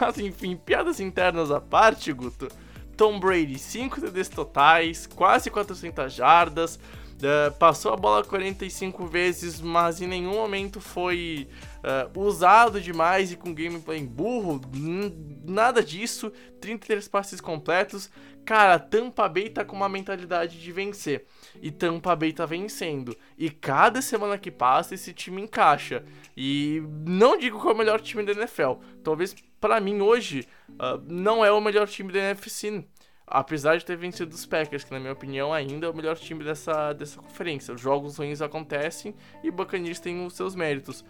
Mas 0.00 0.16
enfim, 0.18 0.54
piadas 0.54 1.00
internas 1.00 1.50
à 1.50 1.60
parte, 1.60 2.12
Guto. 2.12 2.46
Tom 2.96 3.18
Brady, 3.18 3.58
5 3.58 4.00
TDs 4.00 4.28
totais, 4.28 5.08
quase 5.08 5.50
400 5.50 6.12
jardas, 6.12 6.78
uh, 7.22 7.52
passou 7.58 7.92
a 7.92 7.96
bola 7.96 8.24
45 8.24 9.06
vezes, 9.06 9.60
mas 9.60 10.00
em 10.00 10.06
nenhum 10.06 10.34
momento 10.34 10.80
foi 10.80 11.48
uh, 11.78 12.20
usado 12.20 12.80
demais 12.80 13.32
e 13.32 13.36
com 13.36 13.54
gameplay 13.54 14.02
burro, 14.02 14.60
nada 15.44 15.82
disso. 15.82 16.32
33 16.60 17.06
passes 17.08 17.40
completos. 17.40 18.10
Cara, 18.44 18.78
Tampa 18.78 19.28
Bay 19.28 19.50
tá 19.50 19.64
com 19.64 19.74
uma 19.74 19.88
mentalidade 19.88 20.60
de 20.60 20.72
vencer. 20.72 21.26
E 21.60 21.70
Tampa 21.70 22.14
Bay 22.14 22.32
tá 22.32 22.46
vencendo. 22.46 23.16
E 23.36 23.50
cada 23.50 24.00
semana 24.00 24.38
que 24.38 24.50
passa, 24.50 24.94
esse 24.94 25.12
time 25.12 25.42
encaixa. 25.42 26.04
E 26.36 26.80
não 27.04 27.36
digo 27.36 27.60
que 27.60 27.66
é 27.66 27.72
o 27.72 27.76
melhor 27.76 28.00
time 28.00 28.24
da 28.24 28.32
NFL. 28.32 28.74
Talvez 29.02 29.34
para 29.60 29.80
mim 29.80 30.00
hoje 30.00 30.46
uh, 30.70 31.02
não 31.08 31.44
é 31.44 31.50
o 31.50 31.60
melhor 31.60 31.88
time 31.88 32.12
da 32.12 32.20
NFC. 32.20 32.84
Apesar 33.26 33.76
de 33.76 33.84
ter 33.84 33.96
vencido 33.96 34.34
os 34.34 34.46
Packers, 34.46 34.84
que 34.84 34.92
na 34.92 35.00
minha 35.00 35.12
opinião 35.12 35.52
ainda 35.52 35.86
é 35.86 35.90
o 35.90 35.94
melhor 35.94 36.16
time 36.16 36.44
dessa, 36.44 36.92
dessa 36.92 37.20
conferência. 37.20 37.74
Os 37.74 37.80
jogos 37.80 38.18
ruins 38.18 38.40
acontecem 38.40 39.14
e 39.42 39.48
o 39.48 39.52
Buccaneers 39.52 39.98
tem 39.98 40.24
os 40.24 40.34
seus 40.34 40.54
méritos. 40.54 41.04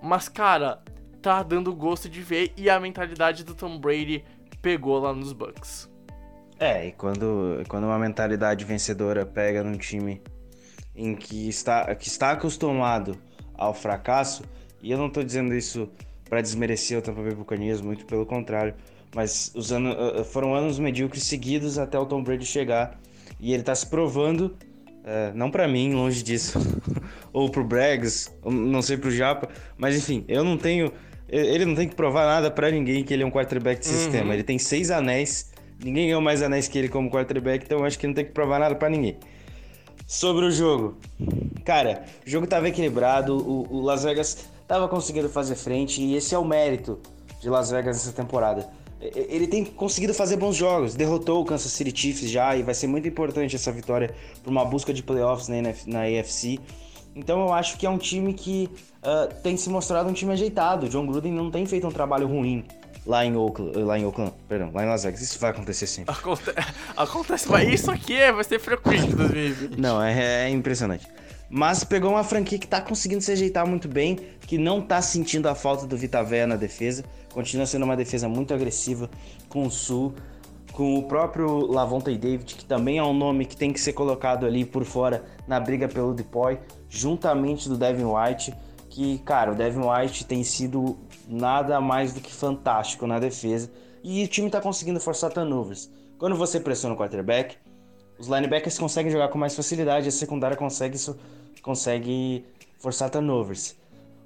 Mas, 0.00 0.28
cara, 0.28 0.80
tá 1.20 1.42
dando 1.42 1.74
gosto 1.74 2.08
de 2.08 2.22
ver 2.22 2.52
e 2.56 2.70
a 2.70 2.78
mentalidade 2.78 3.42
do 3.42 3.54
Tom 3.54 3.80
Brady 3.80 4.24
pegou 4.62 4.98
lá 5.00 5.12
nos 5.12 5.32
Bucks. 5.32 5.90
É, 6.58 6.86
e 6.86 6.92
quando, 6.92 7.62
quando 7.68 7.84
uma 7.84 7.98
mentalidade 7.98 8.64
vencedora 8.64 9.26
pega 9.26 9.62
num 9.62 9.76
time 9.76 10.22
em 10.94 11.14
que 11.14 11.48
está, 11.48 11.94
que 11.94 12.08
está 12.08 12.30
acostumado 12.30 13.18
ao 13.54 13.74
fracasso, 13.74 14.44
e 14.80 14.90
eu 14.90 14.98
não 14.98 15.10
tô 15.10 15.22
dizendo 15.22 15.54
isso 15.54 15.90
para 16.28 16.40
desmerecer 16.40 16.98
o 16.98 17.02
Tampa 17.02 17.22
Bay 17.22 17.34
Buccaneers, 17.34 17.80
muito 17.80 18.06
pelo 18.06 18.24
contrário, 18.24 18.74
mas 19.14 19.52
os 19.54 19.72
anos, 19.72 19.94
uh, 19.94 20.20
uh, 20.20 20.24
foram 20.24 20.54
anos 20.54 20.78
medíocres 20.78 21.24
seguidos 21.24 21.78
até 21.78 21.98
o 21.98 22.06
Tom 22.06 22.22
Brady 22.22 22.44
chegar, 22.44 22.98
e 23.40 23.52
ele 23.52 23.62
tá 23.62 23.74
se 23.74 23.86
provando, 23.86 24.56
uh, 25.02 25.34
não 25.34 25.50
para 25.50 25.66
mim, 25.66 25.92
longe 25.92 26.22
disso, 26.22 26.58
ou 27.32 27.50
pro 27.50 27.64
Brags, 27.64 28.32
não 28.44 28.82
sei 28.82 28.96
pro 28.96 29.10
Japa, 29.10 29.48
mas 29.76 29.96
enfim, 29.96 30.24
eu 30.28 30.44
não 30.44 30.56
tenho, 30.56 30.92
ele 31.28 31.64
não 31.64 31.74
tem 31.74 31.88
que 31.88 31.94
provar 31.94 32.26
nada 32.26 32.50
para 32.50 32.70
ninguém 32.70 33.02
que 33.04 33.12
ele 33.12 33.22
é 33.22 33.26
um 33.26 33.30
quarterback 33.30 33.80
de 33.80 33.88
uhum. 33.88 33.94
sistema, 33.94 34.34
ele 34.34 34.42
tem 34.42 34.58
seis 34.58 34.90
anéis 34.90 35.54
Ninguém 35.82 36.06
ganhou 36.06 36.22
mais 36.22 36.42
anéis 36.42 36.68
que 36.68 36.78
ele 36.78 36.88
como 36.88 37.10
quarterback, 37.10 37.64
então 37.64 37.84
acho 37.84 37.98
que 37.98 38.06
não 38.06 38.14
tem 38.14 38.24
que 38.24 38.32
provar 38.32 38.58
nada 38.58 38.74
para 38.74 38.88
ninguém. 38.88 39.18
Sobre 40.06 40.46
o 40.46 40.50
jogo. 40.50 40.96
Cara, 41.64 42.04
o 42.26 42.30
jogo 42.30 42.46
tava 42.46 42.68
equilibrado, 42.68 43.36
o, 43.36 43.66
o, 43.70 43.80
Las 43.82 44.04
Vegas 44.04 44.46
tava 44.66 44.88
conseguindo 44.88 45.28
fazer 45.28 45.54
frente 45.56 46.00
e 46.00 46.14
esse 46.14 46.34
é 46.34 46.38
o 46.38 46.44
mérito 46.44 46.98
de 47.40 47.50
Las 47.50 47.70
Vegas 47.70 47.96
nessa 47.96 48.12
temporada. 48.12 48.68
Ele 49.00 49.46
tem 49.46 49.64
conseguido 49.64 50.14
fazer 50.14 50.36
bons 50.36 50.56
jogos, 50.56 50.94
derrotou 50.94 51.42
o 51.42 51.44
Kansas 51.44 51.70
City 51.70 51.92
Chiefs 51.94 52.30
já 52.30 52.56
e 52.56 52.62
vai 52.62 52.74
ser 52.74 52.86
muito 52.86 53.06
importante 53.06 53.54
essa 53.54 53.70
vitória 53.70 54.14
para 54.42 54.50
uma 54.50 54.64
busca 54.64 54.92
de 54.92 55.02
playoffs 55.02 55.48
na, 55.48 55.56
na 55.86 56.02
AFC. 56.02 56.58
Então 57.14 57.40
eu 57.40 57.52
acho 57.52 57.78
que 57.78 57.86
é 57.86 57.90
um 57.90 57.98
time 57.98 58.32
que 58.32 58.70
uh, 59.02 59.32
tem 59.42 59.56
se 59.56 59.68
mostrado 59.68 60.08
um 60.08 60.12
time 60.12 60.32
ajeitado. 60.32 60.88
John 60.88 61.06
Gruden 61.06 61.32
não 61.32 61.50
tem 61.50 61.66
feito 61.66 61.86
um 61.86 61.90
trabalho 61.90 62.26
ruim 62.26 62.64
lá 63.06 63.24
em 63.24 63.36
Oakland, 63.36 63.78
lá 63.78 63.98
em 63.98 64.04
Oakland, 64.04 64.32
perdão, 64.48 64.70
lá 64.74 64.82
em 64.82 64.88
Las 64.88 65.04
Vegas. 65.04 65.20
Isso 65.20 65.38
vai 65.38 65.50
acontecer 65.50 65.86
sempre. 65.86 66.12
Aconte 66.12 66.42
acontece, 66.96 67.48
mas 67.48 67.68
isso 67.68 67.90
aqui 67.90 68.14
é, 68.14 68.32
vai 68.32 68.44
ser 68.44 68.58
frequente 68.58 69.06
em 69.06 69.14
2020. 69.14 69.80
Não, 69.80 70.02
é, 70.02 70.46
é, 70.46 70.50
impressionante. 70.50 71.06
Mas 71.48 71.84
pegou 71.84 72.10
uma 72.10 72.24
franquia 72.24 72.58
que 72.58 72.66
tá 72.66 72.80
conseguindo 72.80 73.22
se 73.22 73.30
ajeitar 73.30 73.66
muito 73.66 73.88
bem, 73.88 74.16
que 74.40 74.58
não 74.58 74.82
tá 74.82 75.00
sentindo 75.00 75.48
a 75.48 75.54
falta 75.54 75.86
do 75.86 75.96
Vita 75.96 76.22
Véia 76.22 76.46
na 76.46 76.56
defesa. 76.56 77.04
Continua 77.32 77.66
sendo 77.66 77.84
uma 77.84 77.96
defesa 77.96 78.28
muito 78.28 78.52
agressiva 78.52 79.08
com 79.48 79.64
o 79.64 79.70
Sul, 79.70 80.14
com 80.72 80.98
o 80.98 81.04
próprio 81.04 81.66
Lavonte 81.66 82.16
David, 82.16 82.54
que 82.54 82.64
também 82.64 82.98
é 82.98 83.02
um 83.02 83.14
nome 83.14 83.46
que 83.46 83.56
tem 83.56 83.72
que 83.72 83.80
ser 83.80 83.92
colocado 83.92 84.44
ali 84.44 84.64
por 84.64 84.84
fora 84.84 85.24
na 85.46 85.60
briga 85.60 85.88
pelo 85.88 86.12
Depoy, 86.12 86.58
juntamente 86.88 87.68
do 87.68 87.78
Devin 87.78 88.04
White, 88.04 88.52
que, 88.90 89.18
cara, 89.18 89.52
o 89.52 89.54
Devin 89.54 89.80
White 89.80 90.24
tem 90.26 90.42
sido 90.42 90.98
nada 91.28 91.80
mais 91.80 92.12
do 92.12 92.20
que 92.20 92.32
fantástico 92.32 93.06
na 93.06 93.18
defesa 93.18 93.70
e 94.02 94.24
o 94.24 94.28
time 94.28 94.50
tá 94.50 94.60
conseguindo 94.60 95.00
forçar 95.00 95.32
turnovers. 95.32 95.90
Quando 96.18 96.36
você 96.36 96.58
pressiona 96.58 96.94
o 96.94 96.98
quarterback, 96.98 97.56
os 98.18 98.28
linebackers 98.28 98.78
conseguem 98.78 99.10
jogar 99.10 99.28
com 99.28 99.38
mais 99.38 99.54
facilidade, 99.54 100.08
a 100.08 100.10
secundária 100.10 100.56
consegue, 100.56 100.96
consegue 101.62 102.44
forçar 102.78 103.10
turnovers. 103.10 103.76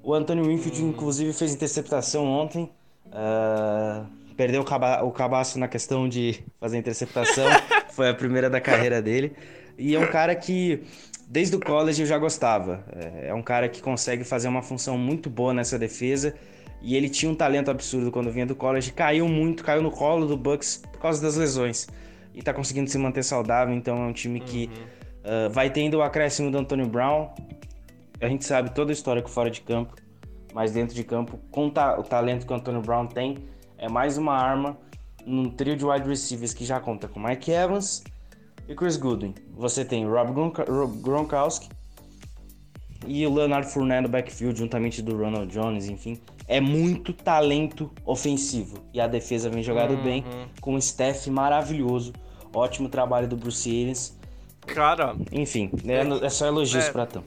O 0.03 0.15
Anthony 0.15 0.43
Winfield, 0.43 0.83
inclusive, 0.83 1.33
fez 1.33 1.53
interceptação 1.53 2.27
ontem. 2.27 2.71
Uh, 3.07 4.07
perdeu 4.37 4.63
o, 4.63 4.65
caba 4.65 5.03
o 5.03 5.11
cabaço 5.11 5.59
na 5.59 5.69
questão 5.69 6.09
de 6.09 6.43
fazer 6.59 6.79
interceptação. 6.79 7.45
Foi 7.91 8.09
a 8.09 8.15
primeira 8.15 8.49
da 8.49 8.61
carreira 8.61 9.03
dele. 9.03 9.33
E 9.77 9.95
é 9.95 9.99
um 9.99 10.07
cara 10.07 10.35
que, 10.35 10.83
desde 11.29 11.57
o 11.57 11.61
college, 11.61 12.03
eu 12.03 12.07
já 12.07 12.17
gostava. 12.17 12.85
É, 12.93 13.29
é 13.29 13.35
um 13.35 13.43
cara 13.43 13.69
que 13.69 13.83
consegue 13.83 14.25
fazer 14.25 14.49
uma 14.49 14.63
função 14.63 14.97
muito 14.97 15.29
boa 15.29 15.53
nessa 15.53 15.79
defesa. 15.79 16.35
E 16.81 16.97
ele 16.97 17.11
tinha 17.11 17.31
um 17.31 17.35
talento 17.35 17.71
absurdo 17.71 18.11
quando 18.11 18.31
vinha 18.31 18.47
do 18.47 18.55
college. 18.55 18.93
Caiu 18.93 19.29
muito, 19.29 19.63
caiu 19.63 19.83
no 19.83 19.91
colo 19.91 20.27
do 20.27 20.37
Bucks 20.37 20.83
por 20.91 20.99
causa 20.99 21.21
das 21.21 21.37
lesões. 21.37 21.87
E 22.41 22.43
tá 22.43 22.55
conseguindo 22.55 22.89
se 22.89 22.97
manter 22.97 23.23
saudável. 23.23 23.75
Então 23.75 24.03
é 24.03 24.07
um 24.07 24.15
time 24.15 24.41
que 24.41 24.65
uhum. 24.65 25.47
uh, 25.47 25.51
vai 25.51 25.69
tendo 25.69 25.99
o 25.99 26.03
acréscimo 26.03 26.51
do 26.51 26.57
Antonio 26.57 26.87
Brown. 26.87 27.29
A 28.19 28.27
gente 28.27 28.47
sabe 28.47 28.75
toda 28.75 28.91
a 28.91 28.95
história 28.95 29.21
que 29.21 29.29
fora 29.29 29.51
de 29.51 29.61
campo. 29.61 29.95
Mas 30.55 30.73
dentro 30.73 30.95
de 30.95 31.05
campo, 31.05 31.39
com 31.51 31.67
o 31.67 32.03
talento 32.03 32.47
que 32.47 32.53
o 32.53 32.57
Antonio 32.57 32.81
Brown 32.81 33.07
tem, 33.07 33.37
é 33.77 33.91
mais 33.91 34.17
uma 34.17 34.33
arma 34.35 34.79
num 35.27 35.51
trio 35.51 35.77
de 35.77 35.85
wide 35.85 36.09
receivers 36.09 36.55
que 36.55 36.65
já 36.65 36.81
conta 36.81 37.07
com 37.07 37.21
Mike 37.21 37.53
Evans 37.53 38.03
e 38.67 38.75
Chris 38.75 38.97
Goodwin. 38.97 39.35
Você 39.55 39.85
tem 39.85 40.07
Rob 40.07 40.33
Gronkowski 41.03 41.69
e 43.07 43.27
o 43.27 43.35
Leonard 43.35 43.71
Fournette 43.71 44.03
no 44.03 44.09
backfield, 44.09 44.59
juntamente 44.59 45.03
do 45.03 45.15
Ronald 45.15 45.53
Jones, 45.53 45.89
enfim. 45.89 46.19
É 46.49 46.61
muito 46.61 47.13
talento 47.13 47.91
ofensivo. 48.05 48.85
E 48.93 49.01
a 49.01 49.07
defesa 49.07 49.49
vem 49.49 49.63
jogando 49.63 49.93
uhum. 49.93 50.03
bem, 50.03 50.25
com 50.61 50.75
um 50.75 50.79
staff 50.79 51.31
maravilhoso. 51.31 52.13
Ótimo 52.53 52.89
trabalho 52.89 53.29
do 53.29 53.37
Bruce 53.37 53.69
Arians. 53.69 54.19
Cara... 54.67 55.17
Enfim, 55.33 55.71
é, 55.87 56.27
é 56.27 56.31
só 56.31 56.47
elogios 56.47 56.85
é, 56.85 56.93
pra 56.93 57.07
Tam. 57.07 57.23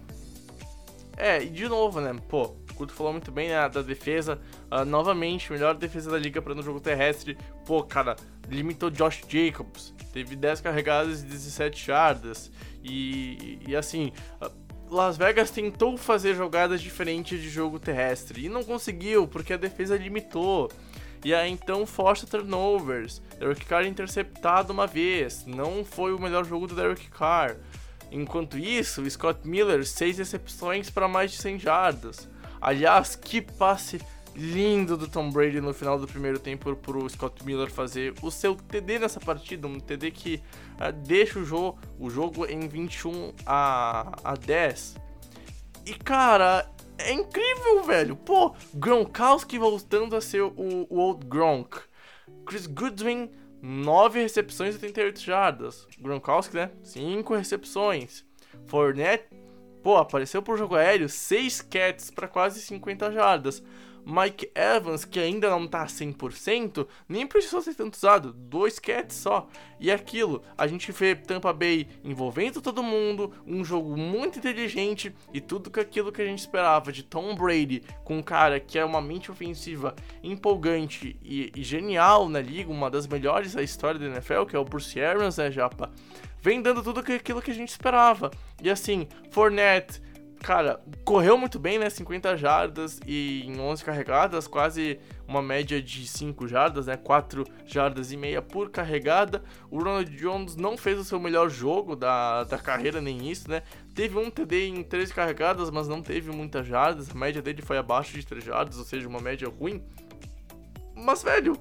É, 1.17 1.43
e 1.43 1.49
de 1.49 1.67
novo, 1.67 2.01
né? 2.01 2.15
Pô, 2.27 2.53
o 2.73 2.73
Couto 2.75 2.93
falou 2.93 3.13
muito 3.13 3.31
bem 3.31 3.49
né, 3.49 3.69
da 3.69 3.81
defesa. 3.81 4.39
Uh, 4.71 4.83
novamente, 4.83 5.51
melhor 5.51 5.75
defesa 5.75 6.09
da 6.09 6.17
liga 6.17 6.41
para 6.41 6.55
no 6.55 6.63
jogo 6.63 6.79
terrestre. 6.79 7.37
Pô, 7.65 7.83
cara, 7.83 8.15
limitou 8.49 8.89
Josh 8.89 9.21
Jacobs. 9.27 9.93
Teve 10.11 10.35
10 10.35 10.61
carregadas 10.61 11.21
e 11.21 11.25
17 11.25 11.85
jardas. 11.85 12.51
E, 12.83 13.59
e 13.67 13.75
assim, 13.75 14.11
uh, 14.41 14.51
Las 14.93 15.17
Vegas 15.17 15.51
tentou 15.51 15.97
fazer 15.97 16.35
jogadas 16.35 16.81
diferentes 16.81 17.41
de 17.41 17.49
jogo 17.49 17.79
terrestre. 17.79 18.45
E 18.45 18.49
não 18.49 18.63
conseguiu, 18.63 19.27
porque 19.27 19.53
a 19.53 19.57
defesa 19.57 19.95
limitou. 19.95 20.71
E 21.23 21.33
aí 21.33 21.51
então 21.51 21.85
força 21.85 22.27
turnovers. 22.27 23.21
Derek 23.39 23.65
Carr 23.65 23.85
interceptado 23.85 24.73
uma 24.73 24.85
vez. 24.85 25.45
Não 25.45 25.85
foi 25.85 26.13
o 26.13 26.21
melhor 26.21 26.45
jogo 26.45 26.67
do 26.67 26.75
Derek 26.75 27.09
Carr. 27.09 27.57
Enquanto 28.11 28.57
isso, 28.57 29.09
Scott 29.09 29.47
Miller, 29.47 29.85
6 29.85 30.19
recepções 30.19 30.89
para 30.89 31.07
mais 31.07 31.31
de 31.31 31.37
100 31.37 31.59
jardas. 31.59 32.29
Aliás, 32.61 33.15
que 33.15 33.41
passe 33.41 33.99
lindo 34.35 34.97
do 34.97 35.07
Tom 35.07 35.29
Brady 35.29 35.61
no 35.61 35.73
final 35.73 35.97
do 35.99 36.07
primeiro 36.07 36.39
tempo 36.39 36.75
pro 36.75 37.07
Scott 37.09 37.43
Miller 37.45 37.71
fazer 37.71 38.13
o 38.21 38.31
seu 38.31 38.55
TD 38.55 38.99
nessa 38.99 39.19
partida, 39.19 39.67
um 39.67 39.79
TD 39.79 40.11
que 40.11 40.41
uh, 40.75 40.91
deixa 40.91 41.39
o 41.39 41.45
jogo, 41.45 41.79
o 41.99 42.09
jogo 42.09 42.45
em 42.45 42.67
21 42.67 43.33
a, 43.45 44.11
a 44.23 44.35
10. 44.35 44.95
E 45.85 45.93
cara, 45.93 46.67
é 47.09 47.13
incrível, 47.13 47.83
velho. 47.83 48.15
Pô, 48.15 48.53
Gronkowski 48.73 49.57
voltando 49.57 50.15
a 50.15 50.21
ser 50.21 50.41
o, 50.41 50.53
o 50.89 50.97
Old 50.97 51.25
Gronk. 51.25 51.79
Chris 52.45 52.67
Goodwin, 52.67 53.29
9 53.61 54.21
recepções 54.21 54.75
e 54.75 54.77
88 54.77 55.19
jardas. 55.19 55.87
Gronkowski, 55.99 56.55
né? 56.55 56.71
5 56.83 57.35
recepções. 57.35 58.25
Fournette 58.67 59.43
Pô, 59.83 59.97
apareceu 59.97 60.41
pro 60.41 60.55
jogo 60.55 60.75
aéreo 60.75 61.09
6 61.09 61.61
catches 61.63 62.09
para 62.09 62.25
quase 62.25 62.61
50 62.61 63.11
jardas. 63.11 63.61
Mike 64.05 64.51
Evans, 64.55 65.05
que 65.05 65.19
ainda 65.19 65.49
não 65.49 65.67
tá 65.67 65.85
100%, 65.85 66.87
nem 67.07 67.25
precisou 67.25 67.61
ser 67.61 67.75
tanto 67.75 67.95
usado, 67.95 68.33
dois 68.33 68.79
catches 68.79 69.17
só. 69.17 69.47
E 69.79 69.91
aquilo, 69.91 70.41
a 70.57 70.67
gente 70.67 70.91
vê 70.91 71.15
Tampa 71.15 71.51
Bay 71.51 71.87
envolvendo 72.03 72.61
todo 72.61 72.83
mundo, 72.83 73.33
um 73.45 73.63
jogo 73.63 73.97
muito 73.97 74.39
inteligente 74.39 75.13
e 75.33 75.41
tudo 75.41 75.71
aquilo 75.79 76.11
que 76.11 76.21
a 76.21 76.25
gente 76.25 76.39
esperava 76.39 76.91
de 76.91 77.03
Tom 77.03 77.35
Brady, 77.35 77.83
com 78.03 78.17
um 78.17 78.23
cara 78.23 78.59
que 78.59 78.79
é 78.79 78.85
uma 78.85 79.01
mente 79.01 79.31
ofensiva 79.31 79.95
empolgante 80.21 81.19
e, 81.23 81.51
e 81.55 81.63
genial 81.63 82.29
na 82.29 82.41
liga, 82.41 82.71
uma 82.71 82.89
das 82.89 83.07
melhores 83.07 83.53
da 83.53 83.61
história 83.63 83.99
da 83.99 84.05
NFL, 84.05 84.45
que 84.45 84.55
é 84.55 84.59
o 84.59 84.65
Bruce 84.65 84.99
Arians, 85.01 85.37
né, 85.37 85.51
Japa? 85.51 85.91
Vem 86.41 86.61
dando 86.61 86.83
tudo 86.83 86.99
aquilo 86.99 87.41
que 87.41 87.51
a 87.51 87.53
gente 87.53 87.69
esperava. 87.69 88.29
E 88.61 88.69
assim, 88.69 89.07
Fournette 89.31 90.01
cara, 90.43 90.81
correu 91.05 91.37
muito 91.37 91.57
bem, 91.57 91.79
né? 91.79 91.89
50 91.89 92.35
jardas 92.35 92.99
e 93.07 93.43
em 93.47 93.59
11 93.59 93.83
carregadas, 93.83 94.45
quase 94.45 94.99
uma 95.25 95.41
média 95.41 95.81
de 95.81 96.05
5 96.05 96.47
jardas, 96.49 96.85
né? 96.85 96.97
4 96.97 97.45
jardas 97.65 98.11
e 98.11 98.17
meia 98.17 98.41
por 98.41 98.69
carregada. 98.69 99.41
O 99.71 99.77
Ronald 99.77 100.13
Jones 100.15 100.57
não 100.57 100.77
fez 100.77 100.99
o 100.99 101.03
seu 101.05 101.17
melhor 101.17 101.49
jogo 101.49 101.95
da, 101.95 102.43
da 102.43 102.57
carreira, 102.57 102.99
nem 102.99 103.31
isso, 103.31 103.49
né? 103.49 103.63
Teve 103.95 104.19
um 104.19 104.29
TD 104.29 104.67
em 104.67 104.83
13 104.83 105.13
carregadas, 105.13 105.71
mas 105.71 105.87
não 105.87 106.01
teve 106.01 106.29
muitas 106.29 106.67
jardas. 106.67 107.09
A 107.09 107.17
média 107.17 107.41
dele 107.41 107.61
foi 107.61 107.77
abaixo 107.77 108.13
de 108.13 108.25
3 108.25 108.43
jardas, 108.43 108.77
ou 108.77 108.83
seja, 108.83 109.07
uma 109.07 109.21
média 109.21 109.47
ruim. 109.47 109.81
Mas, 110.93 111.23
velho, 111.23 111.57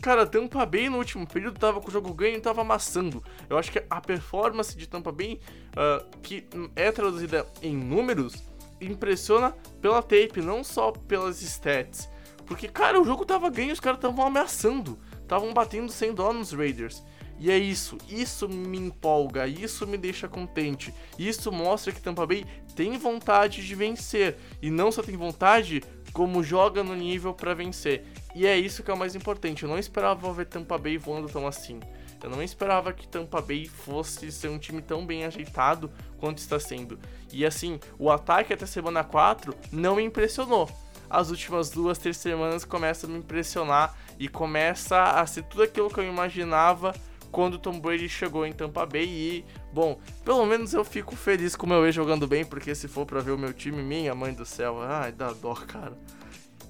Cara, 0.00 0.26
Tampa 0.26 0.64
Bay 0.64 0.88
no 0.88 0.96
último 0.96 1.26
período 1.26 1.58
tava 1.58 1.80
com 1.80 1.88
o 1.88 1.90
jogo 1.90 2.12
ganho 2.14 2.36
e 2.36 2.40
tava 2.40 2.62
amassando. 2.62 3.22
Eu 3.48 3.58
acho 3.58 3.70
que 3.70 3.82
a 3.90 4.00
performance 4.00 4.76
de 4.76 4.88
Tampa 4.88 5.12
Bay, 5.12 5.40
uh, 5.72 6.18
que 6.22 6.46
é 6.74 6.90
traduzida 6.90 7.46
em 7.62 7.76
números, 7.76 8.42
impressiona 8.80 9.54
pela 9.80 10.02
tape, 10.02 10.40
não 10.40 10.64
só 10.64 10.90
pelas 10.90 11.42
stats. 11.42 12.08
Porque, 12.46 12.66
cara, 12.66 13.00
o 13.00 13.04
jogo 13.04 13.24
tava 13.24 13.50
ganho 13.50 13.72
os 13.72 13.80
caras 13.80 13.98
estavam 13.98 14.26
ameaçando. 14.26 14.98
Estavam 15.22 15.52
batendo 15.52 15.92
sem 15.92 16.12
dó 16.12 16.32
nos 16.32 16.52
Raiders. 16.52 17.02
E 17.38 17.50
é 17.50 17.56
isso, 17.56 17.96
isso 18.06 18.46
me 18.46 18.76
empolga, 18.76 19.46
isso 19.46 19.86
me 19.86 19.96
deixa 19.96 20.28
contente. 20.28 20.92
Isso 21.18 21.50
mostra 21.50 21.90
que 21.90 22.00
Tampa 22.00 22.26
Bay 22.26 22.44
tem 22.74 22.98
vontade 22.98 23.66
de 23.66 23.74
vencer. 23.74 24.36
E 24.60 24.70
não 24.70 24.92
só 24.92 25.02
tem 25.02 25.16
vontade, 25.16 25.82
como 26.12 26.42
joga 26.42 26.84
no 26.84 26.94
nível 26.94 27.32
para 27.32 27.54
vencer. 27.54 28.04
E 28.34 28.46
é 28.46 28.56
isso 28.56 28.82
que 28.82 28.90
é 28.90 28.94
o 28.94 28.98
mais 28.98 29.14
importante. 29.14 29.62
Eu 29.62 29.68
não 29.68 29.78
esperava 29.78 30.32
ver 30.32 30.46
Tampa 30.46 30.78
Bay 30.78 30.96
voando 30.96 31.28
tão 31.28 31.46
assim. 31.46 31.80
Eu 32.22 32.30
não 32.30 32.42
esperava 32.42 32.92
que 32.92 33.08
Tampa 33.08 33.40
Bay 33.40 33.66
fosse 33.66 34.30
ser 34.30 34.48
um 34.48 34.58
time 34.58 34.82
tão 34.82 35.06
bem 35.06 35.24
ajeitado 35.24 35.90
quanto 36.18 36.38
está 36.38 36.60
sendo. 36.60 36.98
E 37.32 37.46
assim, 37.46 37.80
o 37.98 38.10
ataque 38.10 38.52
até 38.52 38.66
semana 38.66 39.02
4 39.02 39.54
não 39.72 39.96
me 39.96 40.02
impressionou. 40.02 40.70
As 41.08 41.30
últimas 41.30 41.70
duas, 41.70 41.98
três 41.98 42.16
semanas 42.18 42.64
começa 42.64 43.06
a 43.06 43.10
me 43.10 43.18
impressionar 43.18 43.96
e 44.18 44.28
começa 44.28 45.02
a 45.02 45.26
ser 45.26 45.42
tudo 45.44 45.62
aquilo 45.62 45.90
que 45.90 45.98
eu 45.98 46.04
imaginava 46.04 46.94
quando 47.32 47.58
Tom 47.58 47.80
Brady 47.80 48.08
chegou 48.08 48.44
em 48.44 48.52
Tampa 48.52 48.84
Bay 48.84 49.06
e, 49.06 49.44
bom, 49.72 49.98
pelo 50.24 50.44
menos 50.46 50.74
eu 50.74 50.84
fico 50.84 51.16
feliz 51.16 51.56
com 51.56 51.66
o 51.66 51.68
meu 51.68 51.84
ex 51.84 51.94
jogando 51.94 52.26
bem, 52.26 52.44
porque 52.44 52.74
se 52.74 52.88
for 52.88 53.06
para 53.06 53.20
ver 53.20 53.32
o 53.32 53.38
meu 53.38 53.52
time, 53.52 53.82
minha 53.82 54.14
mãe 54.14 54.32
do 54.32 54.44
céu, 54.44 54.80
ai, 54.82 55.12
dá 55.12 55.32
dó, 55.32 55.54
cara. 55.54 55.96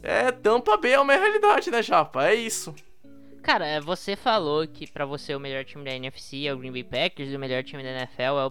É, 0.03 0.32
Tampa 0.32 0.76
Bay 0.76 0.92
é 0.92 1.01
uma 1.01 1.14
realidade, 1.14 1.70
né, 1.70 1.82
Japa? 1.82 2.28
É 2.28 2.34
isso. 2.34 2.74
Cara, 3.42 3.66
é, 3.66 3.80
você 3.80 4.16
falou 4.16 4.66
que 4.66 4.86
para 4.86 5.07
você 5.07 5.34
o 5.34 5.40
melhor 5.40 5.64
time 5.64 5.84
da 5.84 5.92
NFC 5.92 6.46
é 6.46 6.53
o 6.53 6.59
Green 6.59 6.72
Bay 6.72 6.84
Packers 6.84 7.30
e 7.30 7.36
o 7.36 7.38
melhor 7.38 7.64
time 7.64 7.82
da 7.82 7.90
NFL 7.90 8.22
é 8.22 8.44
o 8.44 8.51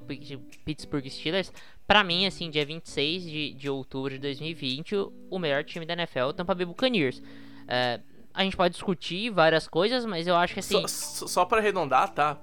Pittsburgh 0.65 1.07
Steelers. 1.07 1.53
Para 1.85 2.03
mim, 2.03 2.25
assim, 2.25 2.49
dia 2.49 2.65
26 2.65 3.23
de, 3.23 3.53
de 3.53 3.69
outubro 3.69 4.11
de 4.11 4.19
2020, 4.19 4.95
o 5.29 5.39
melhor 5.39 5.63
time 5.63 5.85
da 5.85 5.93
NFL 5.93 6.19
é 6.19 6.25
o 6.25 6.33
Tampa 6.33 6.55
Bay 6.55 6.65
Buccaneers. 6.65 7.21
É, 7.67 7.99
a 8.33 8.43
gente 8.43 8.55
pode 8.55 8.73
discutir 8.73 9.29
várias 9.31 9.67
coisas, 9.67 10.05
mas 10.05 10.27
eu 10.27 10.35
acho 10.35 10.53
que 10.53 10.59
assim. 10.59 10.87
Só, 10.87 11.27
só 11.27 11.45
para 11.45 11.59
arredondar, 11.59 12.09
tá? 12.09 12.37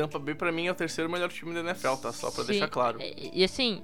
Tampa 0.00 0.18
Bay 0.18 0.34
para 0.34 0.50
mim 0.50 0.66
é 0.66 0.70
o 0.70 0.74
terceiro 0.74 1.10
melhor 1.10 1.28
time 1.28 1.52
da 1.52 1.60
NFL, 1.60 1.96
tá? 1.96 2.12
Só 2.12 2.30
para 2.30 2.44
deixar 2.44 2.68
claro. 2.68 2.98
E, 3.00 3.44
assim, 3.44 3.82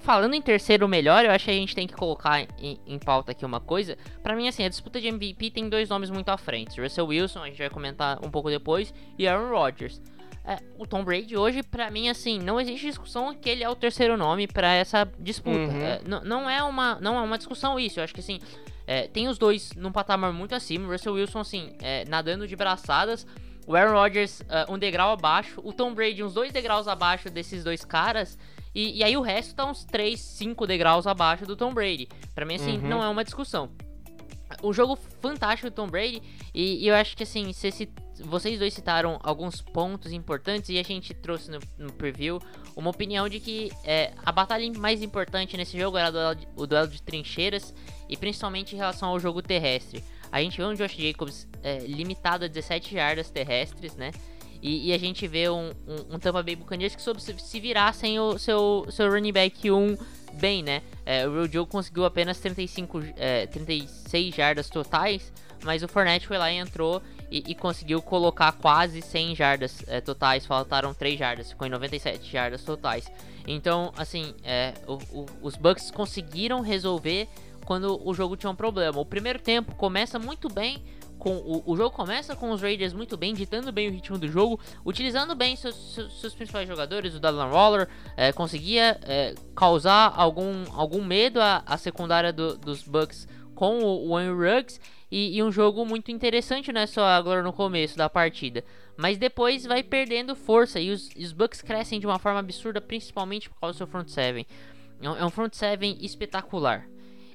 falando 0.00 0.32
em 0.32 0.40
terceiro 0.40 0.88
melhor, 0.88 1.24
eu 1.24 1.30
acho 1.30 1.44
que 1.44 1.50
a 1.50 1.54
gente 1.54 1.74
tem 1.74 1.86
que 1.86 1.92
colocar 1.92 2.40
em, 2.58 2.80
em 2.86 2.98
pauta 2.98 3.32
aqui 3.32 3.44
uma 3.44 3.60
coisa. 3.60 3.98
Para 4.22 4.34
mim, 4.34 4.48
assim, 4.48 4.64
a 4.64 4.68
disputa 4.70 4.98
de 5.00 5.08
MVP 5.08 5.50
tem 5.50 5.68
dois 5.68 5.88
nomes 5.88 6.08
muito 6.08 6.30
à 6.30 6.38
frente: 6.38 6.80
Russell 6.80 7.06
Wilson, 7.06 7.42
a 7.42 7.46
gente 7.46 7.58
vai 7.58 7.68
comentar 7.68 8.24
um 8.24 8.30
pouco 8.30 8.48
depois, 8.48 8.94
e 9.18 9.28
Aaron 9.28 9.50
Rodgers. 9.50 10.00
É, 10.42 10.58
o 10.78 10.86
Tom 10.86 11.04
Brady 11.04 11.36
hoje, 11.36 11.62
para 11.62 11.90
mim, 11.90 12.08
assim, 12.08 12.38
não 12.38 12.58
existe 12.58 12.86
discussão 12.86 13.34
que 13.34 13.50
ele 13.50 13.62
é 13.62 13.68
o 13.68 13.76
terceiro 13.76 14.16
nome 14.16 14.46
para 14.46 14.72
essa 14.72 15.06
disputa. 15.18 15.58
Uhum. 15.58 15.82
É, 15.82 16.00
não, 16.24 16.48
é 16.48 16.62
uma, 16.62 16.98
não 17.00 17.18
é 17.18 17.20
uma 17.20 17.36
discussão 17.36 17.78
isso. 17.78 18.00
Eu 18.00 18.04
acho 18.04 18.14
que 18.14 18.20
assim, 18.20 18.40
é, 18.86 19.06
tem 19.06 19.28
os 19.28 19.36
dois 19.36 19.72
num 19.76 19.92
patamar 19.92 20.32
muito 20.32 20.54
acima. 20.54 20.88
O 20.88 20.90
Russell 20.90 21.12
Wilson, 21.12 21.40
assim, 21.40 21.72
é, 21.80 22.06
nadando 22.06 22.48
de 22.48 22.56
braçadas. 22.56 23.26
O 23.70 23.76
Aaron 23.76 23.92
Rodgers 23.92 24.40
uh, 24.40 24.72
um 24.72 24.78
degrau 24.78 25.12
abaixo, 25.12 25.60
o 25.64 25.72
Tom 25.72 25.94
Brady 25.94 26.22
uns 26.24 26.34
dois 26.34 26.52
degraus 26.52 26.88
abaixo 26.88 27.30
desses 27.30 27.62
dois 27.62 27.84
caras, 27.84 28.36
e, 28.74 28.98
e 28.98 29.04
aí 29.04 29.16
o 29.16 29.20
resto 29.20 29.54
tá 29.54 29.64
uns 29.64 29.84
3, 29.84 30.18
5 30.18 30.66
degraus 30.66 31.06
abaixo 31.06 31.44
do 31.46 31.56
Tom 31.56 31.72
Brady. 31.74 32.08
Pra 32.34 32.44
mim, 32.44 32.54
assim, 32.56 32.78
Uhum. 32.78 32.88
não 32.88 33.02
é 33.02 33.08
uma 33.08 33.24
discussão. 33.24 33.70
O 34.62 34.72
jogo 34.72 34.96
fantástico 35.20 35.70
do 35.70 35.74
Tom 35.74 35.86
Brady, 35.88 36.20
e, 36.52 36.84
e 36.84 36.88
eu 36.88 36.94
acho 36.94 37.16
que 37.16 37.22
assim, 37.22 37.52
cê 37.52 37.70
cit- 37.70 37.92
vocês 38.24 38.58
dois 38.58 38.74
citaram 38.74 39.18
alguns 39.22 39.62
pontos 39.62 40.12
importantes 40.12 40.68
e 40.70 40.78
a 40.78 40.82
gente 40.82 41.14
trouxe 41.14 41.50
no, 41.50 41.58
no 41.78 41.92
preview 41.92 42.38
uma 42.76 42.90
opinião 42.90 43.28
de 43.28 43.38
que 43.40 43.70
é, 43.84 44.12
a 44.26 44.30
batalha 44.32 44.70
mais 44.78 45.02
importante 45.02 45.56
nesse 45.56 45.78
jogo 45.78 45.96
era 45.96 46.08
o 46.08 46.12
duelo, 46.12 46.34
de, 46.34 46.48
o 46.56 46.66
duelo 46.66 46.88
de 46.88 47.00
trincheiras 47.00 47.72
e 48.08 48.16
principalmente 48.16 48.74
em 48.74 48.78
relação 48.78 49.08
ao 49.10 49.18
jogo 49.20 49.40
terrestre. 49.40 50.04
A 50.32 50.40
gente 50.42 50.56
vê 50.56 50.64
um 50.64 50.74
Josh 50.74 50.96
Jacobs 50.96 51.46
é, 51.62 51.78
limitado 51.80 52.44
a 52.44 52.48
17 52.48 52.94
jardas 52.94 53.30
terrestres, 53.30 53.96
né? 53.96 54.12
E, 54.62 54.88
e 54.90 54.92
a 54.92 54.98
gente 54.98 55.26
vê 55.26 55.48
um, 55.48 55.70
um, 55.88 56.14
um 56.14 56.18
Tampa 56.18 56.42
Bay 56.42 56.54
Buccaneers 56.54 56.94
que 56.94 57.00
soube 57.02 57.20
se, 57.22 57.60
virar 57.60 57.94
sem 57.94 58.20
o 58.20 58.38
seu, 58.38 58.86
seu 58.90 59.10
running 59.10 59.32
back 59.32 59.70
1 59.70 59.96
bem, 60.34 60.62
né? 60.62 60.82
É, 61.06 61.26
o 61.26 61.32
Real 61.32 61.48
Joe 61.48 61.66
conseguiu 61.66 62.04
apenas 62.04 62.38
35, 62.38 63.02
é, 63.16 63.46
36 63.46 64.34
jardas 64.34 64.68
totais, 64.68 65.32
mas 65.64 65.82
o 65.82 65.88
Fournette 65.88 66.26
foi 66.26 66.36
lá 66.38 66.52
e 66.52 66.56
entrou 66.56 67.02
e, 67.30 67.42
e 67.48 67.54
conseguiu 67.54 68.00
colocar 68.02 68.52
quase 68.52 69.00
100 69.00 69.34
jardas 69.34 69.82
é, 69.88 70.00
totais, 70.00 70.44
faltaram 70.46 70.92
3 70.92 71.18
jardas, 71.18 71.48
ficou 71.50 71.66
em 71.66 71.70
97 71.70 72.30
jardas 72.30 72.62
totais. 72.62 73.10
Então, 73.46 73.92
assim, 73.96 74.34
é, 74.44 74.74
o- 74.86 74.98
o- 75.20 75.26
os 75.42 75.56
Bucks 75.56 75.90
conseguiram 75.90 76.60
resolver 76.60 77.26
quando 77.64 78.00
o 78.06 78.14
jogo 78.14 78.36
tinha 78.36 78.50
um 78.50 78.54
problema. 78.54 78.98
O 78.98 79.04
primeiro 79.06 79.38
tempo 79.38 79.74
começa 79.74 80.18
muito 80.18 80.48
bem. 80.48 80.82
Com, 81.18 81.36
o, 81.36 81.62
o 81.66 81.76
jogo 81.76 81.94
começa 81.94 82.34
com 82.34 82.50
os 82.50 82.62
Raiders 82.62 82.94
muito 82.94 83.14
bem, 83.14 83.34
ditando 83.34 83.70
bem 83.70 83.88
o 83.88 83.90
ritmo 83.92 84.16
do 84.16 84.26
jogo, 84.26 84.58
utilizando 84.86 85.34
bem 85.34 85.54
seus, 85.54 85.74
seus, 85.94 86.18
seus 86.18 86.34
principais 86.34 86.66
jogadores. 86.66 87.14
O 87.14 87.20
Dylan 87.20 87.50
Waller 87.50 87.88
é, 88.16 88.32
conseguia 88.32 88.98
é, 89.02 89.34
causar 89.54 90.14
algum, 90.16 90.64
algum 90.72 91.04
medo 91.04 91.38
à, 91.38 91.62
à 91.66 91.76
secundária 91.76 92.32
do- 92.32 92.56
dos 92.56 92.82
Bucks 92.82 93.28
com 93.54 93.80
o, 93.80 94.08
o 94.08 94.16
Andrew 94.16 94.38
Ruggs. 94.38 94.80
E, 95.10 95.36
e 95.36 95.42
um 95.42 95.52
jogo 95.52 95.84
muito 95.84 96.10
interessante, 96.10 96.72
né? 96.72 96.86
Só 96.86 97.04
agora 97.04 97.42
no 97.42 97.52
começo 97.52 97.98
da 97.98 98.08
partida. 98.08 98.64
Mas 98.96 99.18
depois 99.18 99.66
vai 99.66 99.82
perdendo 99.82 100.34
força. 100.34 100.80
E 100.80 100.90
os, 100.90 101.10
os 101.14 101.32
Bucks 101.32 101.60
crescem 101.60 102.00
de 102.00 102.06
uma 102.06 102.18
forma 102.18 102.38
absurda, 102.38 102.80
principalmente 102.80 103.50
por 103.50 103.60
causa 103.60 103.74
do 103.74 103.76
seu 103.78 103.86
front 103.86 104.08
seven. 104.08 104.46
É 105.02 105.10
um, 105.10 105.26
é 105.26 105.30
front 105.30 105.52
seven 105.52 105.98
espetacular. 106.00 106.86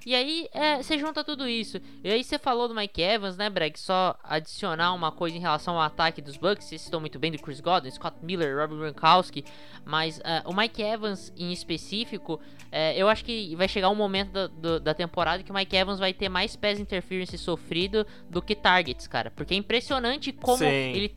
E 0.06 0.14
aí, 0.14 0.48
é, 0.54 0.78
você 0.84 0.98
junta 1.00 1.24
tudo 1.24 1.48
isso. 1.50 1.82
E 2.04 2.10
aí, 2.12 2.24
você 2.24 2.38
falou 2.38 2.68
do 2.68 2.76
Mike 2.76 3.02
Evans, 3.02 3.36
né, 3.38 3.50
Breg? 3.50 3.80
Só 3.80 4.16
adicionar 4.24 4.94
uma 4.94 5.12
coisa 5.12 5.36
em 5.36 5.40
relação 5.40 5.76
ao 5.76 5.82
ataque 5.82 6.22
dos 6.22 6.38
Bucks. 6.38 6.66
Vocês 6.68 6.82
citou 6.82 7.00
muito 7.00 7.18
bem 7.18 7.32
do 7.32 7.40
Chris 7.40 7.60
Godwin, 7.60 7.90
Scott 7.90 8.18
Miller, 8.22 8.56
Robert 8.56 8.78
Gronkowski. 8.78 9.44
Mas 9.84 10.20
é, 10.24 10.44
o 10.46 10.54
Mike 10.54 10.82
Evans, 10.82 11.34
em 11.36 11.52
específico, 11.52 12.40
é, 12.72 12.96
eu 12.96 13.10
acho 13.10 13.26
que 13.26 13.56
vai 13.56 13.68
chegar 13.68 13.90
um 13.90 13.96
momento 13.96 14.32
da, 14.32 14.48
do- 14.48 14.80
da 14.80 14.94
temporada 14.94 15.42
que 15.42 15.52
o 15.52 15.56
Mike 15.56 15.76
Evans 15.76 15.98
vai 16.00 16.14
ter 16.14 16.30
mais 16.30 16.56
pass 16.56 16.80
interference 16.80 17.36
sofrido 17.38 18.06
do 18.30 18.42
que 18.42 18.54
targets, 18.56 19.08
cara. 19.08 19.32
Porque 19.32 19.54
é 19.54 19.58
impressionante 19.58 20.32
como 20.32 20.58
Sim. 20.60 20.66
ele 20.66 21.16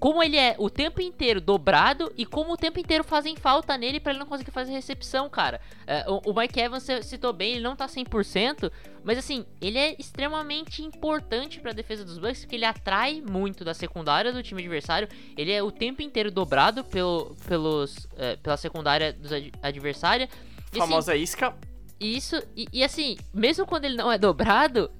como 0.00 0.22
ele 0.22 0.38
é 0.38 0.56
o 0.58 0.70
tempo 0.70 1.02
inteiro 1.02 1.42
dobrado 1.42 2.10
e 2.16 2.24
como 2.24 2.54
o 2.54 2.56
tempo 2.56 2.80
inteiro 2.80 3.04
fazem 3.04 3.36
falta 3.36 3.76
nele 3.76 4.00
pra 4.00 4.12
ele 4.12 4.18
não 4.18 4.26
conseguir 4.26 4.50
fazer 4.50 4.72
recepção, 4.72 5.28
cara. 5.28 5.60
É, 5.86 6.06
o, 6.08 6.32
Mike 6.32 6.58
Evans 6.58 6.86
citou 7.02 7.34
bem, 7.34 7.52
ele 7.52 7.62
não 7.62 7.76
tá 7.76 7.86
100%, 7.86 8.72
mas 9.04 9.18
assim, 9.18 9.44
ele 9.60 9.78
é 9.78 9.94
extremamente 9.98 10.82
importante 10.82 11.60
pra 11.60 11.72
defesa 11.72 12.02
dos 12.02 12.16
Bucks, 12.16 12.40
porque 12.40 12.56
ele 12.56 12.64
atrai 12.64 13.20
muito 13.20 13.62
da 13.62 13.74
secundária 13.74 14.32
do 14.32 14.42
time 14.42 14.62
adversário. 14.62 15.06
Ele 15.36 15.52
é 15.52 15.62
o 15.62 15.70
tempo 15.70 16.00
inteiro 16.00 16.30
dobrado 16.30 16.82
pelo, 16.82 17.36
pelos, 17.46 18.08
é, 18.16 18.36
pela 18.36 18.56
secundária 18.56 19.12
dos 19.12 19.30
ad, 19.30 19.52
adversária. 19.62 20.30
E, 20.72 20.78
assim, 20.78 20.78
Famosa 20.78 21.14
isca. 21.14 21.54
isso, 22.00 22.42
e, 22.56 22.66
e 22.72 22.82
assim, 22.82 23.18
mesmo 23.34 23.66
quando 23.66 23.84
ele 23.84 23.96
não 23.96 24.10
é 24.10 24.16
dobrado, 24.16 24.90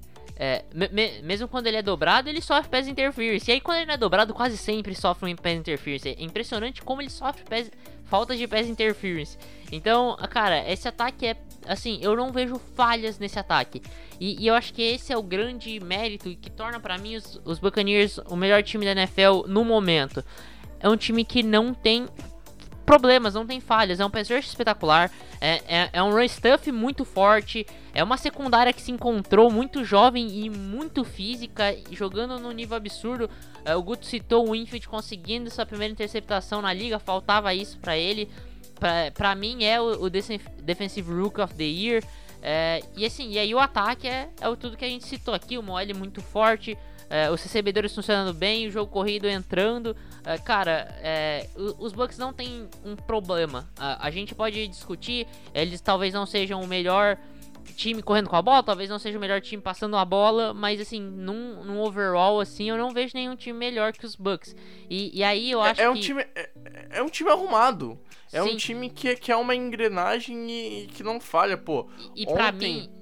é, 0.43 0.65
me- 0.73 0.89
me- 0.89 1.21
mesmo 1.21 1.47
quando 1.47 1.67
ele 1.67 1.77
é 1.77 1.83
dobrado, 1.83 2.27
ele 2.27 2.41
sofre 2.41 2.67
pass 2.67 2.87
interference. 2.87 3.47
E 3.47 3.53
aí, 3.53 3.61
quando 3.61 3.77
ele 3.77 3.85
não 3.85 3.93
é 3.93 3.97
dobrado, 3.97 4.33
quase 4.33 4.57
sempre 4.57 4.95
sofre 4.95 5.31
um 5.31 5.35
pass 5.35 5.53
interference. 5.53 6.09
É 6.09 6.15
impressionante 6.17 6.81
como 6.81 6.99
ele 6.99 7.11
sofre 7.11 7.43
pass, 7.43 7.69
faltas 8.05 8.39
de 8.39 8.47
pass 8.47 8.65
interference. 8.67 9.37
Então, 9.71 10.17
cara, 10.31 10.67
esse 10.67 10.87
ataque 10.87 11.27
é. 11.27 11.35
Assim, 11.67 11.99
eu 12.01 12.15
não 12.15 12.31
vejo 12.31 12.59
falhas 12.75 13.19
nesse 13.19 13.37
ataque. 13.37 13.83
E, 14.19 14.43
e 14.43 14.47
eu 14.47 14.55
acho 14.55 14.73
que 14.73 14.81
esse 14.81 15.13
é 15.13 15.17
o 15.17 15.21
grande 15.21 15.79
mérito 15.79 16.35
que 16.35 16.49
torna 16.49 16.79
pra 16.79 16.97
mim 16.97 17.17
os, 17.17 17.39
os 17.45 17.59
Buccaneers 17.59 18.17
o 18.29 18.35
melhor 18.35 18.63
time 18.63 18.83
da 18.83 18.93
NFL 18.93 19.45
no 19.47 19.63
momento. 19.63 20.25
É 20.79 20.89
um 20.89 20.97
time 20.97 21.23
que 21.23 21.43
não 21.43 21.71
tem 21.71 22.07
problemas, 22.85 23.33
não 23.33 23.45
tem 23.45 23.59
falhas. 23.59 23.99
É 23.99 24.05
um 24.05 24.09
pass 24.09 24.29
rush 24.29 24.47
espetacular. 24.47 25.11
É, 25.39 25.61
é, 25.67 25.89
é 25.93 26.03
um 26.03 26.11
run 26.11 26.27
stuff 26.27 26.71
muito 26.71 27.05
forte. 27.05 27.65
É 27.93 28.03
uma 28.03 28.17
secundária 28.17 28.71
que 28.73 28.81
se 28.81 28.91
encontrou 28.91 29.51
muito 29.51 29.83
jovem 29.83 30.27
e 30.45 30.49
muito 30.49 31.03
física, 31.03 31.75
jogando 31.91 32.39
num 32.39 32.51
nível 32.51 32.77
absurdo. 32.77 33.29
É, 33.63 33.75
o 33.75 33.81
Guto 33.83 34.05
citou 34.05 34.47
o 34.47 34.51
Winfield 34.51 34.87
conseguindo 34.87 35.49
sua 35.49 35.65
primeira 35.65 35.91
interceptação 35.91 36.61
na 36.61 36.73
liga, 36.73 36.99
faltava 36.99 37.53
isso 37.53 37.77
pra 37.79 37.97
ele. 37.97 38.29
Pra 39.13 39.35
mim 39.35 39.63
é 39.63 39.79
o, 39.79 40.03
o 40.03 40.09
Defen- 40.09 40.39
Defensive 40.63 41.11
Rook 41.13 41.39
of 41.39 41.53
the 41.53 41.63
Year. 41.63 42.03
É, 42.41 42.81
e 42.97 43.05
assim, 43.05 43.29
e 43.29 43.37
aí 43.37 43.53
o 43.53 43.59
ataque 43.59 44.07
é, 44.07 44.27
é 44.41 44.55
tudo 44.55 44.75
que 44.75 44.83
a 44.83 44.89
gente 44.89 45.05
citou 45.05 45.31
aqui, 45.33 45.59
o 45.59 45.61
OL 45.69 45.95
muito 45.95 46.21
forte, 46.21 46.75
é, 47.11 47.29
os 47.29 47.43
recebedores 47.43 47.93
funcionando 47.93 48.33
bem, 48.33 48.67
o 48.67 48.71
jogo 48.71 48.89
corrido 48.89 49.27
entrando. 49.27 49.95
É, 50.25 50.37
cara, 50.37 50.87
é, 51.01 51.49
os 51.77 51.91
Bucks 51.91 52.17
não 52.17 52.31
tem 52.31 52.69
um 52.85 52.95
problema. 52.95 53.69
A, 53.77 54.09
gente 54.09 54.33
pode 54.33 54.65
discutir, 54.69 55.27
eles 55.53 55.81
talvez 55.81 56.13
não 56.13 56.25
sejam 56.25 56.61
o 56.61 56.67
melhor 56.67 57.17
time 57.75 58.01
correndo 58.01 58.29
com 58.29 58.35
a 58.35 58.41
bola, 58.41 58.63
talvez 58.63 58.89
não 58.89 58.97
seja 58.97 59.17
o 59.17 59.21
melhor 59.21 59.41
time 59.41 59.61
passando 59.61 59.95
a 59.97 60.05
bola, 60.05 60.53
mas 60.53 60.79
assim, 60.79 61.01
num, 61.01 61.63
num 61.63 61.81
overall 61.81 62.39
assim, 62.39 62.69
eu 62.69 62.77
não 62.77 62.91
vejo 62.91 63.11
nenhum 63.13 63.35
time 63.35 63.57
melhor 63.57 63.91
que 63.91 64.05
os 64.05 64.15
Bucks. 64.15 64.55
E, 64.89 65.17
e 65.19 65.23
aí 65.23 65.51
eu 65.51 65.61
acho 65.61 65.81
É, 65.81 65.83
é 65.83 65.89
um 65.89 65.93
que 65.95 65.99
time, 66.01 66.21
é, 66.33 66.49
é 66.91 67.03
um 67.03 67.09
time 67.09 67.29
arrumado. 67.29 67.99
É 68.31 68.41
Sim. 68.41 68.53
um 68.53 68.55
time 68.55 68.89
que, 68.89 69.15
que 69.17 69.31
é 69.31 69.35
uma 69.35 69.53
engrenagem 69.53 70.49
e, 70.49 70.83
e 70.83 70.87
que 70.87 71.03
não 71.03 71.19
falha, 71.19 71.57
pô. 71.57 71.89
e 72.15 72.25
pra 72.25 72.47
ontem- 72.47 72.73
mim 72.83 73.00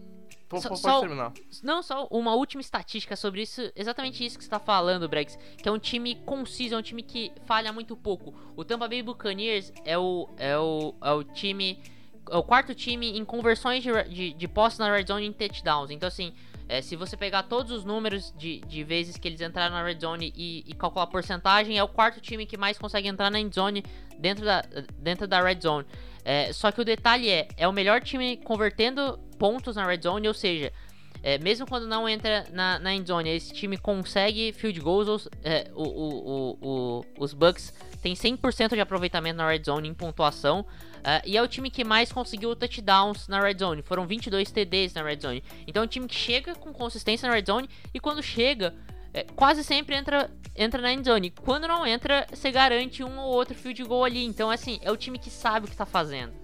Pô, 0.49 0.59
Só- 0.59 0.69
pode 0.69 1.01
terminar. 1.01 1.31
Não, 1.61 1.83
só 1.83 2.07
uma 2.09 2.33
última 2.33 2.59
estatística 2.59 3.15
sobre 3.15 3.43
isso, 3.43 3.71
exatamente 3.75 4.25
isso 4.25 4.35
que 4.35 4.43
você 4.43 4.49
tá 4.49 4.59
falando, 4.59 5.07
Brex. 5.07 5.37
Que 5.61 5.69
é 5.69 5.71
um 5.71 5.77
time 5.77 6.15
conciso, 6.25 6.73
é 6.73 6.77
um 6.77 6.81
time 6.81 7.03
que 7.03 7.31
falha 7.45 7.71
muito 7.71 7.95
pouco. 7.95 8.33
O 8.55 8.65
Tampa 8.65 8.87
Bay 8.87 9.03
Buccaneers 9.03 9.71
é 9.85 9.95
o, 9.95 10.27
é 10.37 10.57
o, 10.57 10.95
é 11.01 11.11
o 11.11 11.23
time. 11.23 11.79
É 12.31 12.35
o 12.35 12.43
quarto 12.43 12.73
time 12.73 13.15
em 13.17 13.23
conversões 13.23 13.83
de, 13.83 13.91
de, 14.05 14.33
de 14.33 14.47
posse 14.47 14.79
na 14.79 14.91
red 14.91 15.05
zone 15.05 15.27
em 15.27 15.31
touchdowns. 15.31 15.91
Então, 15.91 16.07
assim, 16.07 16.33
é, 16.67 16.81
se 16.81 16.95
você 16.95 17.15
pegar 17.15 17.43
todos 17.43 17.71
os 17.71 17.85
números 17.85 18.33
de, 18.37 18.59
de 18.61 18.83
vezes 18.83 19.17
que 19.17 19.27
eles 19.27 19.41
entraram 19.41 19.75
na 19.75 19.83
red 19.83 19.99
zone 19.99 20.33
e, 20.35 20.63
e 20.67 20.73
calcular 20.73 21.03
a 21.03 21.07
porcentagem, 21.07 21.77
é 21.77 21.83
o 21.83 21.87
quarto 21.87 22.19
time 22.21 22.45
que 22.45 22.57
mais 22.57 22.77
consegue 22.77 23.07
entrar 23.07 23.29
na 23.29 23.39
end 23.39 23.53
zone 23.53 23.83
dentro 24.17 24.45
da, 24.45 24.63
dentro 24.97 25.27
da 25.27 25.41
red 25.41 25.59
zone. 25.61 25.85
É, 26.25 26.51
só 26.53 26.71
que 26.71 26.81
o 26.81 26.85
detalhe 26.85 27.29
é, 27.29 27.47
é 27.57 27.67
o 27.67 27.73
melhor 27.73 28.01
time 28.01 28.37
convertendo 28.37 29.19
pontos 29.39 29.75
na 29.75 29.87
red 29.87 30.01
zone, 30.03 30.27
ou 30.27 30.33
seja, 30.33 30.71
é, 31.23 31.37
mesmo 31.37 31.65
quando 31.65 31.87
não 31.87 32.07
entra 32.07 32.45
na, 32.51 32.79
na 32.79 32.93
endzone, 32.93 33.29
esse 33.29 33.53
time 33.53 33.77
consegue 33.77 34.53
field 34.53 34.79
goals. 34.79 35.27
é, 35.43 35.69
o, 35.73 35.83
o, 35.83 36.57
o, 36.61 37.05
os 37.17 37.33
Bucks 37.33 37.73
têm 38.01 38.13
100% 38.13 38.75
de 38.75 38.81
aproveitamento 38.81 39.37
na 39.37 39.49
red 39.49 39.63
zone 39.63 39.89
em 39.89 39.93
pontuação. 39.93 40.65
é, 41.03 41.21
e 41.25 41.35
é 41.35 41.41
o 41.41 41.47
time 41.47 41.69
que 41.69 41.83
mais 41.83 42.11
conseguiu 42.11 42.55
touchdowns 42.55 43.27
na 43.27 43.41
red 43.41 43.57
zone. 43.57 43.81
Foram 43.81 44.05
22 44.05 44.51
TDs 44.51 44.93
na 44.93 45.03
red 45.03 45.19
zone. 45.19 45.43
Então 45.67 45.83
é 45.83 45.85
um 45.85 45.89
time 45.89 46.07
que 46.07 46.15
chega 46.15 46.55
com 46.55 46.71
consistência 46.71 47.27
na 47.27 47.35
red 47.35 47.45
zone. 47.45 47.69
E 47.93 47.99
quando 47.99 48.23
chega, 48.23 48.73
é, 49.13 49.23
quase 49.35 49.63
sempre 49.63 49.95
entra, 49.95 50.29
entra 50.55 50.81
na 50.81 50.93
endzone. 50.93 51.31
Quando 51.31 51.67
não 51.67 51.85
entra, 51.85 52.27
você 52.31 52.51
garante 52.51 53.03
um 53.03 53.19
ou 53.19 53.33
outro 53.33 53.55
field 53.55 53.83
goal 53.83 54.05
ali. 54.05 54.23
Então, 54.23 54.49
assim, 54.49 54.79
é 54.81 54.91
o 54.91 54.97
time 54.97 55.17
que 55.17 55.29
sabe 55.29 55.65
o 55.65 55.69
que 55.69 55.75
tá 55.75 55.85
fazendo. 55.85 56.38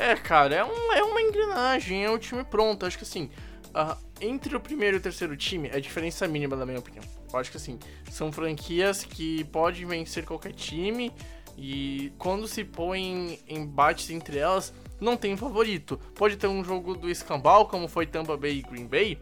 É, 0.00 0.16
cara, 0.16 0.54
é, 0.54 0.64
um, 0.64 0.92
é 0.92 1.02
uma 1.02 1.20
engrenagem, 1.20 2.04
é 2.04 2.10
um 2.10 2.18
time 2.18 2.42
pronto. 2.42 2.86
Acho 2.86 2.96
que 2.96 3.04
assim, 3.04 3.30
ah, 3.74 3.96
entre 4.20 4.56
o 4.56 4.60
primeiro 4.60 4.96
e 4.96 4.98
o 4.98 5.02
terceiro 5.02 5.36
time, 5.36 5.68
é 5.68 5.78
diferença 5.78 6.26
mínima, 6.26 6.56
na 6.56 6.64
minha 6.64 6.78
opinião. 6.78 7.04
Acho 7.34 7.50
que 7.50 7.56
assim, 7.56 7.78
são 8.10 8.32
franquias 8.32 9.04
que 9.04 9.44
podem 9.44 9.86
vencer 9.86 10.24
qualquer 10.24 10.52
time 10.52 11.12
e 11.56 12.12
quando 12.18 12.48
se 12.48 12.64
põe 12.64 13.38
em 13.46 13.58
embates 13.58 14.10
entre 14.10 14.38
elas, 14.38 14.72
não 15.00 15.16
tem 15.16 15.36
favorito. 15.36 15.98
Pode 16.14 16.36
ter 16.36 16.46
um 16.46 16.64
jogo 16.64 16.94
do 16.94 17.08
escambau, 17.10 17.68
como 17.68 17.86
foi 17.86 18.06
Tampa 18.06 18.36
Bay 18.36 18.58
e 18.58 18.62
Green 18.62 18.86
Bay, 18.86 19.18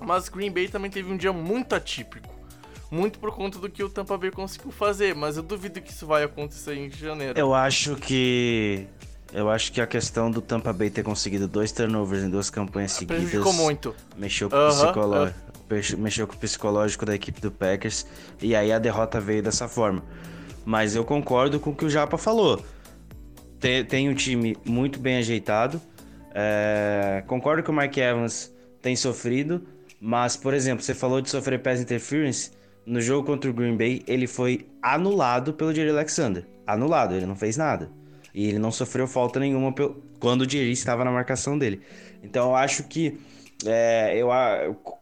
mas 0.00 0.28
Green 0.28 0.50
Bay 0.50 0.68
também 0.68 0.90
teve 0.90 1.12
um 1.12 1.16
dia 1.16 1.32
muito 1.32 1.74
atípico. 1.74 2.36
Muito 2.90 3.18
por 3.18 3.34
conta 3.34 3.58
do 3.58 3.68
que 3.68 3.82
o 3.82 3.90
Tampa 3.90 4.16
Bay 4.16 4.30
conseguiu 4.30 4.70
fazer, 4.70 5.14
mas 5.14 5.36
eu 5.36 5.42
duvido 5.42 5.80
que 5.80 5.90
isso 5.90 6.06
vai 6.06 6.24
acontecer 6.24 6.74
em 6.74 6.90
janeiro. 6.90 7.38
Eu 7.38 7.54
acho 7.54 7.96
que. 7.96 8.86
Eu 9.32 9.50
acho 9.50 9.70
que 9.72 9.80
a 9.80 9.86
questão 9.86 10.30
do 10.30 10.40
Tampa 10.40 10.72
Bay 10.72 10.88
ter 10.88 11.02
conseguido 11.02 11.46
dois 11.46 11.70
turnovers 11.70 12.22
em 12.24 12.30
duas 12.30 12.48
campanhas 12.48 12.92
seguidas 12.92 13.24
Prejudicou 13.24 13.52
muito. 13.52 13.94
mexeu 14.16 14.48
com 14.48 14.56
o 14.56 14.58
Aham, 14.58 14.84
psicológico. 14.86 15.38
mexeu 15.98 16.26
com 16.26 16.34
o 16.34 16.38
psicológico 16.38 17.04
da 17.04 17.14
equipe 17.14 17.40
do 17.40 17.50
Packers 17.50 18.06
e 18.40 18.56
aí 18.56 18.72
a 18.72 18.78
derrota 18.78 19.20
veio 19.20 19.42
dessa 19.42 19.68
forma. 19.68 20.02
Mas 20.64 20.96
eu 20.96 21.04
concordo 21.04 21.60
com 21.60 21.70
o 21.70 21.74
que 21.76 21.84
o 21.84 21.90
Japa 21.90 22.16
falou. 22.16 22.64
Tem, 23.60 23.84
tem 23.84 24.08
um 24.08 24.14
time 24.14 24.56
muito 24.64 24.98
bem 24.98 25.18
ajeitado. 25.18 25.80
É, 26.34 27.22
concordo 27.26 27.62
que 27.62 27.70
o 27.70 27.72
Mike 27.74 28.00
Evans 28.00 28.52
tem 28.80 28.94
sofrido, 28.94 29.66
mas, 30.00 30.36
por 30.36 30.54
exemplo, 30.54 30.82
você 30.84 30.94
falou 30.94 31.20
de 31.20 31.28
sofrer 31.28 31.60
pass 31.60 31.80
interference. 31.80 32.50
No 32.86 33.00
jogo 33.00 33.26
contra 33.26 33.50
o 33.50 33.52
Green 33.52 33.76
Bay, 33.76 34.02
ele 34.06 34.26
foi 34.26 34.66
anulado 34.80 35.52
pelo 35.52 35.74
Jerry 35.74 35.90
Alexander. 35.90 36.46
Anulado, 36.66 37.14
ele 37.14 37.26
não 37.26 37.36
fez 37.36 37.56
nada. 37.56 37.90
E 38.38 38.46
ele 38.46 38.58
não 38.60 38.70
sofreu 38.70 39.08
falta 39.08 39.40
nenhuma 39.40 39.74
quando 40.20 40.42
o 40.42 40.48
Jerry 40.48 40.70
estava 40.70 41.04
na 41.04 41.10
marcação 41.10 41.58
dele. 41.58 41.80
Então 42.22 42.50
eu 42.50 42.54
acho 42.54 42.84
que, 42.84 43.18
é, 43.66 44.16
eu, 44.16 44.28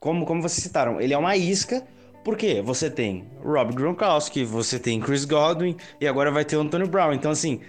como, 0.00 0.24
como 0.24 0.40
vocês 0.40 0.62
citaram, 0.62 0.98
ele 0.98 1.12
é 1.12 1.18
uma 1.18 1.36
isca. 1.36 1.86
Porque 2.24 2.62
você 2.62 2.88
tem 2.90 3.26
Rob 3.44 3.74
Gronkowski, 3.74 4.42
você 4.42 4.78
tem 4.78 4.98
Chris 5.00 5.26
Godwin 5.26 5.76
e 6.00 6.08
agora 6.08 6.30
vai 6.30 6.46
ter 6.46 6.56
o 6.56 6.60
Antonio 6.62 6.88
Brown. 6.88 7.12
Então, 7.12 7.30
assim, 7.30 7.60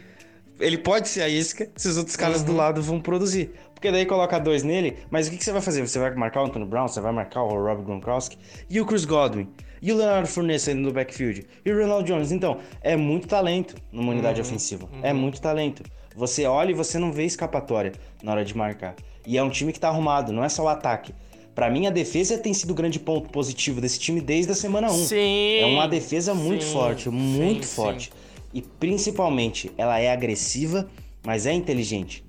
ele 0.57 0.77
pode 0.77 1.09
ser 1.09 1.21
a 1.21 1.27
isca 1.27 1.69
se 1.75 1.89
os 1.89 1.97
outros 1.97 2.15
caras 2.15 2.39
uhum. 2.39 2.45
do 2.45 2.55
lado 2.55 2.81
vão 2.81 3.01
produzir. 3.01 3.51
Porque 3.77 3.91
daí 3.91 4.07
coloca 4.07 4.39
dois 4.39 4.63
nele, 4.63 4.97
mas 5.11 5.27
o 5.27 5.31
que, 5.31 5.37
que, 5.37 5.43
você 5.43 5.51
vai 5.51 5.61
fazer? 5.61 5.87
Você 5.87 5.99
vai 5.99 6.11
marcar 6.15 6.41
o 6.41 6.45
Anthony 6.47 6.65
Brown, 6.65 6.87
você 6.87 6.99
vai 6.99 7.11
marcar 7.11 7.43
o 7.43 7.47
Rob 7.47 7.83
Gronkowski 7.83 8.35
e 8.67 8.81
o 8.81 8.85
Chris 8.87 9.05
Godwin. 9.05 9.47
E 9.79 9.93
o 9.93 9.95
Leonardo 9.95 10.27
Fournette 10.27 10.63
saindo 10.63 10.81
no 10.81 10.91
backfield. 10.91 11.45
E 11.63 11.71
o 11.71 11.79
Ronald 11.79 12.03
Jones. 12.07 12.31
Então, 12.31 12.57
é 12.81 12.95
muito 12.95 13.27
talento 13.27 13.75
numa 13.91 14.11
unidade 14.11 14.41
uhum, 14.41 14.47
ofensiva. 14.47 14.89
Uhum. 14.91 15.01
É 15.03 15.13
muito 15.13 15.39
talento. 15.39 15.83
Você 16.15 16.47
olha 16.47 16.71
e 16.71 16.73
você 16.73 16.97
não 16.97 17.11
vê 17.11 17.25
escapatória 17.25 17.91
na 18.23 18.31
hora 18.31 18.43
de 18.43 18.57
marcar. 18.57 18.95
E 19.27 19.37
é 19.37 19.43
um 19.43 19.49
time 19.51 19.71
que 19.71 19.79
tá 19.79 19.89
arrumado, 19.89 20.33
não 20.33 20.43
é 20.43 20.49
só 20.49 20.63
o 20.63 20.67
ataque. 20.67 21.13
Para 21.53 21.69
mim, 21.69 21.85
a 21.85 21.91
defesa 21.91 22.35
tem 22.39 22.55
sido 22.55 22.71
o 22.71 22.73
grande 22.73 22.99
ponto 22.99 23.29
positivo 23.29 23.79
desse 23.79 23.99
time 23.99 24.19
desde 24.19 24.51
a 24.51 24.55
semana 24.55 24.91
1. 24.91 25.05
Sim. 25.05 25.59
É 25.59 25.65
uma 25.67 25.87
defesa 25.87 26.33
muito 26.33 26.63
sim, 26.63 26.73
forte, 26.73 27.09
muito 27.11 27.67
sim, 27.67 27.75
forte. 27.75 28.09
Sim. 28.09 28.17
E 28.55 28.61
principalmente, 28.63 29.71
ela 29.77 29.99
é 29.99 30.11
agressiva, 30.11 30.89
mas 31.23 31.45
é 31.45 31.53
inteligente. 31.53 32.25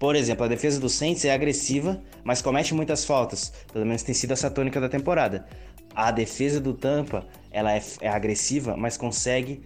Por 0.00 0.16
exemplo, 0.16 0.46
a 0.46 0.48
defesa 0.48 0.80
do 0.80 0.88
Saints 0.88 1.26
é 1.26 1.30
agressiva, 1.30 2.02
mas 2.24 2.40
comete 2.40 2.72
muitas 2.72 3.04
faltas. 3.04 3.52
Pelo 3.70 3.84
menos 3.84 4.02
tem 4.02 4.14
sido 4.14 4.32
essa 4.32 4.50
tônica 4.50 4.80
da 4.80 4.88
temporada. 4.88 5.46
A 5.94 6.10
defesa 6.10 6.58
do 6.58 6.72
Tampa, 6.72 7.26
ela 7.50 7.76
é, 7.76 7.82
é 8.00 8.08
agressiva, 8.08 8.78
mas 8.78 8.96
consegue 8.96 9.62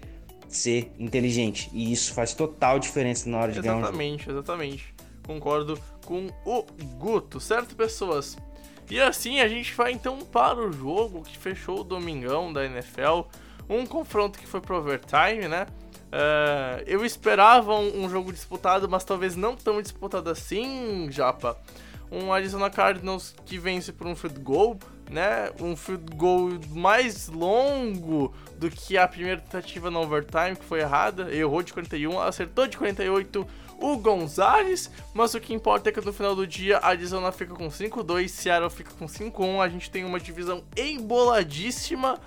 ser 0.49 0.93
inteligente. 0.99 1.71
E 1.73 1.93
isso 1.93 2.13
faz 2.13 2.35
total 2.35 2.81
diferença 2.81 3.31
na 3.31 3.39
hora 3.39 3.53
de 3.53 3.61
ganhar 3.61 3.79
Exatamente, 3.79 4.29
exatamente. 4.29 4.95
Concordo 5.25 5.79
com 6.05 6.29
o 6.45 6.65
Guto, 6.99 7.39
certo, 7.39 7.77
pessoas? 7.77 8.37
E 8.91 9.01
assim 9.01 9.39
a 9.39 9.47
gente 9.47 9.73
vai 9.73 9.93
então 9.93 10.19
para 10.19 10.59
o 10.59 10.73
jogo 10.73 11.23
que 11.23 11.39
fechou 11.39 11.83
o 11.83 11.85
domingão 11.85 12.53
da 12.53 12.65
NFL. 12.67 13.23
Um 13.71 13.87
confronto 13.87 14.37
que 14.37 14.49
foi 14.49 14.61
pro 14.61 14.79
overtime, 14.79 15.47
né? 15.47 15.69
Uh, 16.15 16.79
eu 16.87 17.05
esperava 17.05 17.75
um, 17.75 18.05
um, 18.05 18.09
jogo 18.09 18.33
disputado, 18.33 18.89
mas 18.89 19.03
talvez 19.03 19.35
não 19.35 19.57
tão 19.57 19.83
disputado 19.83 20.31
assim, 20.31 21.09
Japa. 21.11 21.59
Um 22.09 22.33
Arizona 22.33 22.71
Cardinals 22.71 23.35
que 23.45 23.59
vence 23.59 23.93
por 23.93 24.07
um 24.07 24.15
field 24.15 24.39
goal, 24.39 24.79
né? 25.11 25.51
Um 25.59 25.75
field 25.75 26.15
goal 26.15 26.51
mais 26.71 27.27
longo 27.27 28.33
do 28.57 28.71
que 28.71 28.97
a 28.97 29.09
primeira 29.09 29.41
tentativa 29.41 29.91
no 29.91 30.03
overtime, 30.03 30.55
que 30.55 30.65
foi 30.65 30.81
errada. 30.81 31.35
Errou 31.35 31.65
de 31.65 31.73
41, 31.73 32.21
acertou 32.21 32.69
de 32.69 32.77
48 32.77 33.45
o 33.81 33.97
Gonzalez, 33.97 34.89
mas 35.13 35.35
o 35.35 35.41
que 35.41 35.53
importa 35.53 35.89
é 35.89 35.93
que 35.93 36.01
no 36.01 36.13
final 36.13 36.37
do 36.37 36.47
dia 36.47 36.79
a 36.79 36.91
Arizona 36.91 37.33
fica 37.33 37.57
com 37.57 37.67
5-2, 37.67 38.29
Seattle 38.29 38.71
fica 38.71 38.93
com 38.97 39.07
5-1. 39.07 39.61
A 39.61 39.69
gente 39.69 39.91
tem 39.91 40.05
uma 40.05 40.21
divisão 40.21 40.63
emboladíssima 40.77 42.21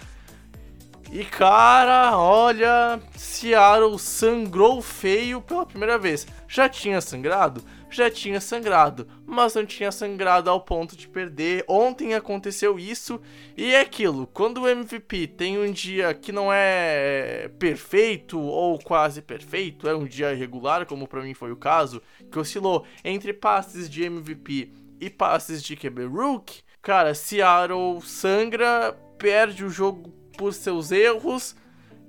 e 1.09 1.23
cara, 1.23 2.17
olha, 2.17 2.99
Seattle 3.15 3.97
sangrou 3.97 4.81
feio 4.81 5.41
pela 5.41 5.65
primeira 5.65 5.97
vez. 5.97 6.27
Já 6.47 6.67
tinha 6.67 6.99
sangrado? 6.99 7.63
Já 7.89 8.11
tinha 8.11 8.41
sangrado, 8.41 9.07
mas 9.25 9.55
não 9.55 9.65
tinha 9.65 9.89
sangrado 9.89 10.49
ao 10.49 10.59
ponto 10.59 10.97
de 10.97 11.07
perder. 11.07 11.63
Ontem 11.65 12.13
aconteceu 12.13 12.77
isso 12.77 13.21
e 13.55 13.73
é 13.73 13.79
aquilo. 13.79 14.27
Quando 14.27 14.61
o 14.61 14.67
MVP 14.67 15.27
tem 15.27 15.57
um 15.57 15.71
dia 15.71 16.13
que 16.13 16.33
não 16.33 16.51
é 16.51 17.49
perfeito 17.57 18.37
ou 18.37 18.77
quase 18.77 19.21
perfeito, 19.21 19.87
é 19.87 19.95
um 19.95 20.05
dia 20.05 20.33
irregular, 20.33 20.85
como 20.85 21.07
para 21.07 21.23
mim 21.23 21.33
foi 21.33 21.53
o 21.53 21.57
caso, 21.57 22.01
que 22.29 22.37
oscilou 22.37 22.85
entre 23.03 23.31
passes 23.31 23.89
de 23.89 24.03
MVP 24.03 24.73
e 24.99 25.09
passes 25.09 25.63
de 25.63 25.77
QB 25.77 26.05
Rook. 26.05 26.61
Cara, 26.81 27.13
Seattle 27.13 28.01
sangra, 28.01 28.93
perde 29.17 29.63
o 29.63 29.69
jogo 29.69 30.13
por 30.37 30.53
seus 30.53 30.91
erros 30.91 31.55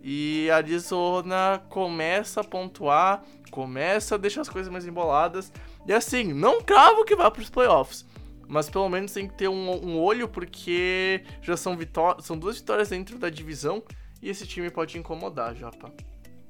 e 0.02 0.48
Arizona 0.50 1.60
começa 1.68 2.40
a 2.40 2.44
pontuar, 2.44 3.24
começa 3.50 4.14
a 4.14 4.18
deixar 4.18 4.42
as 4.42 4.48
coisas 4.48 4.70
mais 4.70 4.86
emboladas. 4.86 5.52
E 5.86 5.92
assim, 5.92 6.32
não 6.32 6.62
cravo 6.62 7.04
que 7.04 7.16
vá 7.16 7.30
para 7.30 7.42
os 7.42 7.50
playoffs, 7.50 8.06
mas 8.46 8.70
pelo 8.70 8.88
menos 8.88 9.12
tem 9.12 9.26
que 9.26 9.34
ter 9.34 9.48
um, 9.48 9.84
um 9.84 9.98
olho 9.98 10.28
porque 10.28 11.22
já 11.42 11.56
são, 11.56 11.76
são 12.20 12.38
duas 12.38 12.58
vitórias 12.58 12.90
dentro 12.90 13.18
da 13.18 13.30
divisão 13.30 13.82
e 14.22 14.28
esse 14.28 14.46
time 14.46 14.70
pode 14.70 14.98
incomodar, 14.98 15.54
Japa. 15.54 15.92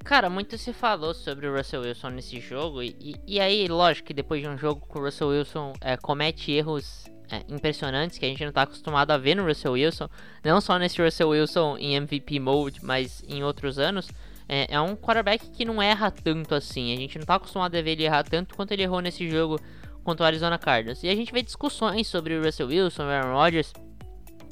Cara, 0.04 0.30
muito 0.30 0.56
se 0.56 0.72
falou 0.72 1.12
sobre 1.12 1.46
o 1.46 1.54
Russell 1.54 1.82
Wilson 1.82 2.08
nesse 2.10 2.40
jogo, 2.40 2.82
e, 2.82 2.96
e, 2.98 3.14
e 3.26 3.40
aí, 3.40 3.68
lógico 3.68 4.06
que 4.06 4.14
depois 4.14 4.40
de 4.40 4.48
um 4.48 4.56
jogo 4.56 4.86
que 4.86 4.96
o 4.96 5.02
Russell 5.02 5.28
Wilson 5.28 5.74
é, 5.80 5.96
comete 5.96 6.50
erros 6.50 7.04
é, 7.30 7.42
impressionantes 7.48 8.18
que 8.18 8.24
a 8.24 8.28
gente 8.28 8.42
não 8.42 8.48
está 8.48 8.62
acostumado 8.62 9.10
a 9.10 9.18
ver 9.18 9.34
no 9.34 9.44
Russell 9.46 9.72
Wilson, 9.72 10.08
não 10.44 10.60
só 10.60 10.78
nesse 10.78 11.02
Russell 11.02 11.28
Wilson 11.28 11.76
em 11.78 11.94
MVP 11.94 12.40
mode, 12.40 12.80
mas 12.82 13.22
em 13.28 13.42
outros 13.42 13.78
anos. 13.78 14.08
É, 14.50 14.74
é 14.74 14.80
um 14.80 14.96
quarterback 14.96 15.50
que 15.50 15.64
não 15.64 15.82
erra 15.82 16.10
tanto 16.10 16.54
assim. 16.54 16.94
A 16.94 16.96
gente 16.96 17.16
não 17.16 17.22
está 17.22 17.34
acostumado 17.34 17.74
a 17.74 17.82
ver 17.82 17.90
ele 17.90 18.04
errar 18.04 18.24
tanto 18.24 18.54
quanto 18.54 18.72
ele 18.72 18.82
errou 18.82 19.00
nesse 19.00 19.28
jogo 19.28 19.60
contra 20.02 20.24
o 20.24 20.26
Arizona 20.26 20.56
Cardinals. 20.58 21.02
E 21.02 21.08
a 21.08 21.14
gente 21.14 21.30
vê 21.30 21.42
discussões 21.42 22.06
sobre 22.06 22.34
o 22.34 22.42
Russell 22.42 22.68
Wilson, 22.68 23.02
o 23.02 23.10
Aaron 23.10 23.34
Rodgers. 23.34 23.74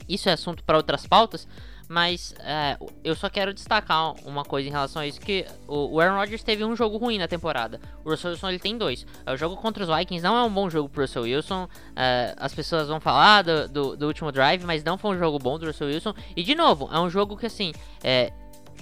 Isso 0.06 0.28
é 0.28 0.32
assunto 0.32 0.62
para 0.62 0.76
outras 0.76 1.06
pautas, 1.06 1.48
mas 1.88 2.34
é, 2.40 2.76
eu 3.04 3.14
só 3.14 3.28
quero 3.28 3.54
destacar 3.54 4.12
uma 4.26 4.44
coisa 4.44 4.68
em 4.68 4.72
relação 4.72 5.02
a 5.02 5.06
isso, 5.06 5.20
que 5.20 5.46
o, 5.68 6.00
Aaron 6.00 6.16
Rodgers 6.16 6.42
teve 6.42 6.64
um 6.64 6.74
jogo 6.74 6.96
ruim 6.96 7.18
na 7.18 7.28
temporada. 7.28 7.80
O 8.04 8.10
Russell 8.10 8.32
Wilson 8.32 8.48
ele 8.48 8.58
tem 8.58 8.76
dois. 8.76 9.06
É, 9.24 9.32
o 9.32 9.36
jogo 9.36 9.56
contra 9.56 9.84
os 9.84 9.88
Vikings 9.88 10.22
não 10.22 10.36
é 10.36 10.42
um 10.42 10.50
bom 10.50 10.68
jogo 10.68 10.88
pro 10.88 11.02
Russell 11.02 11.22
Wilson. 11.22 11.68
É, 11.94 12.34
as 12.38 12.52
pessoas 12.54 12.88
vão 12.88 13.00
falar 13.00 13.42
do, 13.42 13.68
do, 13.68 13.96
do, 13.96 14.06
último 14.06 14.32
drive, 14.32 14.64
mas 14.64 14.82
não 14.82 14.98
foi 14.98 15.16
um 15.16 15.18
jogo 15.18 15.38
bom 15.38 15.58
do 15.58 15.66
Russell 15.66 15.88
Wilson. 15.88 16.14
E 16.36 16.42
de 16.42 16.54
novo, 16.54 16.88
é 16.92 16.98
um 16.98 17.08
jogo 17.08 17.36
que 17.36 17.46
assim. 17.46 17.72
É, 18.02 18.32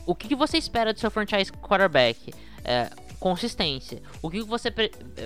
o 0.07 0.14
que, 0.14 0.28
que 0.28 0.34
você 0.34 0.59
espera 0.59 0.92
do 0.92 1.00
seu 1.00 1.11
franchise 1.11 1.50
quarterback? 1.52 2.32
É, 2.64 2.90
consistência. 3.24 4.02
O 4.20 4.28
que 4.28 4.42
você, 4.42 4.70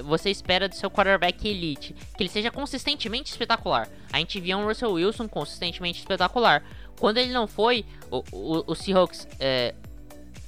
você 0.04 0.30
espera 0.30 0.68
do 0.68 0.74
seu 0.76 0.88
quarterback 0.88 1.48
elite? 1.48 1.96
Que 2.16 2.22
ele 2.22 2.30
seja 2.30 2.48
consistentemente 2.48 3.32
espetacular. 3.32 3.88
A 4.12 4.18
gente 4.18 4.38
via 4.40 4.56
um 4.56 4.64
Russell 4.64 4.92
Wilson 4.92 5.26
consistentemente 5.26 5.98
espetacular. 5.98 6.62
Quando 6.98 7.18
ele 7.18 7.32
não 7.32 7.46
foi, 7.46 7.84
o, 8.10 8.22
o, 8.32 8.64
o 8.66 8.74
Seahawks 8.74 9.26
é, 9.38 9.74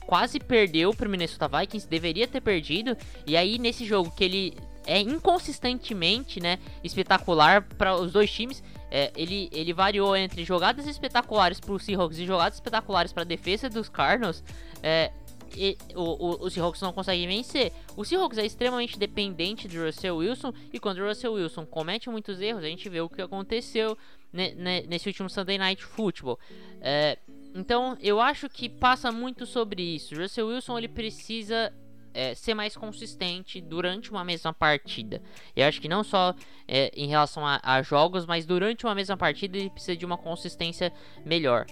quase 0.07 0.41
perdeu 0.41 0.93
pro 0.93 1.09
Minnesota 1.09 1.49
Vikings, 1.49 1.89
deveria 1.89 2.27
ter 2.27 2.41
perdido. 2.41 2.97
E 3.27 3.37
aí, 3.37 3.59
nesse 3.59 3.85
jogo 3.85 4.11
que 4.11 4.25
ele 4.25 4.57
é 4.87 4.99
inconsistentemente 5.01 6.41
né, 6.41 6.59
espetacular 6.83 7.63
para 7.63 7.95
os 7.95 8.13
dois 8.13 8.31
times, 8.31 8.63
é, 8.91 9.13
ele, 9.15 9.49
ele 9.53 9.73
variou 9.73 10.17
entre 10.17 10.45
jogadas 10.45 10.87
espetaculares 10.87 11.61
para 11.61 11.73
os 11.73 11.85
Seahawks 11.85 12.19
e 12.19 12.27
jogadas 12.27 12.55
espetaculares 12.55 13.13
para 13.13 13.23
a 13.23 13.27
defesa 13.27 13.71
dos 13.71 13.89
Cardinals. 13.89 14.43
É, 14.83 15.13
e, 15.57 15.77
o, 15.95 16.03
o, 16.03 16.47
o 16.47 16.51
Seahawks 16.51 16.81
não 16.81 16.93
consegue 16.93 17.27
vencer. 17.27 17.73
O 17.97 18.05
Seahawks 18.05 18.39
é 18.39 18.47
extremamente 18.47 18.99
dependente 18.99 19.69
do 19.69 19.85
Russell 19.85 20.17
Wilson 20.17 20.53
e 20.73 20.79
quando 20.79 20.99
o 20.99 21.07
Russell 21.07 21.35
Wilson 21.35 21.67
comete 21.67 22.09
muitos 22.09 22.41
erros, 22.41 22.65
a 22.65 22.67
gente 22.67 22.89
vê 22.89 23.01
o 23.01 23.09
que 23.09 23.23
aconteceu 23.23 23.97
nesse 24.33 25.09
último 25.09 25.29
Sunday 25.29 25.59
Night 25.59 25.85
Football. 25.85 26.39
É, 26.81 27.19
então, 27.55 27.97
eu 28.01 28.21
acho 28.21 28.49
que 28.49 28.69
passa 28.69 29.11
muito 29.11 29.45
sobre 29.45 29.83
isso. 29.83 30.15
O 30.15 30.19
Russell 30.19 30.47
Wilson 30.47 30.79
ele 30.79 30.89
precisa 30.89 31.73
é, 32.15 32.35
ser 32.35 32.55
mais 32.55 32.77
consistente 32.77 33.61
durante 33.61 34.11
uma 34.11 34.25
mesma 34.25 34.53
partida. 34.53 35.23
Eu 35.55 35.67
acho 35.67 35.81
que 35.81 35.89
não 35.89 36.05
só 36.05 36.35
é, 36.67 36.91
em 36.95 37.09
relação 37.09 37.45
a, 37.47 37.61
a, 37.63 37.83
jogos, 37.83 38.27
mas 38.27 38.47
durante 38.47 38.87
uma 38.87 38.95
mesma 38.95 39.17
partida 39.17 39.59
ele 39.59 39.71
precisa 39.71 39.97
de 39.97 40.07
uma 40.07 40.17
consistência 40.17 40.93
melhor. 41.25 41.67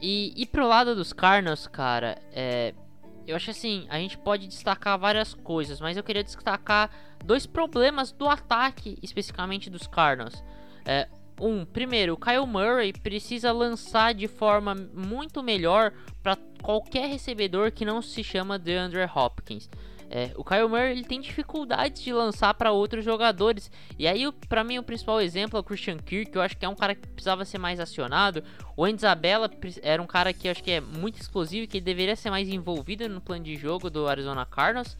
E, 0.00 0.32
e 0.34 0.46
pro 0.46 0.66
lado 0.66 0.94
dos 0.94 1.12
Cardinals, 1.12 1.66
cara, 1.66 2.18
é, 2.32 2.74
eu 3.26 3.36
acho 3.36 3.50
assim, 3.50 3.86
a 3.88 3.98
gente 3.98 4.18
pode 4.18 4.46
destacar 4.46 4.98
várias 4.98 5.34
coisas, 5.34 5.80
mas 5.80 5.96
eu 5.96 6.02
queria 6.02 6.24
destacar 6.24 6.90
dois 7.24 7.46
problemas 7.46 8.12
do 8.12 8.28
ataque, 8.28 8.98
especificamente 9.02 9.70
dos 9.70 9.86
Cardinals. 9.86 10.42
É, 10.84 11.08
um, 11.40 11.64
primeiro, 11.64 12.14
o 12.14 12.16
Kyle 12.16 12.46
Murray 12.46 12.92
precisa 12.92 13.50
lançar 13.52 14.12
de 14.12 14.28
forma 14.28 14.74
muito 14.74 15.42
melhor 15.42 15.92
para 16.22 16.36
qualquer 16.62 17.08
recebedor 17.08 17.72
que 17.72 17.84
não 17.84 18.02
se 18.02 18.22
chama 18.22 18.58
DeAndre 18.58 19.04
Hopkins. 19.04 19.70
É, 20.12 20.32
o 20.34 20.42
Kyle 20.42 20.68
Murray 20.68 20.90
ele 20.90 21.04
tem 21.04 21.20
dificuldades 21.20 22.02
de 22.02 22.12
lançar 22.12 22.52
para 22.54 22.72
outros 22.72 23.04
jogadores. 23.04 23.70
E 23.96 24.08
aí, 24.08 24.30
para 24.48 24.64
mim, 24.64 24.76
o 24.76 24.82
principal 24.82 25.20
exemplo 25.20 25.56
é 25.56 25.60
o 25.60 25.62
Christian 25.62 25.98
Kirk, 25.98 26.32
que 26.32 26.36
eu 26.36 26.42
acho 26.42 26.56
que 26.56 26.64
é 26.64 26.68
um 26.68 26.74
cara 26.74 26.96
que 26.96 27.06
precisava 27.06 27.44
ser 27.44 27.58
mais 27.58 27.78
acionado. 27.78 28.42
O 28.76 28.86
Isabella 28.88 29.48
era 29.82 30.02
um 30.02 30.06
cara 30.06 30.32
que 30.32 30.48
eu 30.48 30.50
acho 30.50 30.64
que 30.64 30.72
é 30.72 30.80
muito 30.80 31.20
explosivo 31.20 31.62
e 31.64 31.66
que 31.68 31.80
deveria 31.80 32.16
ser 32.16 32.30
mais 32.30 32.48
envolvido 32.48 33.08
no 33.08 33.20
plano 33.20 33.44
de 33.44 33.54
jogo 33.54 33.88
do 33.88 34.08
Arizona 34.08 34.44
Cardinals. 34.44 34.96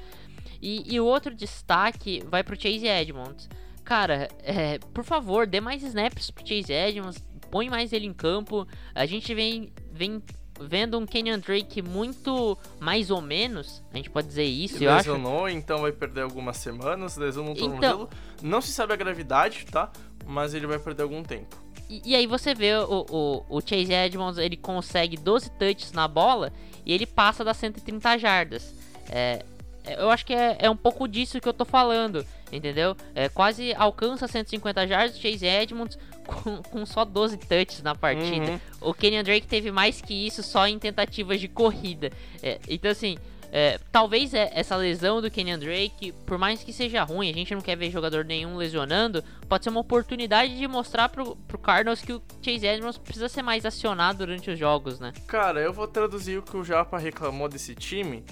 E, 0.62 0.94
e 0.94 1.00
o 1.00 1.06
outro 1.06 1.34
destaque 1.34 2.22
vai 2.26 2.44
pro 2.44 2.60
Chase 2.60 2.86
Edmonds. 2.86 3.48
Cara, 3.82 4.28
é, 4.44 4.78
por 4.78 5.02
favor, 5.02 5.44
dê 5.44 5.60
mais 5.60 5.82
snaps 5.82 6.30
pro 6.30 6.46
Chase 6.46 6.72
Edmonds, 6.72 7.18
põe 7.50 7.68
mais 7.68 7.92
ele 7.92 8.06
em 8.06 8.12
campo. 8.12 8.64
A 8.94 9.04
gente 9.06 9.34
vem, 9.34 9.72
vem 9.92 10.22
vendo 10.60 10.98
um 10.98 11.06
Kenyon 11.06 11.38
Drake 11.38 11.80
muito 11.82 12.56
mais 12.78 13.10
ou 13.10 13.20
menos, 13.20 13.82
a 13.92 13.96
gente 13.96 14.10
pode 14.10 14.28
dizer 14.28 14.44
isso, 14.44 14.76
Ele 14.76 14.86
eu 14.86 14.94
lesionou, 14.94 15.46
acho. 15.46 15.56
então 15.56 15.80
vai 15.80 15.92
perder 15.92 16.22
algumas 16.22 16.56
semanas, 16.56 17.16
lesionou 17.16 17.54
no 17.54 17.76
Então-. 17.76 18.08
Não 18.42 18.60
se 18.60 18.72
sabe 18.72 18.92
a 18.92 18.96
gravidade, 18.96 19.66
tá? 19.66 19.90
Mas 20.26 20.54
ele 20.54 20.66
vai 20.66 20.78
perder 20.78 21.02
algum 21.02 21.22
tempo. 21.22 21.56
E, 21.88 22.02
e 22.04 22.14
aí 22.14 22.26
você 22.26 22.54
vê 22.54 22.74
o, 22.76 23.06
o, 23.10 23.56
o 23.56 23.60
Chase 23.60 23.92
Edmonds, 23.92 24.38
ele 24.38 24.56
consegue 24.56 25.16
12 25.16 25.50
touches 25.58 25.92
na 25.92 26.06
bola 26.06 26.52
e 26.84 26.92
ele 26.92 27.06
passa 27.06 27.42
das 27.42 27.56
130 27.56 28.18
jardas. 28.18 28.74
É, 29.08 29.44
é, 29.84 30.00
eu 30.00 30.10
acho 30.10 30.24
que 30.24 30.32
é, 30.32 30.56
é 30.60 30.70
um 30.70 30.76
pouco 30.76 31.08
disso 31.08 31.40
que 31.40 31.48
eu 31.48 31.52
tô 31.52 31.64
falando, 31.64 32.24
entendeu? 32.52 32.96
É, 33.14 33.28
quase 33.28 33.74
alcança 33.74 34.26
150 34.26 34.86
jardas, 34.86 35.18
Chase 35.18 35.46
Edmonds 35.46 35.98
com, 36.26 36.62
com 36.62 36.86
só 36.86 37.04
12 37.04 37.38
touches 37.38 37.82
na 37.82 37.94
partida. 37.94 38.52
Uhum. 38.52 38.60
O 38.80 38.94
Kenyon 38.94 39.22
Drake 39.22 39.46
teve 39.46 39.70
mais 39.70 40.00
que 40.00 40.14
isso 40.14 40.42
só 40.42 40.66
em 40.66 40.78
tentativas 40.78 41.40
de 41.40 41.48
corrida. 41.48 42.10
É, 42.42 42.58
então, 42.68 42.90
assim, 42.90 43.16
é, 43.52 43.78
talvez 43.90 44.32
é- 44.32 44.50
essa 44.54 44.76
lesão 44.76 45.20
do 45.20 45.30
Kenyon 45.30 45.58
Drake, 45.58 46.12
por 46.24 46.38
mais 46.38 46.62
que 46.62 46.72
seja 46.72 47.02
ruim, 47.02 47.28
a 47.28 47.34
gente 47.34 47.52
não 47.54 47.60
quer 47.60 47.76
ver 47.76 47.90
jogador 47.90 48.24
nenhum 48.24 48.56
lesionando, 48.56 49.24
pode 49.48 49.64
ser 49.64 49.70
uma 49.70 49.80
oportunidade 49.80 50.56
de 50.56 50.68
mostrar 50.68 51.08
pro, 51.08 51.34
pro 51.36 51.58
Cardinals 51.58 52.00
que 52.00 52.12
o 52.12 52.22
Chase 52.40 52.66
Edmonds 52.66 52.98
precisa 52.98 53.28
ser 53.28 53.42
mais 53.42 53.66
acionado 53.66 54.18
durante 54.18 54.50
os 54.50 54.58
jogos, 54.58 55.00
né? 55.00 55.12
Cara, 55.26 55.60
eu 55.60 55.72
vou 55.72 55.88
traduzir 55.88 56.38
o 56.38 56.42
que 56.42 56.56
o 56.56 56.64
Japa 56.64 56.98
reclamou 56.98 57.48
desse 57.48 57.74
time 57.74 58.24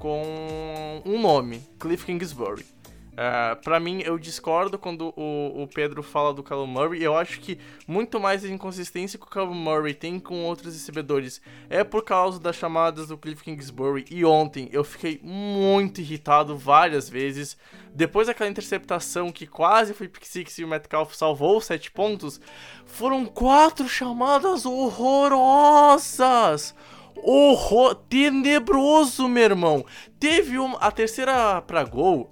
com 0.00 1.02
um 1.04 1.20
nome: 1.20 1.62
Cliff 1.78 2.04
Kingsbury. 2.04 2.64
É, 3.16 3.54
pra 3.54 3.80
mim, 3.80 4.02
eu 4.04 4.18
discordo 4.18 4.78
quando 4.78 5.14
o, 5.16 5.62
o 5.62 5.66
Pedro 5.66 6.02
fala 6.02 6.34
do 6.34 6.42
Callum 6.42 6.66
Murray. 6.66 7.02
Eu 7.02 7.16
acho 7.16 7.40
que 7.40 7.58
muito 7.88 8.20
mais 8.20 8.44
a 8.44 8.48
inconsistência 8.48 9.18
que 9.18 9.24
o 9.24 9.30
Callum 9.30 9.54
Murray 9.54 9.94
tem 9.94 10.20
com 10.20 10.44
outros 10.44 10.74
recebedores 10.74 11.40
é 11.70 11.82
por 11.82 12.04
causa 12.04 12.38
das 12.38 12.56
chamadas 12.56 13.08
do 13.08 13.16
Cliff 13.16 13.42
Kingsbury. 13.42 14.04
E 14.10 14.22
ontem 14.22 14.68
eu 14.70 14.84
fiquei 14.84 15.18
muito 15.22 16.02
irritado 16.02 16.54
várias 16.58 17.08
vezes. 17.08 17.56
Depois 17.94 18.26
daquela 18.26 18.50
interceptação 18.50 19.32
que 19.32 19.46
quase 19.46 19.94
foi 19.94 20.08
pick 20.08 20.26
six 20.26 20.58
e 20.58 20.64
o 20.64 20.68
Metcalf 20.68 21.14
salvou 21.14 21.58
7 21.62 21.90
pontos, 21.92 22.38
foram 22.84 23.24
quatro 23.24 23.88
chamadas 23.88 24.66
horrorosas. 24.66 26.04
Horror 27.16 27.94
tenebroso, 27.94 29.26
meu 29.26 29.44
irmão. 29.44 29.86
Teve 30.20 30.58
uma, 30.58 30.76
a 30.76 30.90
terceira 30.90 31.62
pra 31.62 31.82
gol. 31.82 32.30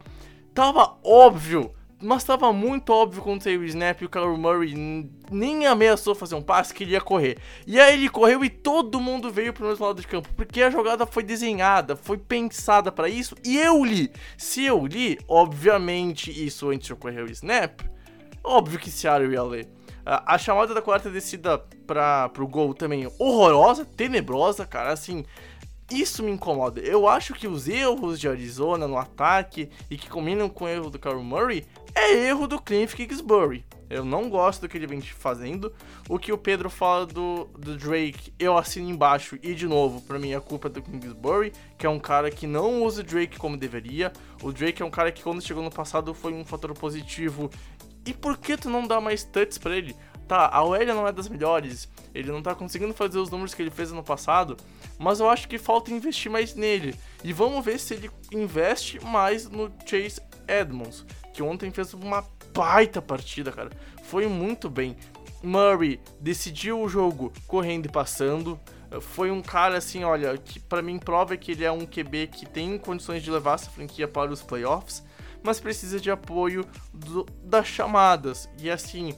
Tava 0.54 0.96
óbvio, 1.02 1.74
mas 2.00 2.22
tava 2.22 2.52
muito 2.52 2.92
óbvio 2.92 3.20
quando 3.22 3.42
saiu 3.42 3.62
o 3.62 3.64
snap 3.64 4.00
e 4.00 4.04
o 4.04 4.08
Kyler 4.08 4.38
Murray 4.38 5.10
nem 5.32 5.66
ameaçou 5.66 6.14
fazer 6.14 6.36
um 6.36 6.42
passe 6.42 6.72
que 6.72 6.84
ele 6.84 6.92
ia 6.92 7.00
correr. 7.00 7.38
E 7.66 7.80
aí 7.80 7.94
ele 7.94 8.08
correu 8.08 8.44
e 8.44 8.48
todo 8.48 9.00
mundo 9.00 9.32
veio 9.32 9.52
pro 9.52 9.66
mesmo 9.66 9.84
lado 9.84 10.00
de 10.00 10.06
campo, 10.06 10.28
porque 10.36 10.62
a 10.62 10.70
jogada 10.70 11.06
foi 11.06 11.24
desenhada, 11.24 11.96
foi 11.96 12.18
pensada 12.18 12.92
pra 12.92 13.08
isso 13.08 13.34
e 13.44 13.58
eu 13.58 13.84
li. 13.84 14.12
Se 14.38 14.64
eu 14.64 14.86
li, 14.86 15.18
obviamente 15.26 16.30
isso 16.30 16.70
antes 16.70 16.86
de 16.86 16.92
ocorrer 16.92 17.24
o 17.24 17.30
snap, 17.32 17.80
óbvio 18.44 18.78
que 18.78 18.92
Seattle 18.92 19.32
ia 19.32 19.42
ler. 19.42 19.68
A, 20.06 20.34
a 20.34 20.38
chamada 20.38 20.72
da 20.72 20.82
quarta 20.82 21.10
descida 21.10 21.58
para 21.84 22.28
pro 22.28 22.46
gol 22.46 22.74
também 22.74 23.10
horrorosa, 23.18 23.84
tenebrosa, 23.84 24.66
cara, 24.66 24.92
assim, 24.92 25.24
isso 25.90 26.22
me 26.22 26.30
incomoda. 26.30 26.80
Eu 26.80 27.06
acho 27.06 27.34
que 27.34 27.46
os 27.46 27.68
erros 27.68 28.18
de 28.18 28.28
Arizona 28.28 28.88
no 28.88 28.96
ataque 28.96 29.68
e 29.90 29.96
que 29.96 30.08
combinam 30.08 30.48
com 30.48 30.64
o 30.64 30.68
erro 30.68 30.90
do 30.90 30.98
Kyler 30.98 31.22
Murray 31.22 31.66
é 31.94 32.12
erro 32.26 32.46
do 32.46 32.60
Cliff 32.60 32.96
Kingsbury. 32.96 33.64
Eu 33.88 34.04
não 34.04 34.28
gosto 34.28 34.62
do 34.62 34.68
que 34.68 34.76
ele 34.76 34.86
vem 34.86 35.00
fazendo. 35.00 35.72
O 36.08 36.18
que 36.18 36.32
o 36.32 36.38
Pedro 36.38 36.70
fala 36.70 37.06
do, 37.06 37.44
do 37.56 37.76
Drake, 37.76 38.32
eu 38.38 38.56
assino 38.56 38.88
embaixo. 38.88 39.38
E 39.42 39.54
de 39.54 39.68
novo, 39.68 40.00
pra 40.00 40.18
mim 40.18 40.34
a 40.34 40.40
culpa 40.40 40.68
é 40.68 40.70
do 40.70 40.82
Kingsbury, 40.82 41.52
que 41.78 41.86
é 41.86 41.90
um 41.90 42.00
cara 42.00 42.30
que 42.30 42.46
não 42.46 42.82
usa 42.82 43.02
o 43.02 43.04
Drake 43.04 43.38
como 43.38 43.56
deveria. 43.56 44.12
O 44.42 44.52
Drake 44.52 44.82
é 44.82 44.84
um 44.84 44.90
cara 44.90 45.12
que 45.12 45.22
quando 45.22 45.42
chegou 45.42 45.62
no 45.62 45.70
passado 45.70 46.14
foi 46.14 46.32
um 46.32 46.44
fator 46.44 46.72
positivo. 46.72 47.50
E 48.06 48.12
por 48.12 48.36
que 48.36 48.56
tu 48.56 48.68
não 48.68 48.86
dá 48.86 49.00
mais 49.00 49.22
touches 49.22 49.58
pra 49.58 49.76
ele? 49.76 49.94
Tá, 50.26 50.48
a 50.50 50.62
OL 50.64 50.86
não 50.86 51.06
é 51.06 51.12
das 51.12 51.28
melhores, 51.28 51.86
ele 52.14 52.32
não 52.32 52.42
tá 52.42 52.54
conseguindo 52.54 52.94
fazer 52.94 53.18
os 53.18 53.28
números 53.30 53.52
que 53.52 53.60
ele 53.60 53.70
fez 53.70 53.92
ano 53.92 54.02
passado, 54.02 54.56
mas 54.98 55.20
eu 55.20 55.28
acho 55.28 55.46
que 55.46 55.58
falta 55.58 55.92
investir 55.92 56.30
mais 56.30 56.54
nele. 56.54 56.94
E 57.22 57.32
vamos 57.32 57.62
ver 57.64 57.78
se 57.78 57.92
ele 57.94 58.10
investe 58.32 59.04
mais 59.04 59.48
no 59.50 59.70
Chase 59.84 60.20
Edmonds, 60.48 61.04
que 61.32 61.42
ontem 61.42 61.70
fez 61.70 61.92
uma 61.92 62.24
baita 62.54 63.02
partida, 63.02 63.52
cara. 63.52 63.70
Foi 64.04 64.26
muito 64.26 64.70
bem. 64.70 64.96
Murray 65.42 66.00
decidiu 66.20 66.80
o 66.80 66.88
jogo 66.88 67.30
correndo 67.46 67.86
e 67.86 67.92
passando. 67.92 68.58
Foi 69.00 69.30
um 69.30 69.42
cara 69.42 69.76
assim, 69.76 70.04
olha, 70.04 70.38
que 70.38 70.58
pra 70.58 70.80
mim 70.80 70.98
prova 70.98 71.36
que 71.36 71.52
ele 71.52 71.64
é 71.64 71.70
um 71.72 71.84
QB 71.84 72.28
que 72.28 72.46
tem 72.46 72.78
condições 72.78 73.22
de 73.22 73.30
levar 73.30 73.54
essa 73.56 73.68
franquia 73.68 74.06
para 74.08 74.30
os 74.32 74.40
playoffs, 74.40 75.02
mas 75.42 75.60
precisa 75.60 76.00
de 76.00 76.10
apoio 76.10 76.64
do- 76.94 77.26
das 77.42 77.66
chamadas. 77.66 78.48
E 78.58 78.70
assim, 78.70 79.14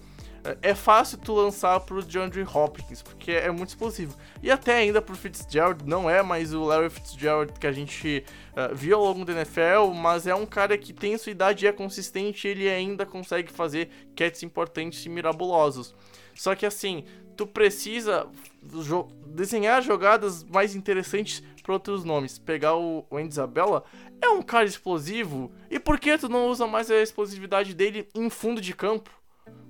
é 0.62 0.74
fácil 0.74 1.18
tu 1.18 1.34
lançar 1.34 1.80
pro 1.80 2.02
DeAndre 2.02 2.42
Hopkins, 2.42 3.02
porque 3.02 3.32
é 3.32 3.50
muito 3.50 3.70
explosivo. 3.70 4.16
E 4.42 4.50
até 4.50 4.76
ainda 4.76 5.00
pro 5.00 5.16
Fitzgerald, 5.16 5.84
não 5.84 6.08
é 6.08 6.22
mais 6.22 6.52
o 6.54 6.62
Larry 6.64 6.90
Fitzgerald 6.90 7.52
que 7.58 7.66
a 7.66 7.72
gente 7.72 8.24
eh, 8.54 8.70
viu 8.74 8.98
ao 8.98 9.04
longo 9.04 9.24
da 9.24 9.32
NFL, 9.32 9.92
mas 9.94 10.26
é 10.26 10.34
um 10.34 10.46
cara 10.46 10.76
que 10.76 10.92
tem 10.92 11.16
sua 11.18 11.32
idade 11.32 11.64
e 11.64 11.68
é 11.68 11.72
consistente 11.72 12.46
ele 12.46 12.68
ainda 12.68 13.06
consegue 13.06 13.50
fazer 13.50 13.88
catches 14.14 14.42
importantes 14.42 15.04
e 15.04 15.08
mirabulosos. 15.08 15.94
Só 16.34 16.54
que 16.54 16.66
assim, 16.66 17.04
tu 17.36 17.46
precisa 17.46 18.26
jo- 18.62 19.08
desenhar 19.26 19.82
jogadas 19.82 20.44
mais 20.44 20.74
interessantes 20.74 21.42
para 21.62 21.72
outros 21.72 22.04
nomes. 22.04 22.38
Pegar 22.38 22.76
o, 22.76 23.04
o 23.10 23.16
Andy 23.16 23.28
Isabella 23.28 23.82
é 24.20 24.28
um 24.28 24.42
cara 24.42 24.64
explosivo, 24.66 25.50
e 25.70 25.78
por 25.78 25.98
que 25.98 26.16
tu 26.16 26.28
não 26.28 26.46
usa 26.48 26.66
mais 26.66 26.90
a 26.90 26.96
explosividade 27.02 27.74
dele 27.74 28.08
em 28.14 28.30
fundo 28.30 28.60
de 28.60 28.74
campo? 28.74 29.10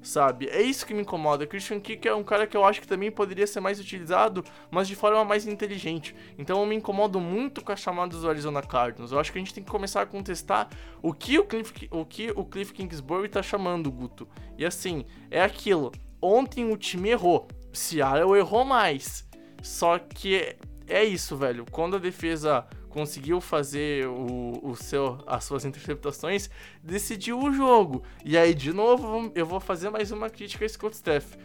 Sabe? 0.06 0.48
É 0.48 0.62
isso 0.62 0.86
que 0.86 0.94
me 0.94 1.02
incomoda. 1.02 1.46
Christian 1.46 1.80
Kirk 1.80 2.06
é 2.06 2.14
um 2.14 2.22
cara 2.22 2.46
que 2.46 2.56
eu 2.56 2.64
acho 2.64 2.80
que 2.80 2.86
também 2.86 3.10
poderia 3.10 3.46
ser 3.46 3.60
mais 3.60 3.80
utilizado, 3.80 4.44
mas 4.70 4.88
de 4.88 4.94
forma 4.94 5.24
mais 5.24 5.46
inteligente. 5.46 6.14
Então 6.38 6.60
eu 6.60 6.66
me 6.66 6.74
incomodo 6.74 7.20
muito 7.20 7.62
com 7.62 7.72
as 7.72 7.80
chamadas 7.80 8.20
do 8.20 8.28
Arizona 8.28 8.62
Cardinals. 8.62 9.12
Eu 9.12 9.18
acho 9.18 9.32
que 9.32 9.38
a 9.38 9.40
gente 9.40 9.54
tem 9.54 9.64
que 9.64 9.70
começar 9.70 10.02
a 10.02 10.06
contestar 10.06 10.68
o 11.02 11.12
que 11.12 11.38
o 11.38 11.44
Cliff, 11.44 11.88
o 11.90 12.04
que 12.04 12.30
o 12.30 12.44
Cliff 12.44 12.72
Kingsbury 12.72 13.28
tá 13.28 13.42
chamando, 13.42 13.90
Guto. 13.90 14.28
E 14.56 14.64
assim, 14.64 15.04
é 15.30 15.42
aquilo. 15.42 15.92
Ontem 16.20 16.70
o 16.70 16.76
time 16.76 17.10
errou. 17.10 17.48
Seattle 17.72 18.36
errou 18.36 18.64
mais. 18.64 19.26
Só 19.62 19.98
que 19.98 20.56
é 20.86 21.04
isso, 21.04 21.36
velho. 21.36 21.66
Quando 21.70 21.96
a 21.96 21.98
defesa 21.98 22.66
conseguiu 22.96 23.42
fazer 23.42 24.08
o, 24.08 24.58
o 24.62 24.74
seu, 24.74 25.18
as 25.26 25.44
suas 25.44 25.66
interceptações, 25.66 26.48
decidiu 26.82 27.38
o 27.38 27.52
jogo. 27.52 28.02
E 28.24 28.38
aí, 28.38 28.54
de 28.54 28.72
novo, 28.72 29.30
eu 29.34 29.44
vou 29.44 29.60
fazer 29.60 29.90
mais 29.90 30.10
uma 30.10 30.30
crítica 30.30 30.64
a 30.64 30.68
Scott 30.68 30.96
Staff. 30.96 31.36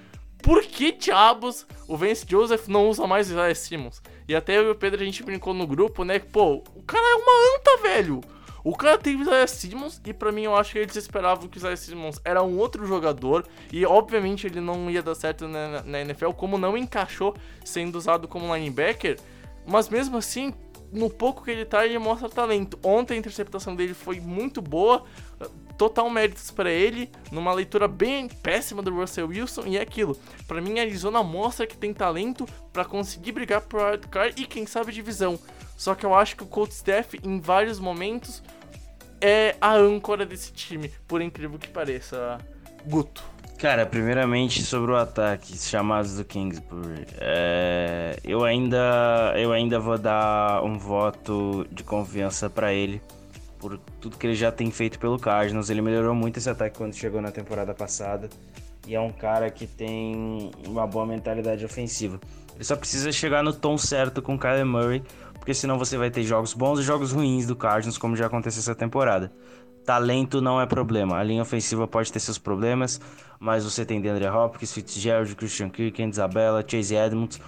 Por 0.42 0.64
que 0.64 0.94
diabos 0.94 1.68
o 1.90 1.98
Vance 1.98 2.26
Joseph 2.26 2.70
não 2.70 2.88
usa 2.88 3.06
mais 3.06 3.28
o 3.28 3.34
Isaiah 3.34 3.54
Simmons? 3.54 4.02
E 4.30 4.34
até 4.34 4.58
eu 4.58 4.68
e 4.68 4.70
o 4.70 4.76
Pedro 4.76 5.02
a 5.02 5.04
gente 5.04 5.24
brincou 5.24 5.54
no 5.54 5.68
grupo, 5.68 6.06
né? 6.06 6.20
que, 6.20 6.28
Pô, 6.28 6.64
o 6.74 6.84
cara 6.84 7.06
é 7.06 7.16
uma 7.16 7.58
anta, 7.58 7.84
velho! 7.84 8.22
O 8.64 8.74
cara 8.74 8.98
tem 8.98 9.18
o 9.18 9.22
Isaiah 9.22 9.48
Simmons 9.48 10.00
e 10.06 10.14
pra 10.14 10.32
mim 10.32 10.44
eu 10.44 10.56
acho 10.56 10.72
que 10.72 10.80
eles 10.80 10.96
esperavam 10.96 11.50
que 11.50 11.58
o 11.58 11.60
Isaiah 11.60 11.76
Simmons 11.76 12.22
era 12.24 12.42
um 12.42 12.58
outro 12.60 12.86
jogador 12.86 13.46
e 13.74 13.86
obviamente 13.86 14.48
ele 14.48 14.62
não 14.62 14.90
ia 14.90 15.04
dar 15.04 15.16
certo 15.16 15.50
na, 15.50 15.84
na 15.84 16.00
NFL, 16.00 16.30
como 16.30 16.58
não 16.58 16.78
encaixou 16.78 17.36
sendo 17.66 17.98
usado 17.98 18.26
como 18.26 18.56
linebacker, 18.56 19.20
mas 19.68 19.90
mesmo 19.90 20.16
assim, 20.16 20.54
no 20.92 21.10
pouco 21.10 21.44
que 21.44 21.52
ele 21.52 21.66
tá, 21.66 21.86
ele 21.86 21.98
mostra 21.98 22.30
talento. 22.30 22.78
Ontem 22.84 23.16
a 23.16 23.18
interceptação 23.18 23.76
dele 23.76 23.94
foi 23.94 24.20
muito 24.20 24.62
boa, 24.62 25.04
total 25.78 26.10
méritos 26.10 26.52
pra 26.52 26.70
ele, 26.70 27.10
numa 27.32 27.54
leitura 27.54 27.88
bem 27.88 28.28
péssima 28.28 28.82
do 28.82 28.94
Russell 28.94 29.28
Wilson 29.28 29.66
e 29.66 29.78
é 29.78 29.82
aquilo. 29.82 30.18
Pra 30.48 30.62
mim 30.62 30.80
a 30.80 30.84
Arizona 30.84 31.24
mostra 31.24 31.66
que 31.66 31.78
tem 31.78 31.94
talento 31.94 32.46
pra 32.72 32.86
conseguir 32.86 33.32
brigar 33.32 33.62
pro 33.62 33.84
wildcard 33.84 34.42
e 34.42 34.46
quem 34.46 34.66
sabe 34.66 34.92
divisão. 34.92 35.40
Só 35.78 35.96
que 35.96 36.06
eu 36.06 36.14
acho 36.14 36.36
que 36.36 36.44
o 36.44 36.48
Colt 36.48 36.72
Staff 36.72 37.20
em 37.24 37.40
vários 37.40 37.80
momentos 37.80 38.44
é 39.20 39.56
a 39.60 39.74
âncora 39.74 40.26
desse 40.26 40.52
time, 40.52 40.90
por 41.08 41.22
incrível 41.22 41.58
que 41.58 41.68
pareça, 41.68 42.38
Guto. 42.86 43.31
Cara, 43.62 43.86
primeiramente 43.86 44.64
sobre 44.64 44.92
o 44.92 44.96
ataque, 44.96 45.56
chamados 45.56 46.18
do 46.18 46.26
Kingsbury. 46.26 47.06
É, 47.20 48.18
eu, 48.24 48.44
ainda, 48.44 49.36
eu 49.38 49.52
ainda 49.52 49.80
vou 49.80 50.00
dar 50.00 50.64
um 50.64 50.80
voto 50.80 51.64
de 51.72 51.84
confiança 51.84 52.50
pra 52.50 52.74
ele, 52.74 53.00
por 53.60 53.78
tudo 54.00 54.18
que 54.18 54.26
ele 54.26 54.34
já 54.34 54.52
tem 54.52 54.72
feito 54.72 54.98
pelo 54.98 55.20
Cardinals. 55.20 55.70
Ele 55.70 55.80
melhorou 55.80 56.16
muito 56.16 56.38
esse 56.38 56.50
ataque 56.50 56.76
quando 56.76 56.96
chegou 56.96 57.22
na 57.22 57.30
temporada 57.30 57.72
passada. 57.72 58.30
E 58.88 58.96
é 58.96 59.00
um 59.00 59.12
cara 59.12 59.48
que 59.52 59.68
tem 59.68 60.50
uma 60.66 60.88
boa 60.88 61.06
mentalidade 61.06 61.64
ofensiva. 61.64 62.20
Ele 62.56 62.64
só 62.64 62.76
precisa 62.76 63.12
chegar 63.12 63.44
no 63.44 63.54
tom 63.54 63.78
certo 63.78 64.24
com 64.24 64.34
o 64.34 64.40
Kyler 64.40 64.66
Murray, 64.66 65.04
porque 65.34 65.54
senão 65.54 65.78
você 65.78 66.00
vai 66.00 66.10
ter 66.10 66.24
jogos 66.24 66.56
bons 66.56 66.80
e 66.80 66.82
jogos 66.82 67.12
ruins 67.12 67.46
do 67.46 67.56
Cardinals, 67.56 68.00
como 68.00 68.16
já 68.16 68.26
aconteceu 68.26 68.60
essa 68.60 68.74
temporada. 68.74 69.32
Talento 69.86 70.42
não 70.42 70.60
é 70.60 70.66
problema. 70.66 71.18
A 71.18 71.24
linha 71.24 71.42
ofensiva 71.42 71.88
pode 71.88 72.12
ter 72.12 72.20
seus 72.20 72.38
problemas, 72.38 73.00
mas 73.42 73.64
você 73.64 73.84
tem 73.84 74.00
DeAndre 74.00 74.28
Hopkins, 74.28 74.72
Fitzgerald, 74.72 75.36
Christian 75.36 75.72
Kirk, 75.72 76.00
Isabella, 76.04 76.64
Chase 76.66 76.96
Edmonds, 76.96 77.42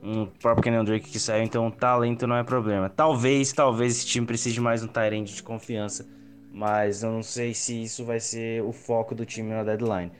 um 0.00 0.24
próprio 0.24 0.62
Kenyon 0.62 0.84
Drake 0.84 1.10
que 1.10 1.18
saiu, 1.18 1.42
então 1.42 1.68
talento 1.68 2.28
não 2.28 2.36
é 2.36 2.44
problema. 2.44 2.88
Talvez, 2.88 3.52
talvez 3.52 3.96
esse 3.96 4.06
time 4.06 4.24
precise 4.24 4.60
mais 4.60 4.84
um 4.84 4.86
Tyrande 4.86 5.34
de 5.34 5.42
confiança, 5.42 6.06
mas 6.52 7.02
eu 7.02 7.10
não 7.10 7.24
sei 7.24 7.52
se 7.54 7.82
isso 7.82 8.04
vai 8.04 8.20
ser 8.20 8.62
o 8.62 8.70
foco 8.70 9.16
do 9.16 9.26
time 9.26 9.50
na 9.50 9.64
deadline. 9.64 10.12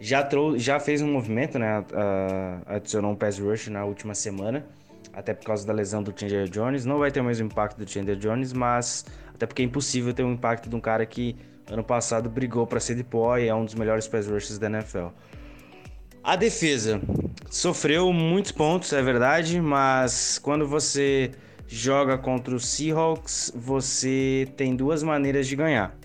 Já, 0.00 0.22
trou 0.22 0.58
já 0.58 0.80
fez 0.80 1.02
um 1.02 1.12
movimento, 1.12 1.58
né? 1.58 1.84
Adicionou 2.64 3.12
um 3.12 3.14
pass 3.14 3.38
rush 3.38 3.68
na 3.68 3.84
última 3.84 4.14
semana, 4.14 4.66
até 5.12 5.34
por 5.34 5.44
causa 5.44 5.66
da 5.66 5.72
lesão 5.74 6.02
do 6.02 6.18
Chandler 6.18 6.48
Jones. 6.48 6.86
Não 6.86 6.98
vai 6.98 7.10
ter 7.10 7.20
o 7.20 7.24
mesmo 7.24 7.44
impacto 7.46 7.76
do 7.76 7.88
Chandler 7.88 8.16
Jones, 8.16 8.54
mas 8.54 9.04
até 9.34 9.44
porque 9.44 9.60
é 9.60 9.66
impossível 9.66 10.14
ter 10.14 10.22
um 10.22 10.32
impacto 10.32 10.70
de 10.70 10.74
um 10.74 10.80
cara 10.80 11.04
que 11.04 11.36
ano 11.70 11.84
passado 11.84 12.28
brigou 12.28 12.66
para 12.66 12.80
ser 12.80 12.94
deploy 12.94 13.44
e 13.44 13.48
é 13.48 13.54
um 13.54 13.64
dos 13.64 13.74
melhores 13.74 14.06
pass 14.08 14.26
rushers 14.26 14.58
da 14.58 14.66
NFL. 14.68 15.08
A 16.22 16.36
defesa 16.36 17.00
sofreu 17.50 18.12
muitos 18.12 18.52
pontos, 18.52 18.92
é 18.92 19.02
verdade, 19.02 19.60
mas 19.60 20.38
quando 20.38 20.66
você 20.66 21.32
joga 21.66 22.16
contra 22.16 22.54
os 22.54 22.66
Seahawks, 22.66 23.52
você 23.54 24.48
tem 24.56 24.76
duas 24.76 25.02
maneiras 25.02 25.48
de 25.48 25.56
ganhar. 25.56 25.96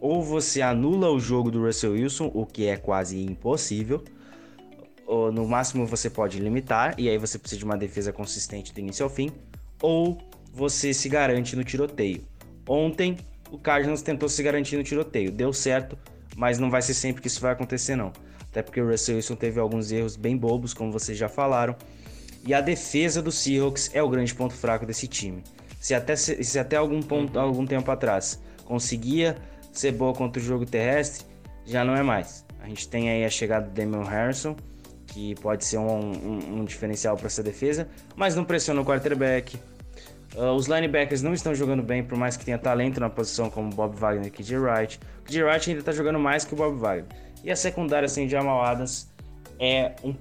Ou 0.00 0.22
você 0.22 0.60
anula 0.60 1.10
o 1.10 1.18
jogo 1.18 1.50
do 1.50 1.64
Russell 1.64 1.92
Wilson, 1.92 2.30
o 2.34 2.44
que 2.44 2.66
é 2.66 2.76
quase 2.76 3.22
impossível, 3.24 4.04
ou 5.06 5.32
no 5.32 5.46
máximo 5.48 5.86
você 5.86 6.10
pode 6.10 6.38
limitar, 6.38 6.94
e 6.98 7.08
aí 7.08 7.16
você 7.16 7.38
precisa 7.38 7.58
de 7.58 7.64
uma 7.64 7.78
defesa 7.78 8.12
consistente 8.12 8.74
do 8.74 8.80
início 8.80 9.04
ao 9.04 9.10
fim, 9.10 9.30
ou 9.80 10.18
você 10.52 10.92
se 10.92 11.08
garante 11.08 11.56
no 11.56 11.64
tiroteio. 11.64 12.22
Ontem, 12.68 13.16
o 13.50 13.58
Cardinals 13.58 14.02
tentou 14.02 14.28
se 14.28 14.42
garantir 14.42 14.76
no 14.76 14.82
tiroteio. 14.82 15.30
Deu 15.30 15.52
certo, 15.52 15.98
mas 16.36 16.58
não 16.58 16.70
vai 16.70 16.82
ser 16.82 16.94
sempre 16.94 17.22
que 17.22 17.28
isso 17.28 17.40
vai 17.40 17.52
acontecer, 17.52 17.96
não. 17.96 18.12
Até 18.50 18.62
porque 18.62 18.80
o 18.80 18.88
Russell 18.88 19.16
Wilson 19.16 19.36
teve 19.36 19.60
alguns 19.60 19.92
erros 19.92 20.16
bem 20.16 20.36
bobos, 20.36 20.72
como 20.72 20.90
vocês 20.90 21.16
já 21.16 21.28
falaram. 21.28 21.76
E 22.46 22.54
a 22.54 22.60
defesa 22.60 23.20
do 23.20 23.32
Seahawks 23.32 23.90
é 23.92 24.02
o 24.02 24.08
grande 24.08 24.34
ponto 24.34 24.54
fraco 24.54 24.86
desse 24.86 25.06
time. 25.06 25.42
Se 25.80 25.94
até, 25.94 26.16
se 26.16 26.58
até 26.58 26.76
algum, 26.76 27.00
ponto, 27.02 27.38
algum 27.38 27.66
tempo 27.66 27.90
atrás 27.90 28.40
conseguia 28.64 29.36
ser 29.72 29.92
boa 29.92 30.14
contra 30.14 30.40
o 30.40 30.44
jogo 30.44 30.64
terrestre, 30.64 31.24
já 31.64 31.84
não 31.84 31.94
é 31.94 32.02
mais. 32.02 32.44
A 32.60 32.68
gente 32.68 32.88
tem 32.88 33.10
aí 33.10 33.24
a 33.24 33.30
chegada 33.30 33.68
do 33.68 33.72
Damian 33.72 34.04
Harrison, 34.04 34.56
que 35.06 35.34
pode 35.36 35.64
ser 35.64 35.78
um, 35.78 35.86
um, 35.86 36.60
um 36.60 36.64
diferencial 36.64 37.16
para 37.16 37.26
essa 37.26 37.42
defesa, 37.42 37.88
mas 38.16 38.34
não 38.34 38.44
pressiona 38.44 38.80
o 38.80 38.84
quarterback, 38.84 39.58
Uh, 40.36 40.52
os 40.52 40.66
linebackers 40.66 41.22
não 41.22 41.32
estão 41.32 41.54
jogando 41.54 41.82
bem, 41.82 42.04
por 42.04 42.18
mais 42.18 42.36
que 42.36 42.44
tenha 42.44 42.58
talento 42.58 43.00
na 43.00 43.08
posição 43.08 43.48
como 43.48 43.70
Bob 43.70 43.96
Wagner 43.96 44.26
e 44.26 44.30
KJ 44.30 44.58
Wright. 44.58 45.00
O 45.20 45.22
KJ 45.24 45.42
Wright 45.42 45.70
ainda 45.70 45.80
está 45.80 45.92
jogando 45.92 46.18
mais 46.18 46.44
que 46.44 46.52
o 46.52 46.56
Bob 46.56 46.76
Wagner. 46.76 47.06
E 47.42 47.50
a 47.50 47.56
secundária 47.56 48.06
sem 48.06 48.28
Jamal 48.28 48.62
Adams 48.62 49.10
é 49.58 49.92
um 50.04 50.14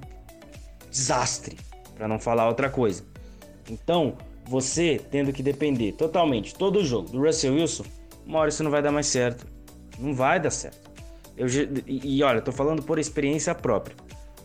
desastre, 0.90 1.58
para 1.98 2.08
não 2.08 2.18
falar 2.18 2.48
outra 2.48 2.70
coisa. 2.70 3.04
Então, 3.70 4.16
você 4.46 5.02
tendo 5.12 5.34
que 5.34 5.44
depender 5.44 5.92
totalmente, 5.92 6.56
todo 6.56 6.80
o 6.80 6.86
jogo, 6.86 7.10
do 7.10 7.22
Russell 7.22 7.54
Wilson, 7.54 7.84
uma 8.26 8.40
hora 8.40 8.50
isso 8.50 8.64
não 8.64 8.72
vai 8.72 8.82
dar 8.82 8.94
mais 8.94 9.08
certo. 9.08 9.46
Não 10.00 10.14
vai 10.14 10.40
dar 10.40 10.50
certo. 10.50 10.90
Eu, 11.36 11.48
e, 11.86 12.18
e 12.20 12.24
olha, 12.24 12.40
tô 12.40 12.54
falando 12.54 12.82
por 12.82 13.00
experiência 13.00 13.54
própria. 13.54 13.98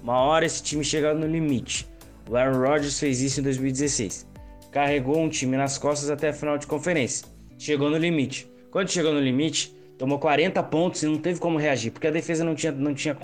Uma 0.02 0.18
hora 0.18 0.44
esse 0.44 0.64
time 0.64 0.82
chega 0.82 1.14
no 1.14 1.28
limite. 1.28 1.88
O 2.28 2.36
Aaron 2.36 2.58
Rodgers 2.58 2.98
fez 2.98 3.20
isso 3.20 3.38
em 3.38 3.44
2016 3.44 4.29
carregou 4.70 5.18
um 5.18 5.28
time 5.28 5.56
nas 5.56 5.78
costas 5.78 6.10
até 6.10 6.28
a 6.28 6.32
final 6.32 6.56
de 6.56 6.66
conferência. 6.66 7.26
Chegou 7.58 7.90
no 7.90 7.96
limite. 7.96 8.50
Quando 8.70 8.90
chegou 8.90 9.12
no 9.12 9.20
limite, 9.20 9.74
tomou 9.98 10.18
40 10.18 10.62
pontos 10.64 11.02
e 11.02 11.06
não 11.06 11.18
teve 11.18 11.40
como 11.40 11.58
reagir, 11.58 11.90
porque 11.90 12.06
a 12.06 12.10
defesa 12.10 12.44
não 12.44 12.54
tinha, 12.54 12.72
não 12.72 12.94
tinha, 12.94 13.16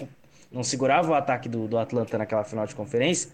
não 0.50 0.62
segurava 0.62 1.10
o 1.10 1.14
ataque 1.14 1.48
do, 1.48 1.68
do 1.68 1.78
Atlanta 1.78 2.18
naquela 2.18 2.44
final 2.44 2.66
de 2.66 2.74
conferência 2.74 3.30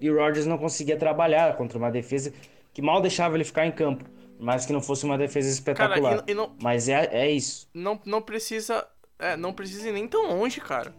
e 0.00 0.10
o 0.10 0.16
Rodgers 0.16 0.46
não 0.46 0.58
conseguia 0.58 0.96
trabalhar 0.96 1.56
contra 1.56 1.78
uma 1.78 1.90
defesa 1.90 2.32
que 2.72 2.82
mal 2.82 3.00
deixava 3.00 3.36
ele 3.36 3.44
ficar 3.44 3.66
em 3.66 3.72
campo, 3.72 4.04
mas 4.38 4.66
que 4.66 4.72
não 4.72 4.80
fosse 4.80 5.04
uma 5.04 5.16
defesa 5.16 5.48
espetacular. 5.48 6.16
Cara, 6.16 6.24
e, 6.26 6.32
e 6.32 6.34
não, 6.34 6.52
mas 6.60 6.88
é, 6.88 7.08
é 7.12 7.30
isso. 7.30 7.68
Não, 7.72 7.98
não 8.04 8.20
precisa, 8.20 8.86
é, 9.18 9.36
não 9.36 9.52
precisa 9.52 9.88
ir 9.88 9.92
nem 9.92 10.06
tão 10.06 10.26
longe, 10.28 10.60
cara 10.60 10.94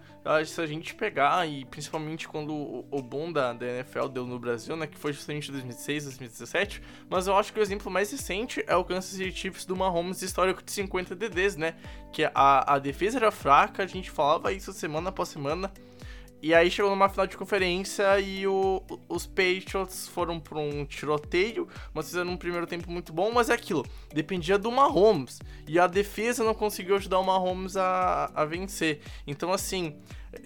se 0.45 0.59
a 0.59 0.65
gente 0.65 0.95
pegar, 0.95 1.47
e 1.47 1.65
principalmente 1.65 2.27
quando 2.27 2.51
o, 2.51 2.87
o 2.89 3.01
boom 3.01 3.31
da, 3.31 3.53
da 3.53 3.65
NFL 3.65 4.07
deu 4.07 4.25
no 4.25 4.39
Brasil, 4.39 4.75
né, 4.75 4.87
que 4.87 4.97
foi 4.97 5.13
justamente 5.13 5.51
2016, 5.51 6.05
2017, 6.05 6.81
mas 7.07 7.27
eu 7.27 7.37
acho 7.37 7.53
que 7.53 7.59
o 7.59 7.61
exemplo 7.61 7.91
mais 7.91 8.11
recente 8.11 8.63
é 8.65 8.75
o 8.75 8.83
Kansas 8.83 9.11
City 9.11 9.31
Chiefs 9.31 9.65
do 9.65 9.75
Mahomes 9.75 10.23
histórico 10.23 10.63
de 10.63 10.71
50 10.71 11.15
DDs, 11.15 11.55
né, 11.55 11.75
que 12.11 12.23
a, 12.23 12.73
a 12.73 12.79
defesa 12.79 13.17
era 13.17 13.29
fraca, 13.29 13.83
a 13.83 13.87
gente 13.87 14.09
falava 14.09 14.51
isso 14.51 14.73
semana 14.73 15.09
após 15.09 15.29
semana, 15.29 15.71
e 16.45 16.53
aí 16.53 16.69
chegou 16.69 16.91
numa 16.91 17.09
final 17.09 17.25
de 17.25 17.35
conferência 17.35 18.19
e 18.19 18.45
o, 18.45 18.79
os 19.09 19.25
Patriots 19.25 20.07
foram 20.07 20.39
para 20.39 20.59
um 20.59 20.85
tiroteio, 20.85 21.67
mas 21.91 22.05
fizeram 22.05 22.29
um 22.29 22.37
primeiro 22.37 22.67
tempo 22.67 22.87
muito 22.91 23.11
bom, 23.11 23.31
mas 23.31 23.49
é 23.49 23.55
aquilo, 23.55 23.83
dependia 24.13 24.55
do 24.55 24.71
Mahomes. 24.71 25.39
E 25.67 25.79
a 25.79 25.87
defesa 25.87 26.43
não 26.43 26.53
conseguiu 26.53 26.97
ajudar 26.97 27.17
o 27.17 27.23
Mahomes 27.23 27.75
a, 27.75 28.31
a 28.35 28.45
vencer. 28.45 29.01
Então, 29.25 29.51
assim, 29.51 29.95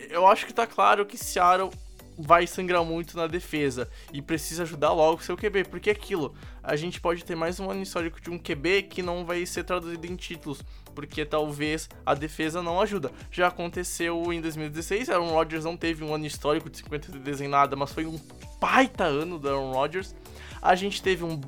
eu 0.10 0.26
acho 0.26 0.46
que 0.46 0.54
tá 0.54 0.66
claro 0.66 1.06
que 1.06 1.18
Seattle 1.18 1.70
vai 2.18 2.48
sangrar 2.48 2.84
muito 2.86 3.18
na 3.18 3.28
defesa 3.28 3.90
e 4.14 4.22
precisa 4.22 4.64
ajudar 4.64 4.94
logo 4.94 5.22
seu 5.22 5.36
QB, 5.36 5.66
porque 5.66 5.90
é 5.90 5.94
aquilo, 5.94 6.34
a 6.62 6.76
gente 6.76 7.00
pode 7.00 7.24
ter 7.24 7.36
mais 7.36 7.60
um 7.60 7.72
ano 7.72 7.82
histórico 7.82 8.20
de 8.20 8.30
um 8.30 8.38
QB 8.38 8.84
que 8.84 9.02
não 9.02 9.26
vai 9.26 9.46
ser 9.46 9.64
traduzido 9.64 10.06
em 10.06 10.16
títulos, 10.16 10.62
porque 10.94 11.26
talvez 11.26 11.90
a 12.06 12.14
defesa 12.14 12.62
não 12.62 12.80
ajuda. 12.80 13.12
Já 13.32 13.48
aconteceu 13.48 14.32
em 14.34 14.42
2016, 14.42 15.10
Aaron 15.10 15.32
Rodgers 15.32 15.66
não 15.66 15.78
teve 15.78 16.04
um 16.04 16.14
ano 16.14 16.26
histórico 16.26 16.70
de 16.70 16.78
50 16.78 17.12
TDs 17.12 17.42
em 17.42 17.48
nada, 17.48 17.76
mas 17.76 17.92
foi 17.92 18.06
um 18.06 18.20
baita 18.60 19.04
ano 19.04 19.40
do 19.40 19.48
Aaron 19.48 19.72
Rodgers. 19.72 20.16
A 20.62 20.76
gente 20.76 21.02
teve 21.02 21.24
um 21.24 21.40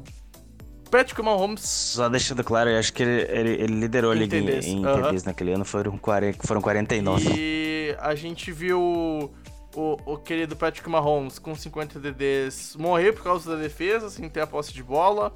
Patrick 0.92 1.22
Mahomes. 1.22 1.62
Só 1.62 2.10
deixando 2.10 2.44
claro, 2.44 2.70
eu 2.70 2.78
acho 2.78 2.92
que 2.94 3.02
ele, 3.02 3.22
ele, 3.32 3.50
ele 3.64 3.80
liderou 3.80 4.12
a 4.12 4.16
liga 4.16 4.38
em, 4.38 4.42
em 4.42 4.84
TDs 4.84 5.24
naquele 5.24 5.54
ano, 5.54 5.64
foram, 5.64 5.98
40, 5.98 6.46
foram 6.46 6.62
49. 6.62 7.32
E 7.34 7.96
a 8.00 8.14
gente 8.14 8.52
viu 8.52 8.80
o, 9.76 9.98
o 10.06 10.18
querido 10.18 10.56
Patrick 10.56 10.88
Mahomes 10.90 11.40
com 11.40 11.56
50 11.56 12.00
DDs 12.00 12.76
morrer 12.76 13.14
por 13.14 13.24
causa 13.24 13.56
da 13.56 13.62
defesa, 13.62 14.10
sem 14.10 14.30
ter 14.30 14.42
a 14.42 14.48
posse 14.48 14.74
de 14.74 14.84
bola. 14.84 15.34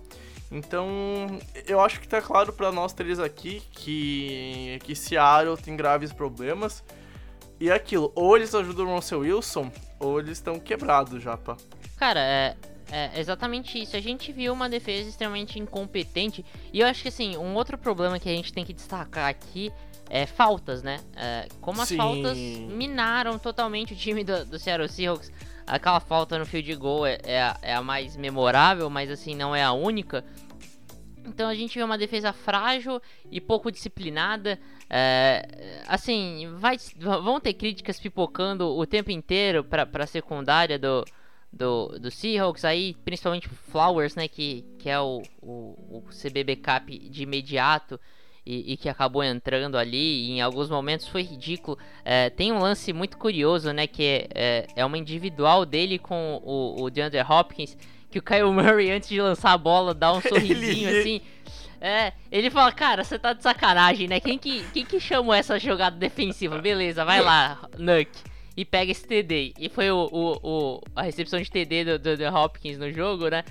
Então, 0.51 1.39
eu 1.67 1.79
acho 1.81 1.99
que 1.99 2.07
tá 2.07 2.21
claro 2.21 2.53
para 2.53 2.71
nós 2.71 2.93
três 2.93 3.19
aqui 3.19 3.61
que, 3.71 4.79
que 4.83 4.95
Seattle 4.95 5.57
tem 5.57 5.75
graves 5.75 6.13
problemas. 6.13 6.83
E 7.59 7.69
é 7.69 7.73
aquilo, 7.73 8.11
ou 8.15 8.35
eles 8.35 8.53
ajudam 8.53 8.87
o 8.87 8.95
Russell 8.95 9.19
Wilson, 9.19 9.71
ou 9.99 10.19
eles 10.19 10.37
estão 10.37 10.59
quebrados 10.59 11.23
já, 11.23 11.37
pá. 11.37 11.55
Cara, 11.97 12.19
é, 12.19 12.55
é 12.91 13.19
exatamente 13.19 13.81
isso. 13.81 13.95
A 13.95 14.01
gente 14.01 14.31
viu 14.31 14.53
uma 14.53 14.69
defesa 14.69 15.09
extremamente 15.09 15.57
incompetente. 15.57 16.45
E 16.73 16.81
eu 16.81 16.87
acho 16.87 17.03
que, 17.03 17.07
assim, 17.07 17.37
um 17.37 17.55
outro 17.55 17.77
problema 17.77 18.19
que 18.19 18.29
a 18.29 18.33
gente 18.33 18.51
tem 18.51 18.65
que 18.65 18.73
destacar 18.73 19.29
aqui 19.29 19.71
é, 20.09 20.25
faltas, 20.25 20.83
né? 20.83 20.99
É, 21.15 21.47
como 21.61 21.81
as 21.81 21.87
Sim. 21.87 21.97
faltas 21.97 22.37
minaram 22.37 23.39
totalmente 23.39 23.93
o 23.93 23.95
time 23.95 24.23
do, 24.23 24.45
do 24.45 24.59
Seattle 24.59 24.89
Seahawks. 24.89 25.31
Aquela 25.67 25.99
falta 25.99 26.37
no 26.37 26.45
field 26.45 26.75
goal 26.75 27.05
é, 27.05 27.17
é, 27.23 27.41
a, 27.41 27.57
é 27.61 27.73
a 27.73 27.81
mais 27.81 28.15
memorável, 28.15 28.89
mas 28.89 29.09
assim, 29.09 29.35
não 29.35 29.55
é 29.55 29.63
a 29.63 29.71
única. 29.71 30.23
Então 31.25 31.49
a 31.49 31.55
gente 31.55 31.77
vê 31.77 31.83
uma 31.83 31.97
defesa 31.97 32.31
frágil 32.31 33.01
e 33.31 33.41
pouco 33.41 33.71
disciplinada. 33.71 34.59
É, 34.89 35.81
assim, 35.87 36.53
vai, 36.57 36.77
vão 36.97 37.39
ter 37.39 37.53
críticas 37.53 37.99
pipocando 37.99 38.67
o 38.67 38.85
tempo 38.85 39.09
inteiro 39.09 39.63
para 39.63 39.89
a 40.03 40.07
secundária 40.07 40.77
do, 40.77 41.03
do, 41.51 41.97
do 41.99 42.11
Seahawks. 42.11 42.63
Aí, 42.63 42.95
principalmente 43.03 43.49
Flowers, 43.49 44.15
né? 44.15 44.27
Que, 44.27 44.63
que 44.77 44.89
é 44.89 44.99
o, 44.99 45.23
o, 45.41 45.97
o 45.97 46.03
CB 46.11 46.43
backup 46.43 46.97
de 47.09 47.23
imediato 47.23 47.99
e, 48.45 48.73
e, 48.73 48.77
que 48.77 48.87
acabou 48.87 49.23
entrando 49.23 49.77
ali. 49.77 50.27
E 50.27 50.31
em 50.33 50.41
alguns 50.41 50.69
momentos 50.69 51.07
foi 51.07 51.23
ridículo. 51.23 51.77
É, 52.03 52.29
tem 52.29 52.51
um 52.51 52.59
lance 52.59 52.93
muito 52.93 53.17
curioso, 53.17 53.71
né? 53.71 53.87
Que 53.87 54.27
é, 54.33 54.67
é, 54.75 54.85
uma 54.85 54.97
individual 54.97 55.65
dele 55.65 55.97
com 55.97 56.41
o, 56.43 56.83
o 56.83 56.89
DeAndre 56.89 57.21
Hopkins. 57.21 57.75
Que 58.09 58.19
o 58.19 58.21
Kyle 58.21 58.51
Murray, 58.51 58.91
antes 58.91 59.09
de 59.09 59.19
lançar 59.19 59.51
a 59.51 59.57
bola, 59.57 59.93
dá 59.93 60.13
um 60.13 60.21
sorrisinho 60.21 60.89
assim. 60.89 61.21
É, 61.81 62.13
ele 62.31 62.49
fala, 62.49 62.71
cara, 62.71 63.03
você 63.03 63.19
tá 63.19 63.33
de 63.33 63.43
sacanagem, 63.43 64.07
né? 64.07 64.19
Quem 64.19 64.37
que, 64.37 64.63
quem 64.73 64.85
que 64.85 64.99
chamou 64.99 65.33
essa 65.33 65.59
jogada 65.59 65.95
defensiva? 65.95 66.59
Beleza, 66.59 67.03
vai 67.03 67.21
lá, 67.21 67.67
Nuck. 67.77 68.09
E 68.55 68.63
pega 68.63 68.91
esse 68.91 69.05
TD. 69.05 69.53
E 69.59 69.69
foi 69.69 69.91
o, 69.91 70.07
o, 70.11 70.39
o 70.41 70.81
a 70.95 71.01
recepção 71.01 71.41
de 71.41 71.51
TD 71.51 71.83
do, 71.83 71.99
do, 71.99 72.17
do 72.17 72.23
Hopkins 72.23 72.77
no 72.77 72.91
jogo, 72.91 73.27
né? 73.27 73.43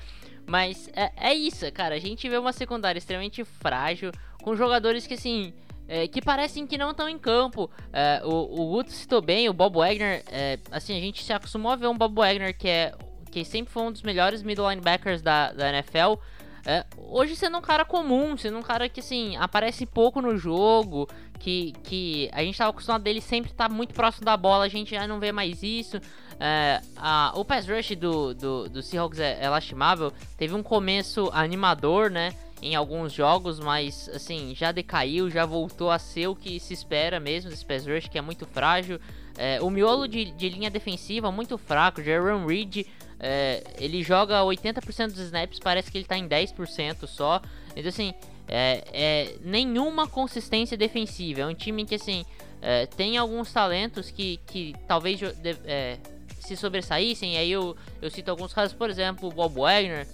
Mas 0.47 0.89
é, 0.95 1.13
é 1.17 1.35
isso, 1.35 1.71
cara. 1.73 1.95
A 1.95 1.99
gente 1.99 2.29
vê 2.29 2.37
uma 2.39 2.53
secundária 2.53 2.99
extremamente 2.99 3.45
frágil, 3.45 4.11
com 4.45 4.55
jogadores 4.55 5.07
que, 5.07 5.15
assim, 5.15 5.55
é, 5.89 6.07
que 6.07 6.21
parecem 6.21 6.67
que 6.67 6.77
não 6.77 6.91
estão 6.91 7.09
em 7.09 7.19
campo. 7.19 7.71
É, 7.91 8.21
o, 8.23 8.29
o 8.29 8.69
Guto 8.73 8.93
citou 8.93 9.23
bem, 9.23 9.49
o 9.49 9.55
Bob 9.55 9.79
Wagner, 9.79 10.23
é, 10.31 10.59
assim, 10.71 10.95
a 10.95 11.01
gente 11.01 11.25
se 11.25 11.33
acostumou 11.33 11.73
a 11.73 11.77
ver 11.77 11.87
um 11.87 11.97
Bob 11.97 12.15
Wagner 12.15 12.57
que 12.57 12.69
é 12.69 12.93
que 13.31 13.45
sempre 13.45 13.73
foi 13.73 13.83
um 13.83 13.91
dos 13.91 14.03
melhores 14.03 14.45
middle 14.45 14.69
linebackers 14.69 15.21
da, 15.21 15.51
da 15.53 15.71
NFL. 15.71 16.21
É, 16.67 16.85
hoje 16.97 17.35
sendo 17.35 17.59
um 17.59 17.61
cara 17.61 17.85
comum, 17.85 18.37
sendo 18.37 18.59
um 18.59 18.63
cara 18.63 18.89
que 18.89 19.01
assim, 19.01 19.35
aparece 19.37 19.85
pouco 19.87 20.23
no 20.23 20.37
jogo, 20.37 21.09
que, 21.41 21.73
que 21.83 22.31
a 22.33 22.45
gente 22.45 22.57
tava 22.57 22.71
acostumado 22.71 23.03
dele 23.03 23.21
sempre 23.21 23.51
estar 23.51 23.69
tá 23.69 23.75
muito 23.75 23.93
próximo 23.93 24.25
da 24.25 24.37
bola, 24.37 24.67
a 24.67 24.69
gente 24.69 24.91
já 24.91 25.09
não 25.09 25.19
vê 25.19 25.33
mais 25.33 25.63
isso. 25.63 25.99
É, 26.39 26.81
a, 26.97 27.33
o 27.35 27.45
pass 27.45 27.67
rush 27.67 27.97
do, 27.97 28.35
do, 28.35 28.69
do 28.69 28.83
Seahawks 28.83 29.19
é, 29.19 29.39
é 29.41 29.49
lastimável, 29.49 30.13
teve 30.37 30.55
um 30.55 30.63
começo 30.63 31.29
animador, 31.33 32.11
né? 32.11 32.33
Em 32.63 32.75
alguns 32.75 33.13
jogos, 33.13 33.61
mas 33.61 34.09
assim, 34.15 34.55
já 34.55 34.73
decaiu, 34.73 35.29
já 35.31 35.45
voltou 35.45 35.91
a 35.91 35.99
ser 35.99 36.29
o 36.29 36.37
que 36.37 36.59
se 36.59 36.73
espera 36.73 37.21
mesmo 37.21 37.51
desse 37.51 37.65
pass 37.65 37.87
rush, 37.87 38.09
que 38.09 38.17
é 38.17 38.23
muito 38.23 38.47
frágil. 38.47 38.99
É, 39.37 39.61
o 39.61 39.69
miolo 39.69 40.07
de, 40.07 40.31
de, 40.31 40.49
linha 40.49 40.71
defensiva 40.71 41.31
muito 41.31 41.59
fraco. 41.59 42.03
Jaron 42.03 42.47
Reed 42.47 42.87
é, 43.19 43.63
ele 43.79 44.03
joga 44.03 44.41
80% 44.41 45.09
dos 45.09 45.19
snaps, 45.19 45.59
parece 45.59 45.91
que 45.91 45.99
ele 45.99 46.05
tá 46.05 46.17
em 46.17 46.29
10% 46.29 47.07
só. 47.07 47.43
Então, 47.75 47.89
assim, 47.89 48.15
é, 48.47 48.85
é, 48.93 49.35
nenhuma 49.43 50.07
consistência 50.07 50.77
defensiva. 50.77 51.41
É 51.41 51.47
um 51.47 51.55
time 51.55 51.85
que, 51.85 51.95
assim, 51.95 52.25
é, 52.61 52.87
tem 52.87 53.17
alguns 53.17 53.53
talentos 53.53 54.11
que, 54.11 54.39
que 54.47 54.75
talvez 54.87 55.21
é, 55.65 55.99
se 56.41 56.57
sobressaíssem. 56.57 57.35
E 57.35 57.37
aí 57.37 57.51
eu, 57.51 57.77
eu 58.01 58.11
cito 58.11 58.31
alguns 58.31 58.53
casos, 58.53 58.75
por 58.75 58.91
exemplo, 58.91 59.29
o 59.29 59.33
Bob 59.33 59.55
Wagner. 59.55 60.07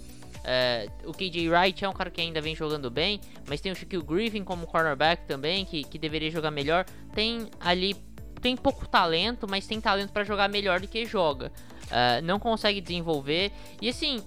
É, 0.43 0.89
o 1.05 1.11
KJ 1.11 1.49
Wright 1.49 1.85
é 1.85 1.89
um 1.89 1.93
cara 1.93 2.09
que 2.09 2.19
ainda 2.19 2.41
vem 2.41 2.55
jogando 2.55 2.89
bem, 2.89 3.21
mas 3.47 3.61
tem 3.61 3.71
o 3.71 3.75
Shaquille 3.75 4.03
Griffin 4.03 4.43
como 4.43 4.65
cornerback 4.65 5.25
também, 5.27 5.65
que, 5.65 5.83
que 5.83 5.99
deveria 5.99 6.31
jogar 6.31 6.51
melhor. 6.51 6.85
Tem 7.13 7.49
ali 7.59 7.95
tem 8.41 8.57
pouco 8.57 8.87
talento, 8.87 9.47
mas 9.47 9.67
tem 9.67 9.79
talento 9.79 10.11
para 10.11 10.23
jogar 10.23 10.49
melhor 10.49 10.79
do 10.79 10.87
que 10.87 11.05
joga. 11.05 11.51
Uh, 11.91 12.23
não 12.23 12.39
consegue 12.39 12.81
desenvolver. 12.81 13.51
E 13.81 13.89
assim, 13.89 14.23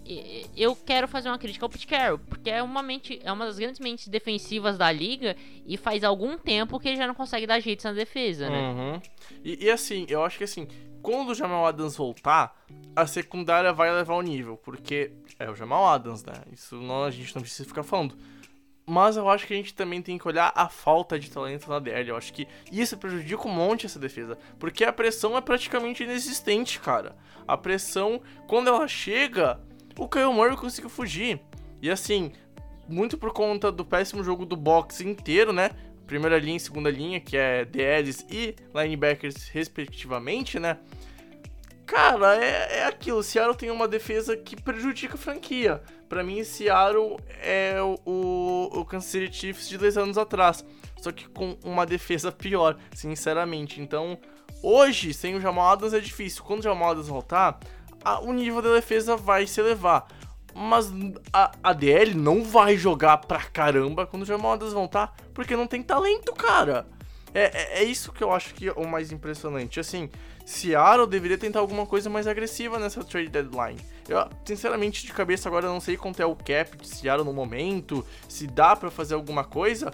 eu 0.57 0.77
quero 0.77 1.09
fazer 1.09 1.29
uma 1.29 1.39
crítica 1.39 1.65
ao 1.65 1.71
Pete 1.71 1.87
Carroll, 1.87 2.19
porque 2.19 2.51
é 2.51 2.63
uma 2.63 2.83
mente, 2.83 3.19
é 3.25 3.33
uma 3.33 3.47
das 3.47 3.59
grandes 3.59 3.81
mentes 3.81 4.07
defensivas 4.07 4.79
da 4.79 4.93
liga 4.93 5.35
e 5.67 5.77
faz 5.77 6.05
algum 6.05 6.37
tempo 6.39 6.79
que 6.79 6.89
ele 6.89 6.97
já 6.97 7.07
não 7.07 7.15
consegue 7.15 7.47
dar 7.47 7.59
jeito 7.61 7.83
na 7.85 7.93
defesa, 7.93 8.49
né? 8.49 8.61
Uhum. 8.61 9.03
E, 9.43 9.65
e, 9.65 9.71
assim, 9.71 10.05
eu 10.09 10.23
acho 10.23 10.39
que 10.39 10.45
assim, 10.45 10.69
quando 11.05 11.29
o 11.29 11.35
Jamal 11.35 11.67
Adams 11.67 11.99
voltar, 11.99 12.59
a 12.97 13.07
secundária 13.07 13.75
vai 13.75 13.93
levar 13.93 14.15
o 14.15 14.23
nível, 14.23 14.57
porque 14.57 15.13
é 15.39 15.51
o 15.51 15.55
Jamal 15.55 15.87
Adams, 15.87 16.25
né? 16.25 16.33
Isso 16.51 16.77
não, 16.77 17.05
a 17.05 17.11
gente 17.11 17.35
não 17.35 17.43
precisa 17.43 17.69
ficar 17.69 17.83
falando. 17.83 18.17
Mas 18.87 19.19
eu 19.19 19.29
acho 19.29 19.47
que 19.47 19.53
a 19.53 19.57
gente 19.57 19.75
também 19.75 20.01
tem 20.01 20.17
que 20.17 20.27
olhar 20.27 20.51
a 20.57 20.67
falta 20.67 21.19
de 21.19 21.31
talento 21.31 21.69
na 21.69 21.79
DL. 21.79 22.09
Eu 22.09 22.17
acho 22.17 22.33
que 22.33 22.49
isso 22.73 22.97
prejudica 22.97 23.47
um 23.47 23.53
monte 23.53 23.85
essa 23.85 23.99
defesa. 23.99 24.39
Porque 24.59 24.83
a 24.83 24.93
pressão 24.95 25.37
é 25.37 25.43
praticamente 25.43 26.03
inexistente, 26.03 26.81
cara. 26.81 27.15
A 27.47 27.55
pressão, 27.55 28.23
quando 28.47 28.69
ela 28.69 28.89
chega, 28.89 29.61
o 29.99 30.09
Kyle 30.09 30.33
Murray 30.33 30.57
conseguiu 30.57 30.89
fugir. 30.89 31.39
E 31.83 31.91
assim, 31.91 32.33
muito 32.89 33.19
por 33.19 33.31
conta 33.31 33.71
do 33.71 33.85
péssimo 33.85 34.25
jogo 34.25 34.47
do 34.47 34.57
box 34.57 35.03
inteiro, 35.03 35.53
né? 35.53 35.71
Primeira 36.07 36.39
linha 36.39 36.57
e 36.57 36.61
segunda 36.61 36.91
linha, 36.91 37.21
que 37.21 37.37
é 37.37 37.65
DLs 37.65 38.27
e 38.31 38.55
linebackers, 38.75 39.49
respectivamente, 39.49 40.59
né? 40.59 40.79
Cara, 41.87 42.43
é, 42.43 42.79
é 42.79 42.87
aquilo. 42.87 43.23
Seattle 43.23 43.57
tem 43.57 43.71
uma 43.71 43.87
defesa 43.87 44.37
que 44.37 44.61
prejudica 44.61 45.15
a 45.15 45.19
franquia. 45.19 45.83
Para 46.09 46.23
mim, 46.23 46.43
Seattle 46.43 47.19
é 47.43 47.77
o, 47.83 48.71
o 48.73 48.85
Kansas 48.85 49.11
City 49.11 49.35
Chiefs 49.35 49.69
de 49.69 49.79
dois 49.79 49.97
anos 49.97 50.17
atrás. 50.17 50.65
Só 50.97 51.13
que 51.13 51.29
com 51.29 51.57
uma 51.63 51.85
defesa 51.85 52.33
pior, 52.33 52.79
sinceramente. 52.95 53.81
Então, 53.81 54.19
hoje, 54.63 55.13
sem 55.13 55.35
o 55.35 55.41
Jamal 55.41 55.73
Adams 55.73 55.93
é 55.93 56.01
difícil. 56.01 56.43
Quando 56.43 56.61
o 56.61 56.63
Jamal 56.63 56.93
Adams 56.93 57.09
voltar, 57.09 57.59
a, 58.03 58.21
o 58.21 58.33
nível 58.33 58.63
da 58.63 58.75
defesa 58.75 59.17
vai 59.17 59.47
se 59.47 59.61
elevar. 59.61 60.07
Mas 60.55 60.93
a, 61.33 61.53
a 61.63 61.73
DL 61.73 62.15
não 62.15 62.43
vai 62.43 62.77
jogar 62.77 63.19
pra 63.19 63.43
caramba 63.43 64.07
quando 64.07 64.23
o 64.23 64.27
Jamal 64.27 64.53
Adams 64.53 64.73
voltar, 64.73 65.15
porque 65.33 65.57
não 65.57 65.67
tem 65.67 65.83
talento, 65.83 66.33
cara. 66.33 66.87
É, 67.35 67.79
é, 67.79 67.83
é 67.83 67.85
isso 67.85 68.13
que 68.13 68.23
eu 68.23 68.33
acho 68.33 68.55
que 68.55 68.69
é 68.69 68.73
o 68.73 68.87
mais 68.87 69.11
impressionante. 69.11 69.81
Assim, 69.81 70.09
Seattle 70.47 71.09
deveria 71.09 71.37
tentar 71.37 71.59
alguma 71.59 71.85
coisa 71.85 72.09
mais 72.09 72.29
agressiva 72.29 72.79
nessa 72.79 73.03
trade 73.03 73.29
deadline. 73.29 73.81
Eu, 74.09 74.29
sinceramente, 74.45 75.05
de 75.05 75.13
cabeça 75.13 75.49
agora 75.49 75.67
não 75.67 75.81
sei 75.81 75.97
quanto 75.97 76.23
é 76.23 76.27
o 76.27 76.37
cap 76.37 76.77
de 76.77 76.87
Seattle 76.87 77.25
no 77.25 77.33
momento, 77.33 78.07
se 78.29 78.47
dá 78.47 78.77
para 78.77 78.91
fazer 78.91 79.15
alguma 79.15 79.43
coisa, 79.43 79.93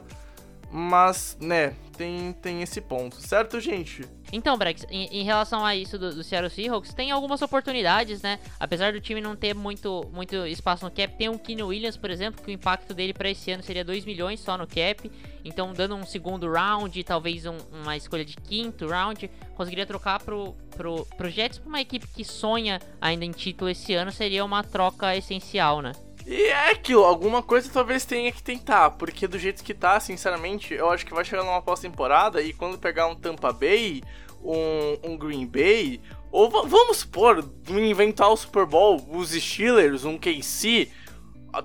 mas, 0.71 1.37
né, 1.41 1.75
tem, 1.97 2.33
tem 2.35 2.63
esse 2.63 2.81
ponto, 2.81 3.17
certo, 3.17 3.61
gente? 3.61 4.05
Então, 4.33 4.57
Brex, 4.57 4.87
em, 4.89 5.07
em, 5.07 5.25
relação 5.25 5.65
a 5.65 5.75
isso 5.75 5.99
do, 5.99 6.15
do 6.15 6.23
Seattle 6.23 6.51
Seahawks, 6.51 6.95
tem 6.95 7.11
algumas 7.11 7.43
oportunidades, 7.43 8.23
né? 8.23 8.39
Apesar 8.61 8.93
do 8.93 9.01
time 9.01 9.21
não 9.21 9.35
ter 9.35 9.55
muito, 9.55 10.09
muito 10.13 10.47
espaço 10.47 10.85
no 10.85 10.91
cap, 10.91 11.13
tem 11.17 11.29
um 11.29 11.37
Keenan 11.37 11.67
Williams, 11.67 11.97
por 11.97 12.11
exemplo, 12.11 12.43
que 12.43 12.51
o 12.51 12.55
impacto 12.55 12.95
dele 12.95 13.13
para 13.13 13.29
esse 13.29 13.51
ano 13.51 13.63
seria 13.63 13.85
2 13.85 14.05
milhões 14.05 14.39
só 14.39 14.57
no 14.57 14.67
cap. 14.67 15.11
Então, 15.45 15.73
dando 15.73 15.97
um 15.97 16.07
segundo 16.07 16.51
round, 16.51 17.03
talvez 17.03 17.45
um, 17.45 17.57
uma 17.83 17.97
escolha 17.97 18.25
de 18.25 18.37
quinto 18.37 18.87
round, 18.87 19.29
conseguiria 19.55 19.85
trocar 19.85 20.23
pro, 20.23 20.55
pro, 20.77 21.05
pro 21.17 21.29
Jets 21.29 21.59
pra 21.59 21.69
uma 21.69 21.81
equipe 21.81 22.07
que 22.07 22.25
sonha 22.25 22.81
ainda 23.01 23.25
em 23.25 23.33
título 23.33 23.69
esse 23.69 23.95
ano, 23.95 24.13
seria 24.13 24.45
uma 24.45 24.63
troca 24.63 25.17
essencial, 25.17 25.83
né? 25.83 25.93
E 26.27 26.45
é 26.45 26.71
aquilo, 26.71 27.05
alguma 27.05 27.43
coisa 27.43 27.71
talvez 27.73 28.05
tenha 28.05 28.31
que 28.31 28.43
tentar, 28.43 28.91
porque 28.91 29.27
do 29.27 29.39
jeito 29.39 29.65
que 29.65 29.75
tá, 29.75 29.99
sinceramente, 29.99 30.75
eu 30.75 30.91
acho 30.91 31.05
que 31.05 31.15
vai 31.15 31.25
chegar 31.25 31.43
numa 31.43 31.63
pós-temporada 31.63 32.43
e 32.43 32.53
quando 32.53 32.79
pegar 32.79 33.07
um 33.07 33.15
Tampa 33.15 33.53
Bay, 33.53 34.03
um, 34.43 35.13
um 35.13 35.17
Green 35.17 35.47
Bay, 35.47 36.01
ou 36.31 36.49
vamos 36.51 36.99
supor, 36.99 37.45
inventar 37.69 38.31
o 38.31 38.37
Super 38.37 38.67
Bowl, 38.67 39.05
os 39.11 39.31
Steelers, 39.31 40.05
um 40.05 40.19
KC, 40.19 40.89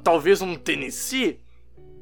talvez 0.03 0.41
um 0.41 0.55
Tennessee, 0.55 1.39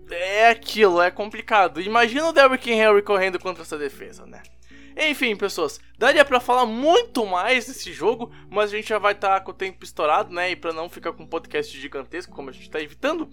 é 0.10 0.50
aquilo, 0.50 1.02
é 1.02 1.10
complicado. 1.12 1.82
Imagina 1.82 2.30
o 2.30 2.34
Derrick 2.34 2.70
Henry 2.70 3.02
correndo 3.02 3.40
contra 3.40 3.64
essa 3.64 3.78
defesa, 3.78 4.26
né? 4.26 4.42
Enfim, 4.98 5.36
pessoas, 5.36 5.80
daria 5.98 6.24
para 6.24 6.40
falar 6.40 6.66
muito 6.66 7.26
mais 7.26 7.66
desse 7.66 7.92
jogo, 7.92 8.32
mas 8.50 8.72
a 8.72 8.76
gente 8.76 8.90
já 8.90 9.00
vai 9.00 9.14
estar 9.14 9.40
tá 9.40 9.42
com 9.42 9.52
o 9.52 9.56
tempo 9.56 9.84
estourado, 9.84 10.34
né? 10.34 10.52
E 10.52 10.56
para 10.56 10.74
não 10.74 10.90
ficar 10.90 11.14
com 11.14 11.24
um 11.24 11.28
podcast 11.28 11.78
gigantesco, 11.80 12.34
como 12.34 12.50
a 12.50 12.54
gente 12.54 12.70
tá 12.70 12.80
evitando, 12.80 13.30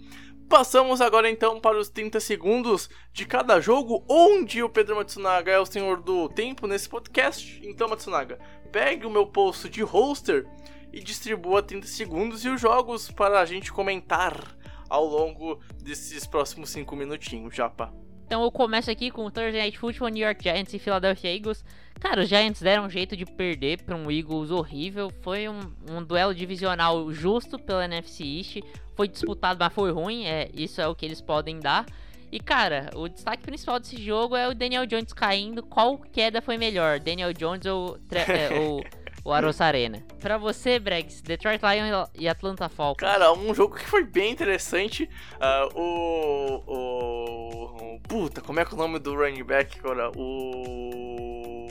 passamos 0.49 0.99
agora 0.99 1.29
então 1.29 1.59
para 1.59 1.77
os 1.77 1.89
30 1.89 2.19
segundos 2.19 2.89
de 3.13 3.25
cada 3.25 3.59
jogo, 3.59 4.03
onde 4.09 4.61
o 4.61 4.69
Pedro 4.69 4.95
Matsunaga 4.95 5.51
é 5.51 5.59
o 5.59 5.65
senhor 5.65 6.01
do 6.01 6.27
tempo 6.27 6.67
nesse 6.67 6.89
podcast. 6.89 7.61
Então, 7.63 7.87
Matsunaga, 7.87 8.39
pegue 8.71 9.05
o 9.05 9.09
meu 9.09 9.27
post 9.27 9.69
de 9.69 9.81
hoster 9.81 10.47
e 10.91 10.99
distribua 10.99 11.63
30 11.63 11.87
segundos 11.87 12.43
e 12.43 12.49
os 12.49 12.59
jogos 12.59 13.09
para 13.09 13.39
a 13.39 13.45
gente 13.45 13.71
comentar 13.71 14.57
ao 14.89 15.05
longo 15.05 15.61
desses 15.81 16.27
próximos 16.27 16.69
5 16.71 16.95
minutinhos, 16.97 17.55
japa. 17.55 17.93
Então 18.31 18.43
eu 18.43 18.49
começo 18.49 18.89
aqui 18.89 19.11
com 19.11 19.25
o 19.25 19.29
Thursday 19.29 19.61
Night 19.61 19.77
Football, 19.77 20.07
New 20.07 20.25
York 20.25 20.41
Giants 20.41 20.73
e 20.73 20.79
Philadelphia 20.79 21.35
Eagles. 21.35 21.65
Cara, 21.99 22.21
os 22.21 22.29
Giants 22.29 22.61
deram 22.61 22.85
um 22.85 22.89
jeito 22.89 23.13
de 23.13 23.25
perder 23.25 23.83
para 23.83 23.93
um 23.93 24.09
Eagles 24.09 24.51
horrível. 24.51 25.11
Foi 25.19 25.49
um, 25.49 25.59
um, 25.89 26.01
duelo 26.01 26.33
divisional 26.33 27.11
justo 27.11 27.59
pela 27.59 27.83
NFC 27.83 28.23
East. 28.23 28.59
Foi 28.95 29.09
disputado, 29.09 29.59
mas 29.59 29.73
foi 29.73 29.91
ruim. 29.91 30.23
É, 30.27 30.49
isso 30.53 30.79
é 30.79 30.87
o 30.87 30.95
que 30.95 31.05
eles 31.05 31.19
podem 31.19 31.59
dar. 31.59 31.85
E 32.31 32.39
cara, 32.39 32.89
o 32.95 33.09
destaque 33.09 33.43
principal 33.43 33.81
desse 33.81 34.01
jogo 34.01 34.33
é 34.33 34.47
o 34.47 34.55
Daniel 34.55 34.85
Jones 34.85 35.11
caindo. 35.11 35.61
Qual 35.61 35.97
queda 35.97 36.41
foi 36.41 36.57
melhor? 36.57 37.01
Daniel 37.01 37.33
Jones 37.33 37.65
ou, 37.65 37.97
é, 38.15 38.57
ou 38.57 38.81
o 39.23 39.31
Aros 39.31 39.61
Arena. 39.61 40.03
Pra 40.19 40.37
você, 40.37 40.79
Bregs, 40.79 41.21
Detroit 41.21 41.61
Lions 41.61 42.09
e 42.15 42.27
Atlanta 42.27 42.67
Falcons. 42.69 43.07
Cara, 43.07 43.31
um 43.33 43.53
jogo 43.53 43.75
que 43.75 43.85
foi 43.85 44.03
bem 44.03 44.31
interessante. 44.31 45.09
Uh, 45.35 45.79
o, 45.79 46.63
o, 46.67 47.95
o, 47.95 47.99
Puta, 48.07 48.41
como 48.41 48.59
é 48.59 48.65
que 48.65 48.71
é 48.71 48.73
o 48.75 48.77
nome 48.77 48.99
do 48.99 49.15
running 49.15 49.43
back, 49.43 49.79
cara? 49.79 50.11
O. 50.15 51.61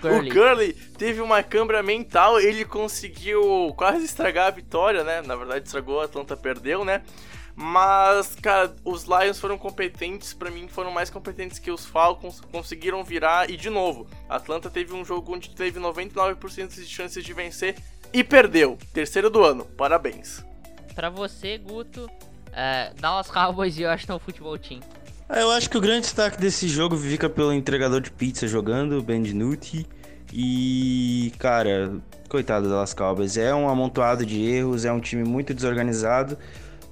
Gurley. 0.00 0.30
O 0.30 0.34
Gurley 0.34 0.72
teve 0.72 1.20
uma 1.20 1.42
câmera 1.42 1.82
mental, 1.82 2.40
ele 2.40 2.64
conseguiu 2.64 3.74
quase 3.76 4.06
estragar 4.06 4.46
a 4.46 4.50
vitória, 4.50 5.04
né? 5.04 5.20
Na 5.22 5.36
verdade, 5.36 5.66
estragou, 5.66 6.00
a 6.00 6.04
Atlanta 6.04 6.36
perdeu, 6.36 6.84
né? 6.84 7.02
Mas, 7.62 8.34
cara, 8.36 8.74
os 8.82 9.04
Lions 9.04 9.38
foram 9.38 9.58
competentes, 9.58 10.32
para 10.32 10.50
mim 10.50 10.66
foram 10.66 10.90
mais 10.90 11.10
competentes 11.10 11.58
que 11.58 11.70
os 11.70 11.84
Falcons, 11.84 12.40
conseguiram 12.50 13.04
virar 13.04 13.50
e 13.50 13.56
de 13.56 13.68
novo, 13.68 14.06
Atlanta 14.30 14.70
teve 14.70 14.94
um 14.94 15.04
jogo 15.04 15.34
onde 15.34 15.50
teve 15.50 15.78
99% 15.78 16.74
de 16.74 16.86
chances 16.86 17.22
de 17.22 17.34
vencer 17.34 17.76
e 18.14 18.24
perdeu. 18.24 18.78
Terceiro 18.94 19.28
do 19.28 19.44
ano, 19.44 19.66
parabéns. 19.76 20.42
Para 20.94 21.10
você, 21.10 21.58
Guto, 21.58 22.06
uh, 22.06 22.98
Dallas 22.98 23.30
Cowboys 23.30 23.78
e 23.78 23.84
Washington 23.84 24.18
Football 24.18 24.58
Team. 24.58 24.80
É, 25.28 25.42
eu 25.42 25.50
acho 25.50 25.68
que 25.68 25.76
o 25.76 25.82
grande 25.82 26.06
destaque 26.06 26.40
desse 26.40 26.66
jogo 26.66 26.96
fica 26.96 27.28
pelo 27.28 27.52
entregador 27.52 28.00
de 28.00 28.10
pizza 28.10 28.48
jogando, 28.48 29.02
Ben 29.02 29.22
DiNucci. 29.22 29.86
E, 30.32 31.30
cara, 31.38 31.92
coitado 32.26 32.64
do 32.64 32.70
Dallas 32.70 32.94
Cowboys, 32.94 33.36
é 33.36 33.54
um 33.54 33.68
amontoado 33.68 34.24
de 34.24 34.40
erros, 34.42 34.86
é 34.86 34.92
um 34.92 35.00
time 35.00 35.24
muito 35.24 35.52
desorganizado. 35.52 36.38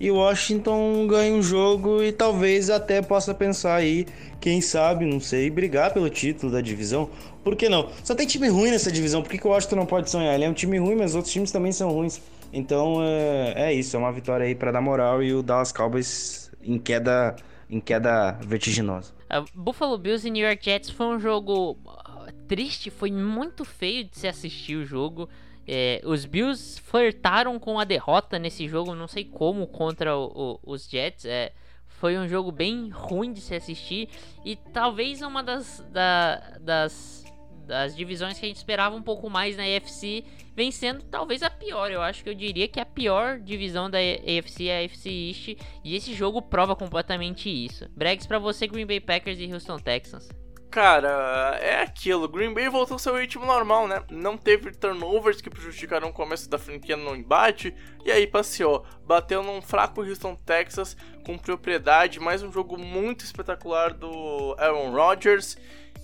E 0.01 0.11
Washington 0.11 1.07
ganha 1.09 1.35
um 1.35 1.43
jogo 1.43 2.03
e 2.03 2.13
talvez 2.13 2.71
até 2.71 3.03
possa 3.03 3.35
pensar 3.35 3.75
aí, 3.75 4.07
quem 4.41 4.61
sabe, 4.61 5.05
não 5.05 5.19
sei, 5.19 5.51
brigar 5.51 5.93
pelo 5.93 6.09
título 6.09 6.53
da 6.53 6.61
divisão. 6.61 7.11
Por 7.43 7.57
que 7.57 7.69
não? 7.69 7.89
Só 8.05 8.15
tem 8.15 8.27
time 8.27 8.49
ruim 8.49 8.71
nessa 8.71 8.93
divisão, 8.93 9.23
por 9.23 9.31
que, 9.31 9.39
que 9.39 9.47
o 9.47 9.51
Washington 9.51 9.77
não 9.77 9.87
pode 9.87 10.09
sonhar? 10.09 10.35
Ele 10.35 10.45
é 10.45 10.49
um 10.49 10.55
time 10.55 10.79
ruim, 10.79 10.95
mas 10.95 11.11
os 11.11 11.17
outros 11.17 11.33
times 11.33 11.51
também 11.51 11.73
são 11.73 11.91
ruins. 11.91 12.21
Então 12.53 13.03
é, 13.03 13.55
é 13.57 13.75
isso, 13.75 13.97
é 13.97 13.99
uma 13.99 14.13
vitória 14.13 14.47
aí 14.47 14.55
para 14.55 14.71
dar 14.71 14.81
moral 14.81 15.23
e 15.23 15.35
o 15.35 15.43
Dallas 15.43 15.73
Cowboys 15.73 16.51
em 16.63 16.79
queda, 16.79 17.35
em 17.69 17.81
queda 17.81 18.33
vertiginosa. 18.41 19.13
Uh, 19.31 19.45
Buffalo 19.53 19.99
Bills 19.99 20.27
e 20.27 20.31
New 20.31 20.47
York 20.47 20.65
Jets 20.65 20.91
foi 20.91 21.07
um 21.07 21.19
jogo 21.19 21.73
uh, 21.73 22.33
triste, 22.47 22.89
foi 22.89 23.11
muito 23.11 23.65
feio 23.65 24.05
de 24.05 24.17
se 24.17 24.29
assistir 24.29 24.77
o 24.77 24.85
jogo. 24.85 25.29
É, 25.71 26.01
os 26.03 26.25
Bills 26.25 26.81
flertaram 26.81 27.59
com 27.59 27.79
a 27.79 27.85
derrota 27.85 28.39
nesse 28.39 28.67
jogo, 28.67 28.95
não 28.95 29.07
sei 29.07 29.27
como, 29.27 29.67
contra 29.67 30.17
o, 30.17 30.59
o, 30.65 30.73
os 30.73 30.89
Jets. 30.89 31.27
É, 31.27 31.53
foi 31.87 32.17
um 32.17 32.27
jogo 32.27 32.51
bem 32.51 32.89
ruim 32.89 33.33
de 33.33 33.41
se 33.43 33.55
assistir 33.55 34.09
e 34.45 34.57
talvez 34.57 35.21
uma 35.21 35.43
das, 35.43 35.85
da, 35.91 36.37
das, 36.59 37.25
das 37.67 37.95
divisões 37.95 38.39
que 38.39 38.47
a 38.47 38.49
gente 38.49 38.57
esperava 38.57 38.97
um 38.97 39.03
pouco 39.03 39.29
mais 39.29 39.59
na 39.59 39.65
AFC 39.65 40.25
vencendo 40.57 41.05
talvez 41.05 41.43
a 41.43 41.51
pior. 41.51 41.91
Eu 41.91 42.01
acho 42.01 42.23
que 42.25 42.31
eu 42.31 42.35
diria 42.35 42.67
que 42.67 42.81
a 42.81 42.87
pior 42.87 43.39
divisão 43.39 43.91
da 43.91 43.99
AFC 43.99 44.69
é 44.69 44.81
a 44.81 44.85
AFC 44.85 45.11
East 45.11 45.49
e 45.85 45.95
esse 45.95 46.15
jogo 46.15 46.41
prova 46.41 46.75
completamente 46.75 47.51
isso. 47.51 47.87
Bregs 47.95 48.27
para 48.27 48.39
você 48.39 48.67
Green 48.67 48.87
Bay 48.87 49.01
Packers 49.01 49.39
e 49.39 49.53
Houston 49.53 49.79
Texans. 49.79 50.29
Cara, 50.71 51.59
é 51.63 51.81
aquilo. 51.81 52.29
Green 52.29 52.53
Bay 52.53 52.69
voltou 52.69 52.97
ao 52.97 52.99
seu 52.99 53.17
ritmo 53.17 53.47
normal, 53.47 53.89
né? 53.89 54.03
Não 54.11 54.37
teve 54.37 54.71
turnovers 54.71 55.41
que 55.41 55.49
prejudicaram 55.49 56.09
o 56.09 56.13
começo 56.13 56.49
da 56.49 56.59
franquia 56.59 56.97
no 56.97 57.17
embate. 57.17 57.75
E 58.05 58.13
aí 58.13 58.27
passeou. 58.27 58.85
Bateu 59.03 59.43
num 59.43 59.63
fraco 59.63 60.03
Houston, 60.03 60.35
Texas, 60.35 60.95
com 61.25 61.39
propriedade. 61.39 62.21
Mais 62.21 62.43
um 62.43 62.53
jogo 62.53 62.77
muito 62.77 63.25
espetacular 63.25 63.95
do 63.95 64.55
Aaron 64.59 64.91
Rodgers. 64.93 65.57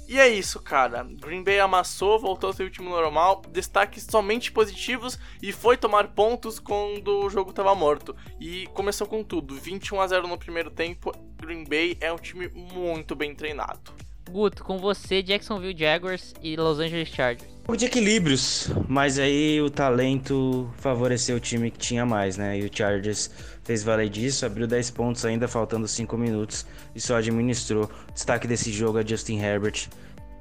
E 0.09 0.19
é 0.19 0.29
isso, 0.29 0.61
cara. 0.61 1.03
Green 1.03 1.43
Bay 1.43 1.61
amassou, 1.61 2.19
voltou 2.19 2.49
ao 2.49 2.55
seu 2.55 2.67
ritmo 2.67 2.89
normal, 2.89 3.43
destaques 3.49 4.07
somente 4.11 4.51
positivos 4.51 5.19
e 5.43 5.53
foi 5.53 5.77
tomar 5.77 6.09
pontos 6.09 6.59
quando 6.59 7.25
o 7.25 7.31
jogo 7.31 7.51
estava 7.51 7.75
morto. 7.75 8.17
E 8.41 8.67
começou 8.69 9.07
com 9.07 9.23
tudo, 9.23 9.55
21 9.55 10.01
a 10.01 10.07
0 10.07 10.27
no 10.27 10.39
primeiro 10.39 10.71
tempo. 10.71 11.13
Green 11.37 11.65
Bay 11.65 11.97
é 12.01 12.11
um 12.13 12.19
time 12.19 12.49
muito 12.49 13.15
bem 13.15 13.35
treinado. 13.35 14.04
Guto, 14.31 14.65
com 14.65 14.79
você, 14.79 15.23
Jacksonville 15.23 15.79
Jaguars 15.79 16.35
e 16.43 16.57
Los 16.57 16.79
Angeles 16.79 17.09
Chargers. 17.09 17.55
Um 17.69 17.77
de 17.77 17.87
equilíbrios, 17.87 18.69
mas 18.89 19.19
aí 19.19 19.61
o 19.61 19.71
talento 19.71 20.69
favoreceu 20.77 21.37
o 21.37 21.41
time 21.41 21.71
que 21.71 21.79
tinha 21.79 22.05
mais, 22.05 22.37
né? 22.37 22.59
E 22.59 22.67
o 22.67 22.71
Chargers 22.71 23.31
fez 23.63 23.83
valer 23.83 24.11
disso, 24.11 24.45
abriu 24.45 24.67
10 24.67 24.91
pontos 24.91 25.25
ainda 25.25 25.49
faltando 25.49 25.89
5 25.89 26.17
minutos 26.19 26.67
e 26.95 27.01
só 27.01 27.17
administrou. 27.17 27.89
Destaque 28.13 28.47
desse 28.47 28.71
jogo 28.71 28.99
é 28.99 29.07
Justin 29.07 29.39
Herbert. 29.39 29.89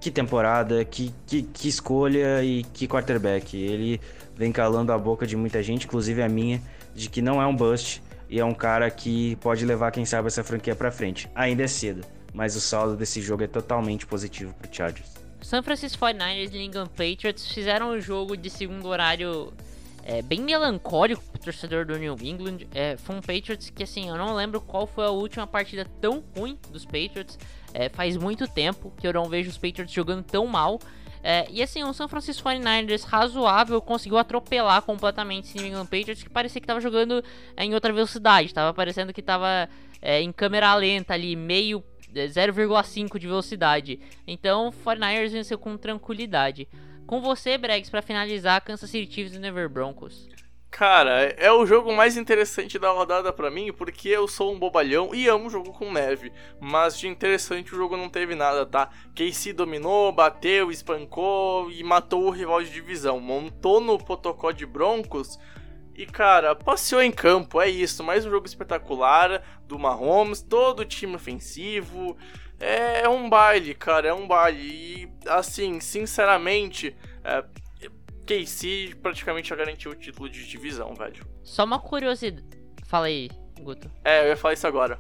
Que 0.02 0.12
temporada, 0.12 0.84
que, 0.84 1.14
que, 1.26 1.44
que 1.44 1.70
escolha 1.70 2.44
e 2.44 2.64
que 2.74 2.88
quarterback. 2.88 3.56
Ele 3.56 4.02
vem 4.36 4.52
calando 4.52 4.92
a 4.92 4.98
boca 4.98 5.26
de 5.26 5.38
muita 5.38 5.64
gente, 5.64 5.86
inclusive 5.86 6.22
a 6.22 6.28
minha, 6.28 6.62
de 6.94 7.10
que 7.10 7.22
não 7.22 7.42
é 7.42 7.48
um 7.48 7.56
bust 7.56 8.04
e 8.30 8.38
é 8.38 8.44
um 8.44 8.54
cara 8.54 8.92
que 8.92 9.38
pode 9.38 9.66
levar, 9.66 9.92
quem 9.92 10.04
sabe, 10.04 10.28
essa 10.28 10.44
franquia 10.44 10.76
pra 10.76 10.92
frente. 10.92 11.30
Ainda 11.34 11.64
é 11.64 11.68
cedo 11.68 12.02
mas 12.34 12.56
o 12.56 12.62
saldo 12.62 12.96
desse 12.96 13.22
jogo 13.22 13.44
é 13.44 13.48
totalmente 13.48 14.06
positivo 14.06 14.54
pro 14.54 14.74
Chargers. 14.74 15.14
San 15.42 15.62
Francisco 15.62 16.04
49ers 16.04 16.48
e 16.48 16.52
New 16.52 16.62
England 16.62 16.88
Patriots 16.88 17.52
fizeram 17.52 17.92
um 17.92 18.00
jogo 18.00 18.36
de 18.38 18.50
segundo 18.50 18.88
horário 18.88 19.54
é, 20.06 20.22
bem 20.22 20.42
melancólico 20.42 21.24
pro 21.24 21.42
torcedor 21.42 21.86
do 21.86 21.98
New 21.98 22.18
England. 22.22 22.68
É, 22.74 22.98
foi 22.98 23.16
um 23.16 23.22
Patriots 23.22 23.70
que, 23.70 23.84
assim, 23.84 24.10
eu 24.10 24.18
não 24.18 24.34
lembro 24.34 24.62
qual 24.62 24.88
foi 24.88 25.06
a 25.06 25.10
última 25.10 25.46
partida 25.46 25.86
tão 26.02 26.24
ruim 26.36 26.58
dos 26.72 26.86
Patriots. 26.86 27.38
É, 27.74 27.90
faz 27.90 28.18
muito 28.18 28.48
tempo 28.48 28.94
que 28.98 29.08
eu 29.08 29.14
não 29.14 29.26
vejo 29.26 29.50
os 29.50 29.58
Patriots 29.58 29.94
jogando 29.94 30.24
tão 30.24 30.46
mal. 30.48 30.80
É, 31.22 31.48
e 31.50 31.64
assim, 31.64 31.84
o 31.84 31.94
San 31.94 32.10
Francisco 32.10 32.48
49ers 32.48 33.06
razoável 33.06 33.82
conseguiu 33.82 34.18
atropelar 34.18 34.82
completamente 34.82 35.46
esse 35.48 35.58
New 35.58 35.68
England 35.68 35.86
Patriots 35.86 36.22
que 36.22 36.30
parecia 36.30 36.60
que 36.60 36.66
estava 36.66 36.82
jogando 36.82 37.24
em 37.58 37.74
outra 37.74 37.94
velocidade. 37.94 38.54
Tava 38.54 38.74
parecendo 38.74 39.14
que 39.14 39.22
estava 39.22 39.70
é, 40.02 40.22
em 40.22 40.34
câmera 40.34 40.76
lenta 40.76 41.14
ali, 41.14 41.34
meio 41.34 41.82
0,5 42.14 43.20
de 43.20 43.28
velocidade. 43.28 44.00
Então, 44.28 44.72
49ers 44.86 45.32
venceu 45.32 45.58
com 45.58 45.78
tranquilidade. 45.78 46.68
Com 47.06 47.22
você, 47.22 47.58
Bregs, 47.58 47.90
para 47.90 48.02
finalizar, 48.02 48.64
Kansas 48.64 48.90
City 48.90 49.14
Chiefs 49.14 49.36
e 49.36 49.40
Denver 49.40 49.70
Broncos. 49.70 50.28
Cara, 50.74 51.32
é 51.38 51.52
o 51.52 51.68
jogo 51.68 51.94
mais 51.94 52.18
interessante 52.18 52.80
da 52.80 52.90
rodada 52.90 53.32
para 53.32 53.52
mim, 53.52 53.72
porque 53.72 54.10
eu 54.10 54.28
sou 54.28 54.52
um 54.52 54.58
bobalhão 54.58 55.14
e 55.14 55.28
amo 55.28 55.48
jogo 55.48 55.72
com 55.72 55.92
neve. 55.92 56.34
Mas 56.60 56.98
de 56.98 57.08
interessante 57.08 57.72
o 57.72 57.78
jogo 57.78 57.96
não 57.96 58.10
teve 58.10 58.34
nada, 58.34 58.66
tá? 58.66 58.90
KC 59.14 59.54
dominou, 59.54 60.12
bateu, 60.12 60.72
espancou 60.72 61.70
e 61.70 61.84
matou 61.84 62.26
o 62.26 62.32
rival 62.32 62.64
de 62.64 62.72
divisão. 62.72 63.20
Montou 63.20 63.80
no 63.80 64.04
protocolo 64.04 64.52
de 64.52 64.66
Broncos 64.66 65.38
e 65.96 66.06
cara, 66.06 66.56
passeou 66.56 67.02
em 67.02 67.12
campo, 67.12 67.62
é 67.62 67.70
isso. 67.70 68.04
Mais 68.04 68.26
um 68.26 68.30
jogo 68.30 68.46
espetacular 68.46 69.44
do 69.68 69.78
Mahomes, 69.78 70.42
todo 70.42 70.82
o 70.82 70.86
time 70.86 71.16
ofensivo. 71.16 72.18
É 72.60 73.08
um 73.10 73.30
baile, 73.30 73.74
cara, 73.74 74.08
é 74.08 74.14
um 74.14 74.28
baile. 74.28 74.62
E 74.62 75.10
assim, 75.28 75.80
sinceramente, 75.80 76.96
é, 77.24 77.44
KC 78.26 78.96
praticamente 79.02 79.50
já 79.50 79.56
garantiu 79.56 79.92
o 79.92 79.96
título 79.96 80.30
de 80.30 80.48
divisão, 80.48 80.94
velho. 80.96 81.26
Só 81.44 81.64
uma 81.66 81.80
curiosidade. 81.80 82.46
Fala 82.86 83.08
aí, 83.08 83.30
Guto. 83.60 83.92
É, 84.04 84.24
eu 84.24 84.28
ia 84.30 84.38
falar 84.38 84.54
isso 84.54 84.68
agora. 84.68 84.98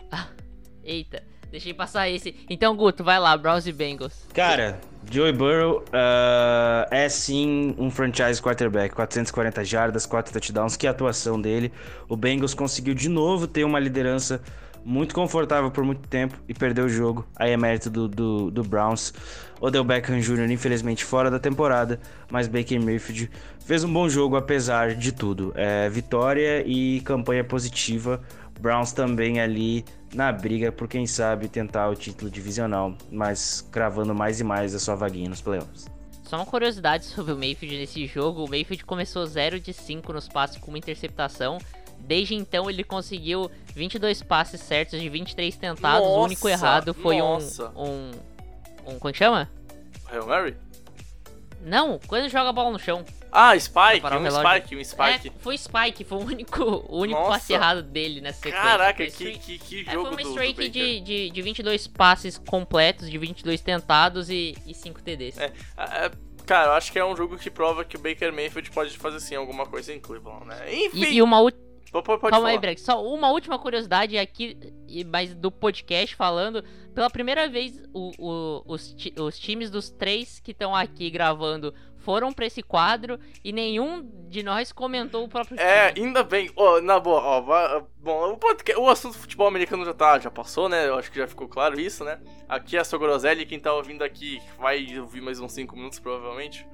Eita. 0.84 1.24
Deixei 1.54 1.72
passar 1.72 2.10
esse. 2.10 2.34
Então, 2.50 2.76
Guto, 2.76 3.04
vai 3.04 3.20
lá, 3.20 3.38
Browns 3.38 3.68
e 3.68 3.72
Bengals. 3.72 4.26
Cara, 4.34 4.82
Joey 5.12 5.32
Burrow 5.32 5.84
uh, 5.90 6.90
é 6.90 7.08
sim 7.08 7.76
um 7.78 7.92
franchise 7.92 8.42
quarterback. 8.42 8.96
440 8.96 9.64
jardas, 9.64 10.08
4 10.08 10.34
touchdowns. 10.34 10.76
Que 10.76 10.88
atuação 10.88 11.40
dele. 11.40 11.72
O 12.10 12.18
Bengals 12.18 12.56
conseguiu 12.56 12.96
de 12.96 13.08
novo 13.08 13.46
ter 13.46 13.64
uma 13.66 13.80
liderança 13.80 14.42
muito 14.84 15.14
confortável 15.14 15.70
por 15.70 15.84
muito 15.84 16.08
tempo 16.08 16.36
e 16.50 16.56
perdeu 16.56 16.86
o 16.86 16.90
jogo. 16.90 17.24
Aí 17.36 17.52
é 17.52 17.58
mérito 17.58 17.88
do, 17.88 18.08
do, 18.08 18.50
do 18.50 18.64
Browns. 18.64 19.14
Odell 19.62 19.84
Beckham 19.84 20.20
Jr., 20.20 20.50
infelizmente, 20.50 21.06
fora 21.06 21.30
da 21.30 21.38
temporada, 21.38 22.00
mas 22.32 22.48
Baker 22.48 22.82
Mayfield 22.82 23.30
fez 23.64 23.84
um 23.84 23.94
bom 23.94 24.10
jogo 24.10 24.36
apesar 24.36 24.96
de 24.96 25.12
tudo. 25.12 25.54
É, 25.56 25.88
vitória 25.88 26.64
e 26.66 27.00
campanha 27.02 27.44
positiva. 27.44 28.20
Browns 28.60 28.92
também 28.92 29.40
ali 29.40 29.86
na 30.14 30.32
briga 30.32 30.72
por 30.72 30.88
quem 30.88 31.08
sabe 31.08 31.48
tentar 31.48 31.90
o 31.90 31.96
título 31.96 32.30
divisional, 32.30 32.96
mas 33.12 33.62
cravando 33.72 34.14
mais 34.14 34.40
e 34.40 34.44
mais 34.44 34.76
a 34.76 34.80
sua 34.80 34.96
vaguinha 34.96 35.30
nos 35.30 35.42
playoffs. 35.42 35.88
Só 36.24 36.38
uma 36.38 36.46
curiosidade 36.46 37.06
sobre 37.06 37.34
o 37.34 37.38
Mayfield 37.38 37.78
nesse 37.78 38.08
jogo: 38.08 38.46
o 38.46 38.50
Mayfield 38.50 38.86
começou 38.86 39.26
0 39.26 39.60
de 39.60 39.74
5 39.74 40.14
nos 40.14 40.28
passes 40.28 40.58
com 40.58 40.72
uma 40.72 40.78
interceptação. 40.78 41.58
Desde 42.00 42.36
então 42.36 42.70
ele 42.70 42.84
conseguiu 42.84 43.50
22 43.74 44.24
passes 44.24 44.60
certos 44.60 45.00
de 45.00 45.08
23 45.10 45.56
tentados. 45.56 46.06
Nossa, 46.06 46.20
o 46.20 46.24
único 46.24 46.50
errado 46.50 46.94
foi 46.94 47.16
um, 47.16 47.20
nossa. 47.20 47.70
um. 47.76 48.12
Um. 48.86 49.00
Como 49.00 49.14
que 49.14 49.20
chama? 49.20 49.50
Hail 50.12 50.26
Mary? 50.28 50.58
Não, 51.64 52.00
quando 52.08 52.28
joga 52.30 52.50
a 52.50 52.54
bola 52.54 52.72
no 52.72 52.80
chão. 52.80 53.06
Ah, 53.36 53.58
Spike, 53.60 54.06
um. 54.06 54.30
Spike, 54.30 54.76
um 54.76 54.84
Spike. 54.84 55.28
É, 55.30 55.32
foi 55.40 55.58
Spike, 55.58 56.04
foi 56.04 56.18
o 56.20 56.22
único, 56.22 56.64
o 56.64 57.00
único 57.00 57.20
Nossa. 57.20 57.32
passe 57.32 57.54
errado 57.54 57.82
dele 57.82 58.22
nessa 58.22 58.38
sequência. 58.40 58.62
Caraca, 58.62 59.06
que, 59.08 59.38
que, 59.40 59.58
que 59.58 59.90
É, 59.90 59.94
jogo 59.94 60.14
foi 60.14 60.24
uma 60.24 60.30
streak 60.30 60.70
de, 60.70 61.00
de, 61.00 61.30
de 61.32 61.42
22 61.42 61.88
passes 61.88 62.38
completos, 62.38 63.10
de 63.10 63.18
22 63.18 63.60
tentados 63.62 64.30
e, 64.30 64.56
e 64.68 64.74
5 64.76 65.02
TDs. 65.02 65.38
É, 65.40 65.52
é, 65.78 66.12
cara, 66.46 66.68
eu 66.68 66.74
acho 66.74 66.92
que 66.92 67.00
é 67.00 67.04
um 67.06 67.16
jogo 67.16 67.38
que 67.38 67.50
prova 67.50 67.84
que 67.84 67.96
o 67.96 68.00
Baker 68.00 68.32
Mayfield 68.32 68.70
pode 68.70 68.96
fazer 68.98 69.20
sim 69.20 69.34
alguma 69.36 69.66
coisa 69.66 69.92
em 69.92 70.00
Cleveland, 70.00 70.46
né? 70.46 70.72
Enfim, 70.86 71.00
E, 71.04 71.14
e 71.16 71.22
uma 71.24 71.40
última. 71.40 71.64
pode, 71.92 72.06
pode 72.06 72.20
Calma 72.32 72.50
aí, 72.50 72.54
falar. 72.54 72.62
Breck. 72.62 72.82
Só 72.82 73.04
uma 73.04 73.32
última 73.32 73.58
curiosidade 73.58 74.16
aqui, 74.18 74.58
e- 74.88 75.04
mas 75.04 75.34
do 75.34 75.52
podcast 75.52 76.16
falando. 76.16 76.64
Pela 76.94 77.10
primeira 77.10 77.50
vez, 77.50 77.82
o- 77.92 78.12
o- 78.20 78.64
os, 78.74 78.96
os 79.20 79.40
times 79.40 79.72
dos 79.72 79.90
três 79.90 80.40
que 80.40 80.52
estão 80.52 80.76
aqui 80.76 81.10
gravando 81.10 81.74
foram 82.04 82.32
pra 82.34 82.46
esse 82.46 82.62
quadro 82.62 83.20
e 83.44 83.52
nenhum 83.52 84.04
de 84.30 84.44
nós 84.44 84.72
comentou 84.72 85.24
o 85.24 85.28
próprio 85.30 85.60
É, 85.60 85.92
time. 85.92 86.08
ainda 86.08 86.24
bem. 86.24 86.52
Ó, 86.56 86.82
na 86.82 87.00
boa, 87.00 87.22
ó, 87.22 87.42
va- 87.42 87.84
bom, 88.00 88.34
o, 88.34 88.38
podcast, 88.38 88.80
o 88.82 88.90
assunto 88.90 89.18
futebol 89.18 89.48
americano 89.48 89.86
já 89.86 89.94
tá, 89.94 90.20
já 90.20 90.30
passou, 90.32 90.68
né? 90.68 90.88
Eu 90.88 90.96
acho 90.98 91.12
que 91.12 91.18
já 91.20 91.28
ficou 91.28 91.48
claro 91.48 91.80
isso, 91.80 92.04
né? 92.04 92.20
Aqui 92.50 92.76
é 92.78 92.80
a 92.80 92.84
sua 92.84 93.00
Groselha, 93.00 93.46
quem 93.46 93.60
tá 93.60 93.74
ouvindo 93.74 94.04
aqui 94.04 94.42
vai 94.60 95.00
ouvir 95.00 95.22
mais 95.22 95.40
uns 95.40 95.52
5 95.54 95.76
minutos, 95.76 96.00
provavelmente. 96.00 96.68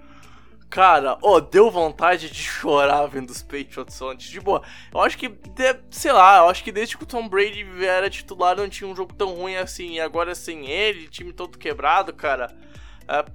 Cara, 0.70 1.18
ó, 1.24 1.40
deu 1.40 1.72
vontade 1.72 2.30
de 2.30 2.44
chorar 2.44 3.08
vendo 3.08 3.32
os 3.32 3.42
Patriots 3.42 4.00
ontem. 4.04 4.28
De 4.30 4.40
boa, 4.40 4.62
eu 4.94 5.02
acho 5.02 5.18
que, 5.18 5.28
de- 5.28 5.80
sei 5.90 6.12
lá, 6.12 6.38
eu 6.40 6.50
acho 6.50 6.64
que 6.64 6.72
desde 6.72 6.96
que 6.96 7.04
o 7.04 7.08
Tom 7.08 7.28
Brady 7.28 7.66
era 7.84 8.08
titular 8.08 8.56
não 8.56 8.70
tinha 8.70 8.88
um 8.88 8.96
jogo 8.96 9.12
tão 9.16 9.34
ruim 9.34 9.56
assim. 9.56 9.94
E 9.94 10.00
agora 10.00 10.36
sem 10.36 10.70
ele, 10.70 11.08
time 11.08 11.34
todo 11.34 11.58
quebrado, 11.58 12.14
cara. 12.14 12.56
É, 13.08 13.26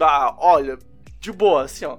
ah, 0.00 0.36
olha, 0.38 0.78
de 1.22 1.30
boa, 1.30 1.62
assim, 1.62 1.84
ó. 1.84 1.98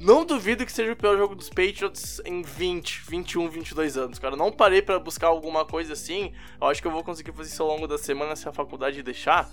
Não 0.00 0.24
duvido 0.24 0.64
que 0.64 0.72
seja 0.72 0.92
o 0.92 0.96
pior 0.96 1.16
jogo 1.16 1.34
dos 1.34 1.48
Patriots 1.48 2.20
em 2.24 2.40
20, 2.42 3.02
21, 3.08 3.48
22 3.48 3.96
anos, 3.96 4.18
cara. 4.18 4.36
Não 4.36 4.52
parei 4.52 4.80
para 4.80 4.98
buscar 4.98 5.26
alguma 5.26 5.64
coisa 5.64 5.92
assim. 5.92 6.32
Eu 6.60 6.68
acho 6.68 6.80
que 6.80 6.86
eu 6.86 6.92
vou 6.92 7.02
conseguir 7.02 7.32
fazer 7.32 7.50
isso 7.50 7.62
ao 7.62 7.68
longo 7.68 7.88
da 7.88 7.98
semana 7.98 8.36
se 8.36 8.48
a 8.48 8.52
faculdade 8.52 9.02
deixar. 9.02 9.50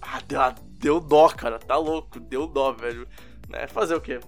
Ah, 0.00 0.54
deu, 0.78 1.00
dó, 1.00 1.28
cara. 1.28 1.58
Tá 1.58 1.76
louco. 1.76 2.20
Deu 2.20 2.46
dó, 2.46 2.72
velho. 2.72 3.08
Né? 3.48 3.66
Fazer 3.66 3.96
o 3.96 4.00
quê? 4.00 4.20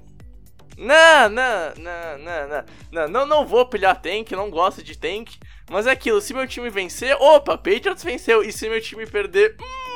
Não, 0.77 1.29
não, 1.29 1.75
não, 1.77 2.19
não, 2.19 2.49
não, 2.49 2.65
não, 2.91 3.09
não, 3.09 3.27
não 3.27 3.47
vou 3.47 3.67
pilhar 3.67 4.01
tank, 4.01 4.33
não 4.33 4.51
gosto 4.51 4.83
de 4.83 4.97
tank. 4.97 5.31
Mas 5.71 5.87
é 5.87 5.91
aquilo, 5.91 6.21
se 6.21 6.35
meu 6.35 6.47
time 6.47 6.71
vencer, 6.71 7.17
opa, 7.21 7.57
Patriots 7.59 8.03
venceu. 8.03 8.43
E 8.43 8.53
se 8.53 8.69
meu 8.69 8.81
time 8.81 9.07
perder, 9.07 9.57
hum, 9.61 9.88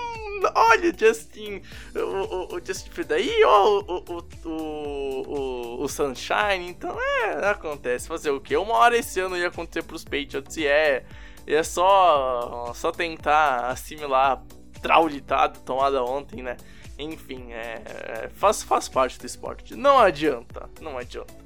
olha, 0.54 0.92
Justin, 0.96 1.62
o, 1.94 1.98
o, 1.98 2.56
o 2.56 2.64
Justin 2.64 2.90
daí, 3.06 3.42
ó, 3.44 3.80
o, 3.80 4.26
o, 4.44 5.82
o 5.84 5.88
Sunshine. 5.88 6.68
Então, 6.68 6.96
é, 7.00 7.48
acontece. 7.48 8.08
Fazer 8.08 8.30
o 8.30 8.40
quê? 8.40 8.56
Uma 8.56 8.74
hora 8.74 8.96
esse 8.96 9.20
ano 9.20 9.36
ia 9.36 9.48
acontecer 9.48 9.82
pros 9.82 10.04
Patriots 10.04 10.56
e 10.56 10.66
é, 10.66 11.04
é 11.46 11.62
só, 11.62 12.72
só 12.74 12.92
tentar 12.92 13.66
assimilar 13.66 14.42
traulitado 14.80 15.60
tomada 15.60 16.02
ontem, 16.02 16.42
né? 16.42 16.56
Enfim, 16.98 17.52
é, 17.52 17.82
é, 17.84 18.30
faz, 18.34 18.62
faz 18.62 18.88
parte 18.88 19.18
do 19.18 19.26
esporte. 19.26 19.74
Não 19.74 19.98
adianta, 19.98 20.68
não 20.80 20.98
adianta. 20.98 21.41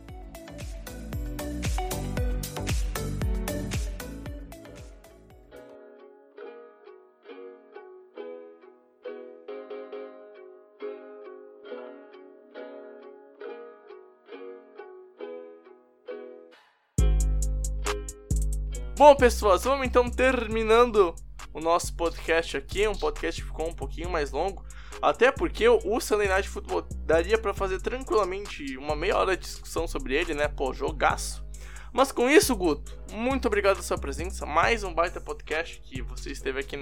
Bom, 18.96 19.14
pessoas, 19.14 19.62
vamos 19.62 19.86
então 19.86 20.08
terminando 20.08 21.14
o 21.52 21.60
nosso 21.60 21.94
podcast 21.94 22.56
aqui. 22.56 22.88
Um 22.88 22.94
podcast 22.94 23.42
que 23.42 23.46
ficou 23.46 23.68
um 23.68 23.74
pouquinho 23.74 24.08
mais 24.08 24.30
longo. 24.30 24.64
Até 25.02 25.30
porque 25.30 25.68
o 25.68 26.00
Sunday 26.00 26.26
Night 26.26 26.48
Football 26.48 26.88
daria 27.04 27.36
para 27.36 27.52
fazer 27.52 27.78
tranquilamente 27.82 28.78
uma 28.78 28.96
meia 28.96 29.18
hora 29.18 29.36
de 29.36 29.42
discussão 29.42 29.86
sobre 29.86 30.14
ele, 30.14 30.32
né? 30.32 30.48
Pô, 30.48 30.72
jogaço. 30.72 31.44
Mas 31.92 32.10
com 32.10 32.26
isso, 32.30 32.56
Guto, 32.56 32.98
muito 33.12 33.44
obrigado 33.48 33.74
pela 33.74 33.86
sua 33.86 33.98
presença. 33.98 34.46
Mais 34.46 34.82
um 34.82 34.94
baita 34.94 35.20
podcast 35.20 35.78
que 35.82 36.00
você 36.00 36.30
esteve 36.30 36.60
aqui 36.60 36.80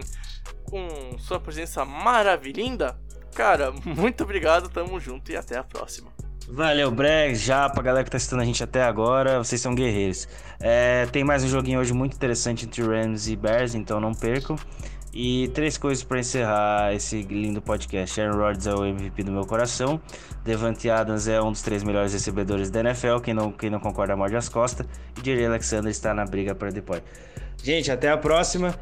com 0.70 1.18
sua 1.18 1.40
presença 1.40 1.84
maravilhinda. 1.84 2.96
Cara, 3.34 3.72
muito 3.84 4.22
obrigado, 4.22 4.68
tamo 4.68 5.00
junto 5.00 5.32
e 5.32 5.36
até 5.36 5.58
a 5.58 5.64
próxima. 5.64 6.13
Valeu, 6.48 6.90
Breg, 6.90 7.34
já 7.34 7.68
pra 7.70 7.82
galera 7.82 8.04
que 8.04 8.10
tá 8.10 8.16
assistindo 8.16 8.40
a 8.40 8.44
gente 8.44 8.62
até 8.62 8.82
agora, 8.82 9.38
vocês 9.38 9.60
são 9.60 9.74
guerreiros. 9.74 10.28
É, 10.60 11.06
tem 11.06 11.24
mais 11.24 11.42
um 11.42 11.48
joguinho 11.48 11.80
hoje 11.80 11.92
muito 11.92 12.14
interessante 12.14 12.66
entre 12.66 12.82
Rams 12.82 13.28
e 13.28 13.34
Bears, 13.34 13.74
então 13.74 13.98
não 13.98 14.12
percam. 14.12 14.56
E 15.12 15.48
três 15.54 15.78
coisas 15.78 16.02
para 16.02 16.18
encerrar 16.18 16.92
esse 16.92 17.22
lindo 17.22 17.62
podcast. 17.62 18.20
Aaron 18.20 18.36
Rodgers 18.36 18.66
é 18.66 18.74
o 18.74 18.84
MVP 18.84 19.22
do 19.22 19.30
meu 19.30 19.46
coração. 19.46 20.00
Devante 20.44 20.90
Adams 20.90 21.28
é 21.28 21.40
um 21.40 21.52
dos 21.52 21.62
três 21.62 21.84
melhores 21.84 22.12
recebedores 22.12 22.68
da 22.68 22.80
NFL. 22.80 23.20
Quem 23.22 23.32
não, 23.32 23.52
quem 23.52 23.70
não 23.70 23.78
concorda, 23.78 24.16
morde 24.16 24.34
as 24.34 24.48
costas. 24.48 24.86
E 25.16 25.24
Jerry 25.24 25.46
Alexander 25.46 25.88
está 25.88 26.12
na 26.12 26.24
briga 26.24 26.52
para 26.52 26.70
depois. 26.70 27.00
Gente, 27.62 27.92
até 27.92 28.10
a 28.10 28.18
próxima 28.18 28.74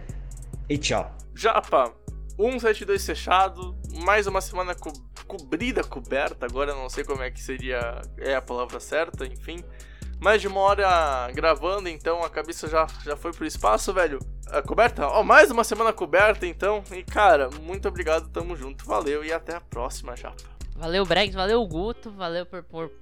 e 0.71 0.79
tchau. 0.79 1.15
Japa, 1.35 1.93
172 2.37 3.05
fechado. 3.05 3.82
Mais 4.01 4.27
uma 4.27 4.41
semana 4.41 4.75
co 4.75 4.93
cobrida, 5.27 5.83
coberta. 5.83 6.47
Agora 6.47 6.75
não 6.75 6.89
sei 6.89 7.05
como 7.05 7.23
é 7.23 7.31
que 7.31 7.41
seria 7.41 8.03
é 8.19 8.35
a 8.35 8.43
palavra 8.43 8.81
certa, 8.81 9.27
enfim 9.27 9.65
mais 10.23 10.41
de 10.41 10.47
uma 10.47 10.61
hora 10.61 11.29
gravando, 11.35 11.89
então 11.89 12.23
a 12.23 12.31
cabeça 12.31 12.69
já, 12.69 12.87
já 13.05 13.17
foi 13.17 13.33
pro 13.33 13.45
espaço, 13.45 13.93
velho. 13.93 14.21
A 14.47 14.63
coberta? 14.63 15.05
Ó, 15.09 15.21
oh, 15.21 15.25
mais 15.25 15.51
uma 15.51 15.65
semana 15.65 15.93
coberta, 15.93 16.47
então. 16.47 16.85
E, 16.93 17.03
cara, 17.03 17.51
muito 17.61 17.89
obrigado, 17.89 18.29
tamo 18.29 18.55
junto. 18.55 18.85
Valeu 18.85 19.25
e 19.25 19.33
até 19.33 19.57
a 19.57 19.61
próxima, 19.61 20.15
Japa. 20.15 20.45
Valeu, 20.77 21.05
Bregs, 21.05 21.35
valeu, 21.35 21.67
Guto, 21.67 22.13
valeu 22.13 22.47
por, 22.47 22.63
por 22.63 22.93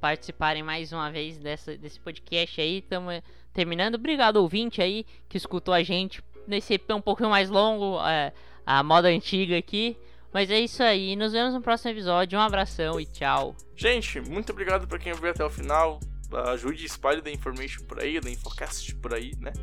participarem 0.00 0.64
mais 0.64 0.92
uma 0.92 1.08
vez 1.08 1.38
dessa, 1.38 1.76
desse 1.76 2.00
podcast 2.00 2.60
aí. 2.60 2.82
Tamo 2.82 3.10
terminando. 3.52 3.94
Obrigado, 3.94 4.38
ouvinte 4.38 4.82
aí, 4.82 5.06
que 5.28 5.36
escutou 5.36 5.72
a 5.72 5.84
gente 5.84 6.20
nesse 6.48 6.74
EP 6.74 6.90
um 6.90 7.00
pouquinho 7.00 7.30
mais 7.30 7.48
longo, 7.48 8.04
é, 8.04 8.32
a 8.66 8.82
moda 8.82 9.06
antiga 9.06 9.56
aqui. 9.56 9.96
Mas 10.36 10.50
é 10.50 10.60
isso 10.60 10.82
aí, 10.82 11.16
nos 11.16 11.32
vemos 11.32 11.54
no 11.54 11.62
próximo 11.62 11.92
episódio. 11.92 12.38
Um 12.38 12.42
abração 12.42 13.00
e 13.00 13.06
tchau. 13.06 13.56
Gente, 13.74 14.20
muito 14.20 14.52
obrigado 14.52 14.86
para 14.86 14.98
quem 14.98 15.10
ouviu 15.10 15.30
até 15.30 15.42
o 15.42 15.48
final 15.48 15.98
ajude 16.52 16.82
e 16.82 16.86
espalhe 16.86 17.22
da 17.22 17.30
Information 17.30 17.82
por 17.86 18.02
aí, 18.02 18.20
da 18.20 18.28
Infocast 18.28 18.94
por 18.96 19.14
aí, 19.14 19.32
né? 19.40 19.54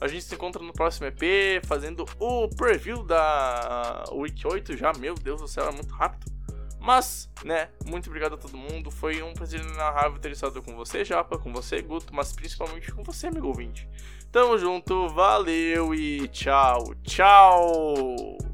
A 0.00 0.08
gente 0.08 0.24
se 0.24 0.34
encontra 0.34 0.62
no 0.62 0.72
próximo 0.72 1.06
EP, 1.08 1.62
fazendo 1.66 2.06
o 2.18 2.48
preview 2.48 3.04
da 3.04 4.02
Week 4.12 4.46
8 4.46 4.78
já. 4.78 4.94
Meu 4.98 5.14
Deus 5.14 5.42
do 5.42 5.46
céu, 5.46 5.68
é 5.68 5.72
muito 5.72 5.92
rápido. 5.92 6.32
Mas, 6.80 7.30
né, 7.44 7.68
muito 7.84 8.08
obrigado 8.08 8.36
a 8.36 8.38
todo 8.38 8.56
mundo. 8.56 8.90
Foi 8.90 9.22
um 9.22 9.34
prazer 9.34 9.62
narrar 9.76 10.08
interessado 10.08 10.62
com 10.62 10.74
você, 10.74 11.04
Japa, 11.04 11.36
com 11.36 11.52
você, 11.52 11.82
Guto, 11.82 12.14
mas 12.14 12.32
principalmente 12.32 12.90
com 12.92 13.02
você, 13.02 13.26
amigo 13.26 13.48
ouvinte. 13.48 13.86
Tamo 14.32 14.56
junto, 14.56 15.06
valeu 15.10 15.94
e 15.94 16.26
tchau, 16.28 16.94
tchau! 17.02 18.53